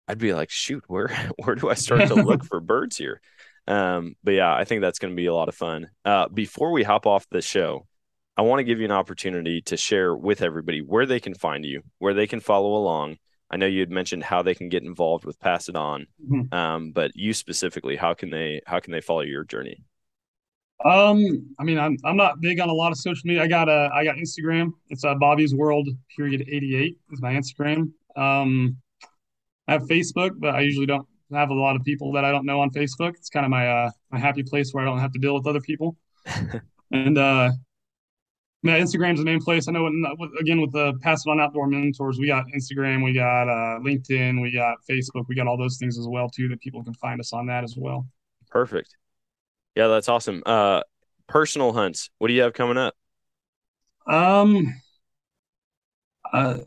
I'd 0.08 0.18
be 0.18 0.34
like, 0.34 0.50
shoot, 0.50 0.84
where 0.88 1.08
where 1.44 1.56
do 1.56 1.70
I 1.70 1.74
start 1.74 2.06
to 2.08 2.16
look 2.16 2.44
for 2.50 2.60
birds 2.60 2.96
here? 2.96 3.20
Um, 3.66 4.16
but 4.24 4.32
yeah, 4.32 4.54
I 4.54 4.64
think 4.64 4.82
that's 4.82 4.98
going 4.98 5.12
to 5.12 5.16
be 5.16 5.26
a 5.26 5.34
lot 5.34 5.48
of 5.48 5.54
fun. 5.56 5.90
Uh, 6.04 6.28
before 6.28 6.72
we 6.72 6.82
hop 6.82 7.06
off 7.06 7.26
the 7.30 7.42
show, 7.42 7.86
I 8.36 8.42
want 8.42 8.60
to 8.60 8.64
give 8.64 8.78
you 8.80 8.84
an 8.86 8.92
opportunity 8.92 9.62
to 9.62 9.76
share 9.76 10.14
with 10.16 10.42
everybody 10.42 10.80
where 10.82 11.06
they 11.06 11.20
can 11.20 11.34
find 11.34 11.64
you, 11.64 11.82
where 11.98 12.14
they 12.14 12.26
can 12.26 12.40
follow 12.40 12.76
along. 12.76 13.16
I 13.50 13.56
know 13.56 13.66
you 13.66 13.80
had 13.80 13.90
mentioned 13.90 14.24
how 14.24 14.42
they 14.42 14.54
can 14.54 14.68
get 14.68 14.82
involved 14.82 15.24
with 15.24 15.38
Pass 15.38 15.68
It 15.68 15.76
On, 15.76 16.06
Mhm. 16.28 16.52
um, 16.52 16.92
but 16.92 17.12
you 17.14 17.32
specifically, 17.32 17.96
how 17.96 18.14
can 18.14 18.30
they 18.30 18.60
how 18.66 18.80
can 18.80 18.92
they 18.92 19.00
follow 19.00 19.20
your 19.20 19.44
journey? 19.44 19.82
Um, 20.84 21.54
I 21.58 21.64
mean, 21.64 21.78
I'm 21.78 21.96
I'm 22.04 22.16
not 22.16 22.40
big 22.40 22.60
on 22.60 22.68
a 22.68 22.72
lot 22.72 22.90
of 22.92 22.98
social 22.98 23.22
media. 23.26 23.42
I 23.42 23.46
got 23.46 23.68
uh, 23.68 23.90
I 23.94 24.04
got 24.04 24.16
Instagram. 24.16 24.72
It's 24.88 25.04
uh, 25.04 25.14
Bobby's 25.14 25.54
World 25.54 25.88
period 26.16 26.42
88 26.48 26.98
is 27.12 27.22
my 27.22 27.34
Instagram. 27.34 27.92
Um, 28.16 28.76
I 29.68 29.72
have 29.72 29.82
Facebook, 29.82 30.32
but 30.38 30.54
I 30.54 30.60
usually 30.60 30.86
don't 30.86 31.06
have 31.32 31.50
a 31.50 31.54
lot 31.54 31.74
of 31.76 31.82
people 31.84 32.12
that 32.12 32.24
I 32.24 32.30
don't 32.30 32.44
know 32.44 32.60
on 32.60 32.70
Facebook. 32.70 33.14
It's 33.14 33.30
kind 33.30 33.46
of 33.46 33.50
my 33.50 33.68
uh 33.68 33.90
my 34.10 34.18
happy 34.18 34.42
place 34.42 34.72
where 34.72 34.82
I 34.82 34.86
don't 34.86 34.98
have 34.98 35.12
to 35.12 35.18
deal 35.18 35.34
with 35.34 35.46
other 35.46 35.60
people. 35.60 35.96
and 36.90 37.16
uh, 37.18 37.50
yeah, 38.64 38.78
Instagram's 38.78 39.18
the 39.18 39.26
main 39.26 39.40
place. 39.40 39.68
I 39.68 39.72
know. 39.72 39.86
Again, 40.40 40.58
with 40.58 40.72
the 40.72 40.94
Pass 41.02 41.26
It 41.26 41.30
On 41.30 41.38
Outdoor 41.38 41.66
Mentors, 41.66 42.18
we 42.18 42.26
got 42.26 42.46
Instagram, 42.56 43.04
we 43.04 43.12
got 43.12 43.46
uh, 43.46 43.78
LinkedIn, 43.80 44.40
we 44.40 44.52
got 44.52 44.78
Facebook, 44.88 45.26
we 45.28 45.34
got 45.34 45.46
all 45.46 45.58
those 45.58 45.76
things 45.76 45.98
as 45.98 46.08
well 46.08 46.30
too 46.30 46.48
that 46.48 46.62
people 46.62 46.82
can 46.82 46.94
find 46.94 47.20
us 47.20 47.34
on 47.34 47.44
that 47.46 47.62
as 47.62 47.74
well. 47.76 48.06
Perfect. 48.50 48.96
Yeah, 49.76 49.88
that's 49.88 50.08
awesome. 50.08 50.42
Uh, 50.46 50.80
personal 51.26 51.74
hunts. 51.74 52.08
What 52.16 52.28
do 52.28 52.34
you 52.34 52.40
have 52.40 52.54
coming 52.54 52.78
up? 52.78 52.94
Um, 54.06 54.74
uh, 56.32 56.60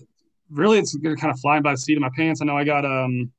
really, 0.52 0.78
it's 0.78 0.96
kind 0.96 1.32
of 1.32 1.40
flying 1.40 1.64
by 1.64 1.72
the 1.72 1.78
seat 1.78 1.98
of 1.98 2.02
my 2.02 2.12
pants. 2.16 2.44
I 2.44 2.46
know 2.46 2.56
I 2.56 2.64
got 2.64 2.86
um, 2.86 3.32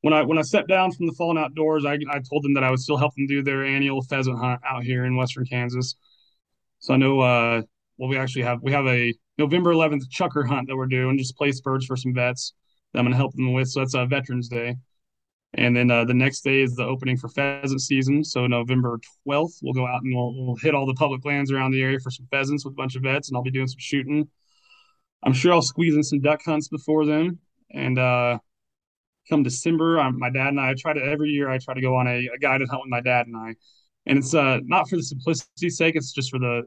when 0.00 0.12
I 0.12 0.22
when 0.22 0.38
I 0.38 0.42
stepped 0.42 0.68
down 0.68 0.90
from 0.90 1.06
the 1.06 1.12
Fallen 1.12 1.38
Outdoors, 1.38 1.84
I 1.84 1.98
I 2.10 2.18
told 2.18 2.42
them 2.42 2.54
that 2.54 2.64
I 2.64 2.70
would 2.70 2.80
still 2.80 2.96
help 2.96 3.14
them 3.14 3.28
do 3.28 3.44
their 3.44 3.64
annual 3.64 4.02
pheasant 4.02 4.40
hunt 4.40 4.60
out 4.68 4.82
here 4.82 5.04
in 5.04 5.14
Western 5.14 5.44
Kansas. 5.44 5.94
So 6.80 6.94
I 6.94 6.96
know 6.96 7.20
uh, 7.20 7.62
well, 8.02 8.10
we 8.10 8.18
actually 8.18 8.42
have 8.42 8.60
we 8.62 8.72
have 8.72 8.84
a 8.88 9.14
November 9.38 9.72
11th 9.72 10.08
chukar 10.08 10.44
hunt 10.44 10.66
that 10.66 10.76
we're 10.76 10.86
doing, 10.86 11.16
just 11.16 11.36
place 11.36 11.60
birds 11.60 11.86
for 11.86 11.96
some 11.96 12.12
vets 12.12 12.52
that 12.92 12.98
I'm 12.98 13.04
gonna 13.04 13.14
help 13.14 13.32
them 13.34 13.52
with. 13.52 13.68
So 13.68 13.78
that's 13.78 13.94
uh, 13.94 14.06
Veterans 14.06 14.48
Day. 14.48 14.74
And 15.54 15.76
then 15.76 15.88
uh, 15.88 16.04
the 16.04 16.12
next 16.12 16.40
day 16.40 16.62
is 16.62 16.74
the 16.74 16.84
opening 16.84 17.16
for 17.16 17.28
pheasant 17.28 17.80
season. 17.80 18.24
So 18.24 18.48
November 18.48 18.98
12th, 19.24 19.58
we'll 19.62 19.72
go 19.72 19.86
out 19.86 20.02
and 20.02 20.12
we'll, 20.16 20.34
we'll 20.34 20.56
hit 20.56 20.74
all 20.74 20.84
the 20.84 20.94
public 20.94 21.24
lands 21.24 21.52
around 21.52 21.70
the 21.70 21.80
area 21.80 22.00
for 22.00 22.10
some 22.10 22.26
pheasants 22.28 22.64
with 22.64 22.72
a 22.72 22.74
bunch 22.74 22.96
of 22.96 23.02
vets, 23.04 23.28
and 23.28 23.36
I'll 23.36 23.44
be 23.44 23.52
doing 23.52 23.68
some 23.68 23.78
shooting. 23.78 24.28
I'm 25.22 25.32
sure 25.32 25.52
I'll 25.52 25.62
squeeze 25.62 25.94
in 25.94 26.02
some 26.02 26.22
duck 26.22 26.40
hunts 26.44 26.66
before 26.66 27.06
then. 27.06 27.38
And 27.70 28.00
uh, 28.00 28.40
come 29.30 29.44
December, 29.44 30.00
i 30.00 30.10
my 30.10 30.30
dad 30.30 30.48
and 30.48 30.58
I, 30.58 30.70
I 30.70 30.74
try 30.76 30.92
to 30.92 31.00
every 31.00 31.30
year 31.30 31.48
I 31.48 31.58
try 31.58 31.74
to 31.74 31.80
go 31.80 31.94
on 31.94 32.08
a, 32.08 32.30
a 32.34 32.38
guided 32.40 32.68
hunt 32.68 32.82
with 32.82 32.90
my 32.90 33.00
dad 33.00 33.28
and 33.28 33.36
I. 33.36 33.54
And 34.06 34.18
it's 34.18 34.34
uh, 34.34 34.58
not 34.64 34.88
for 34.88 34.96
the 34.96 35.04
simplicity's 35.04 35.76
sake, 35.76 35.94
it's 35.94 36.10
just 36.10 36.32
for 36.32 36.40
the 36.40 36.62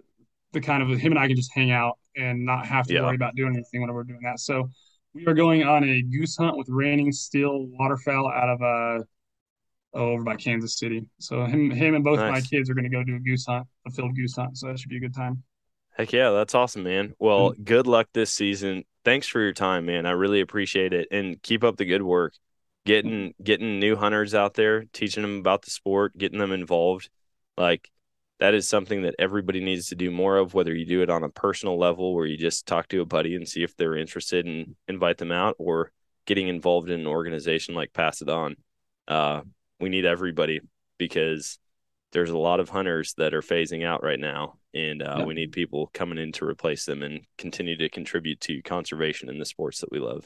the 0.55 0.61
kind 0.61 0.81
of 0.81 0.97
him 0.97 1.11
and 1.11 1.19
I 1.19 1.27
can 1.27 1.35
just 1.35 1.53
hang 1.53 1.71
out 1.71 1.99
and 2.15 2.45
not 2.45 2.65
have 2.65 2.87
to 2.87 2.93
Yeah. 2.93 3.03
worry 3.03 3.15
about 3.15 3.35
doing 3.35 3.53
anything 3.53 3.81
whenever 3.81 3.99
we're 3.99 4.03
doing 4.05 4.21
that. 4.23 4.39
So 4.39 4.69
we 5.13 5.25
are 5.27 5.33
going 5.35 5.63
on 5.63 5.83
a 5.83 6.01
goose 6.01 6.35
hunt 6.37 6.57
with 6.57 6.67
raining 6.69 7.11
steel 7.11 7.67
waterfowl 7.67 8.29
out 8.29 8.49
of 8.49 8.61
uh 8.61 9.03
oh, 9.93 10.11
over 10.13 10.23
by 10.23 10.35
Kansas 10.35 10.77
City. 10.79 11.07
So 11.19 11.45
him 11.45 11.71
him 11.71 11.95
and 11.95 12.03
both 12.03 12.19
of 12.19 12.27
my 12.29 12.41
kids 12.41 12.69
are 12.69 12.73
going 12.73 12.89
to 12.89 12.89
go 12.89 13.03
do 13.03 13.15
a 13.15 13.19
goose 13.19 13.45
hunt, 13.45 13.67
a 13.85 13.91
field 13.91 14.15
goose 14.15 14.35
hunt. 14.35 14.57
So 14.57 14.67
that 14.67 14.79
should 14.79 14.89
be 14.89 14.97
a 14.97 15.01
good 15.01 15.15
time. 15.15 15.43
Heck 15.97 16.11
yeah, 16.11 16.31
that's 16.31 16.55
awesome, 16.55 16.83
man. 16.83 17.13
Well, 17.19 17.51
good 17.51 17.87
luck 17.87 18.09
this 18.13 18.33
season. 18.33 18.83
Thanks 19.05 19.27
for 19.27 19.39
your 19.39 19.53
time, 19.53 19.85
man. 19.85 20.05
I 20.05 20.11
really 20.11 20.41
appreciate 20.41 20.93
it, 20.93 21.07
and 21.11 21.41
keep 21.41 21.63
up 21.63 21.77
the 21.77 21.85
good 21.85 22.01
work. 22.01 22.33
Getting 22.85 23.33
getting 23.43 23.79
new 23.79 23.95
hunters 23.95 24.35
out 24.35 24.53
there, 24.53 24.85
teaching 24.93 25.23
them 25.23 25.39
about 25.39 25.63
the 25.63 25.71
sport, 25.71 26.17
getting 26.17 26.39
them 26.39 26.51
involved. 26.51 27.09
Like 27.57 27.89
that 28.39 28.53
is 28.53 28.67
something 28.67 29.03
that 29.03 29.15
everybody 29.19 29.61
needs 29.63 29.88
to 29.89 29.95
do 29.95 30.11
more 30.11 30.38
of. 30.38 30.53
Whether 30.53 30.73
you 30.75 30.86
do 30.86 31.01
it 31.01 31.09
on 31.09 31.23
a 31.23 31.29
personal 31.29 31.77
level, 31.79 32.13
where 32.13 32.25
you 32.25 32.38
just 32.38 32.65
talk 32.65 32.88
to 32.89 33.01
a 33.01 33.05
buddy 33.05 33.36
and 33.36 33.47
see 33.47 33.63
if 33.63 33.75
they're 33.77 33.95
interested 33.95 34.45
and 34.45 34.75
invite 34.88 35.17
them 35.17 35.31
out, 35.31 35.55
or 35.57 35.91
getting 36.25 36.47
involved 36.47 36.89
in 36.89 36.99
an 36.99 37.07
organization 37.07 37.75
like 37.75 37.93
Pass 37.93 38.21
It 38.21 38.29
On. 38.29 38.55
Uh, 39.07 39.41
we 39.79 39.89
need 39.89 40.05
everybody 40.05 40.59
because 40.97 41.59
there's 42.11 42.29
a 42.29 42.38
lot 42.38 42.59
of 42.59 42.69
hunters 42.69 43.13
that 43.17 43.33
are 43.33 43.41
phasing 43.41 43.86
out 43.86 44.03
right 44.03 44.19
now, 44.19 44.57
and 44.73 45.01
uh, 45.01 45.15
Yeah. 45.19 45.25
we 45.25 45.33
need 45.33 45.51
people 45.51 45.89
coming 45.93 46.17
in 46.17 46.31
to 46.33 46.45
replace 46.45 46.86
them 46.86 47.03
and 47.03 47.21
continue 47.38 47.77
to 47.77 47.89
contribute 47.89 48.39
to 48.41 48.61
conservation 48.61 49.29
in 49.29 49.38
the 49.38 49.45
sports 49.45 49.81
that 49.81 49.91
we 49.91 49.99
love. 49.99 50.25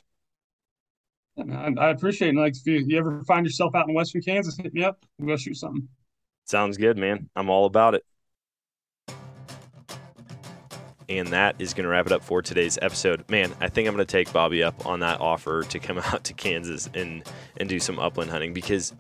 I, 1.38 1.74
I 1.78 1.89
appreciate 1.89 2.36
it. 2.36 2.39
Like 2.39 2.53
if 2.55 2.66
you, 2.66 2.84
you 2.86 2.97
ever 2.97 3.24
find 3.24 3.45
yourself 3.45 3.74
out 3.76 3.88
in 3.88 3.93
Western 3.93 4.22
Kansas, 4.22 4.57
hit 4.57 4.74
me 4.74 4.84
up. 4.84 5.03
We'll 5.18 5.30
go 5.30 5.38
shoot 5.38 5.55
something. 5.55 5.88
Sounds 6.50 6.78
good, 6.80 6.97
man. 6.97 7.30
I'm 7.36 7.47
all 7.52 7.66
about 7.66 7.93
it. 7.93 8.04
And 11.08 11.28
that 11.28 11.56
is 11.60 11.76
going 11.76 11.84
to 11.84 11.89
wrap 11.89 12.08
it 12.08 12.12
up 12.12 12.24
for 12.24 12.41
today's 12.41 12.80
episode. 12.82 13.24
Man, 13.30 13.54
I 13.62 13.70
think 13.70 13.88
I'm 13.88 13.93
going 13.93 14.04
to 14.04 14.12
take 14.12 14.34
Bobby 14.34 14.64
up 14.64 14.88
on 14.88 15.02
that 15.02 15.22
offer 15.22 15.62
to 15.62 15.78
come 15.78 16.00
out 16.04 16.24
to 16.24 16.34
Kansas 16.34 16.89
and 16.95 17.24
and 17.58 17.70
do 17.70 17.80
some 17.80 18.00
upland 18.00 18.32
hunting 18.32 18.52
because 18.52 18.95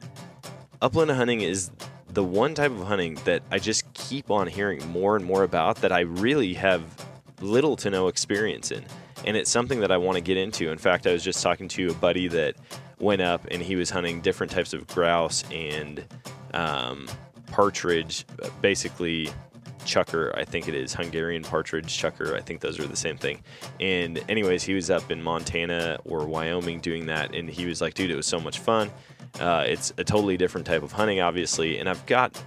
upland 0.79 1.09
hunting 1.09 1.41
is 1.41 1.71
the 2.09 2.23
one 2.23 2.53
type 2.53 2.69
of 2.69 2.85
hunting 2.85 3.15
that 3.25 3.41
I 3.49 3.57
just 3.57 3.91
keep 3.95 4.29
on 4.29 4.45
hearing 4.45 4.87
more 4.87 5.15
and 5.15 5.25
more 5.25 5.41
about 5.41 5.77
that 5.77 5.91
I 5.91 6.01
really 6.01 6.53
have 6.53 6.83
little 7.41 7.75
to 7.77 7.89
no 7.89 8.09
experience 8.09 8.69
in. 8.69 8.85
And 9.25 9.35
it's 9.35 9.49
something 9.49 9.79
that 9.79 9.91
I 9.91 9.97
want 9.97 10.17
to 10.17 10.21
get 10.21 10.37
into. 10.37 10.69
In 10.69 10.77
fact, 10.77 11.07
I 11.07 11.13
was 11.13 11.23
just 11.23 11.41
talking 11.41 11.67
to 11.69 11.87
a 11.87 11.95
buddy 11.95 12.27
that 12.27 12.57
went 12.99 13.23
up 13.23 13.47
and 13.49 13.59
he 13.59 13.75
was 13.75 13.89
hunting 13.89 14.21
different 14.21 14.51
types 14.51 14.71
of 14.71 14.85
grouse 14.85 15.43
and 15.51 16.05
um, 16.53 17.07
partridge, 17.51 18.25
basically 18.61 19.29
chukar, 19.85 20.37
I 20.37 20.43
think 20.43 20.67
it 20.67 20.75
is 20.75 20.93
Hungarian 20.93 21.43
partridge 21.43 21.87
chukar. 21.87 22.35
I 22.35 22.41
think 22.41 22.61
those 22.61 22.79
are 22.79 22.87
the 22.87 22.95
same 22.95 23.17
thing. 23.17 23.41
And 23.79 24.23
anyways, 24.29 24.63
he 24.63 24.73
was 24.73 24.89
up 24.89 25.11
in 25.11 25.21
Montana 25.21 25.99
or 26.05 26.25
Wyoming 26.25 26.79
doing 26.79 27.07
that, 27.07 27.33
and 27.33 27.49
he 27.49 27.65
was 27.65 27.81
like, 27.81 27.93
"Dude, 27.93 28.11
it 28.11 28.15
was 28.15 28.27
so 28.27 28.39
much 28.39 28.59
fun." 28.59 28.91
Uh, 29.39 29.63
it's 29.67 29.91
a 29.97 30.03
totally 30.03 30.37
different 30.37 30.67
type 30.67 30.83
of 30.83 30.91
hunting, 30.91 31.21
obviously, 31.21 31.77
and 31.79 31.87
I've 31.89 32.05
got 32.05 32.41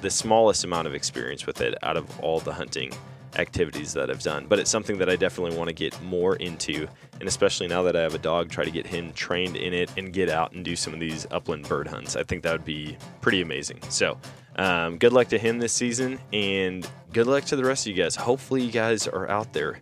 the 0.00 0.10
smallest 0.10 0.64
amount 0.64 0.86
of 0.86 0.94
experience 0.94 1.46
with 1.46 1.60
it 1.60 1.74
out 1.82 1.96
of 1.96 2.20
all 2.20 2.40
the 2.40 2.52
hunting 2.52 2.92
activities 3.38 3.94
that 3.94 4.10
I've 4.10 4.22
done. 4.22 4.46
But 4.46 4.58
it's 4.58 4.70
something 4.70 4.98
that 4.98 5.08
I 5.08 5.16
definitely 5.16 5.56
want 5.56 5.68
to 5.68 5.74
get 5.74 6.00
more 6.02 6.36
into, 6.36 6.88
and 7.20 7.28
especially 7.28 7.68
now 7.68 7.82
that 7.84 7.96
I 7.96 8.00
have 8.00 8.14
a 8.14 8.18
dog, 8.18 8.50
try 8.50 8.64
to 8.64 8.70
get 8.70 8.86
him 8.86 9.12
trained 9.12 9.56
in 9.56 9.72
it 9.72 9.90
and 9.96 10.12
get 10.12 10.28
out 10.28 10.52
and 10.52 10.64
do 10.64 10.76
some 10.76 10.92
of 10.92 11.00
these 11.00 11.26
upland 11.30 11.68
bird 11.68 11.86
hunts. 11.86 12.16
I 12.16 12.24
think 12.24 12.42
that 12.42 12.52
would 12.52 12.64
be 12.64 12.96
pretty 13.20 13.40
amazing. 13.40 13.80
So, 13.88 14.18
um, 14.56 14.98
good 14.98 15.12
luck 15.12 15.28
to 15.28 15.38
him 15.38 15.58
this 15.58 15.72
season, 15.72 16.18
and 16.32 16.88
good 17.12 17.26
luck 17.26 17.44
to 17.44 17.56
the 17.56 17.64
rest 17.64 17.86
of 17.86 17.96
you 17.96 18.02
guys. 18.02 18.16
Hopefully, 18.16 18.62
you 18.62 18.72
guys 18.72 19.06
are 19.06 19.28
out 19.28 19.52
there 19.52 19.78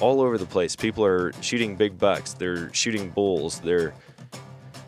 all 0.00 0.20
over 0.20 0.38
the 0.38 0.46
place. 0.46 0.76
People 0.76 1.04
are 1.04 1.32
shooting 1.40 1.76
big 1.76 1.98
bucks, 1.98 2.34
they're 2.34 2.72
shooting 2.74 3.10
bulls, 3.10 3.60
they're 3.60 3.94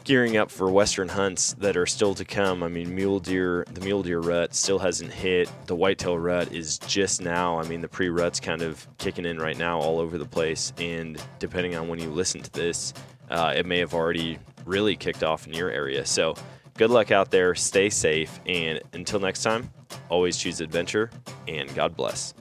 gearing 0.04 0.36
up 0.36 0.50
for 0.50 0.70
western 0.70 1.08
hunts 1.08 1.54
that 1.54 1.76
are 1.76 1.86
still 1.86 2.14
to 2.14 2.24
come. 2.24 2.62
I 2.62 2.68
mean, 2.68 2.94
mule 2.94 3.18
deer, 3.18 3.64
the 3.72 3.80
mule 3.80 4.02
deer 4.02 4.20
rut 4.20 4.54
still 4.54 4.78
hasn't 4.78 5.12
hit. 5.12 5.50
The 5.66 5.74
whitetail 5.74 6.18
rut 6.18 6.52
is 6.52 6.78
just 6.80 7.22
now. 7.22 7.58
I 7.58 7.66
mean, 7.66 7.80
the 7.80 7.88
pre 7.88 8.10
rut's 8.10 8.38
kind 8.38 8.62
of 8.62 8.86
kicking 8.98 9.24
in 9.24 9.38
right 9.38 9.56
now 9.56 9.80
all 9.80 9.98
over 9.98 10.18
the 10.18 10.26
place. 10.26 10.72
And 10.78 11.20
depending 11.38 11.74
on 11.74 11.88
when 11.88 11.98
you 11.98 12.10
listen 12.10 12.42
to 12.42 12.52
this, 12.52 12.92
uh, 13.30 13.54
it 13.56 13.64
may 13.64 13.78
have 13.78 13.94
already 13.94 14.38
really 14.66 14.94
kicked 14.94 15.22
off 15.22 15.46
in 15.46 15.54
your 15.54 15.70
area. 15.70 16.04
So 16.04 16.34
good 16.76 16.90
luck 16.90 17.10
out 17.10 17.30
there. 17.30 17.54
Stay 17.54 17.90
safe. 17.90 18.40
And 18.46 18.80
until 18.92 19.20
next 19.20 19.42
time, 19.42 19.70
always 20.08 20.36
choose 20.36 20.60
adventure 20.60 21.10
and 21.48 21.72
God 21.74 21.96
bless. 21.96 22.34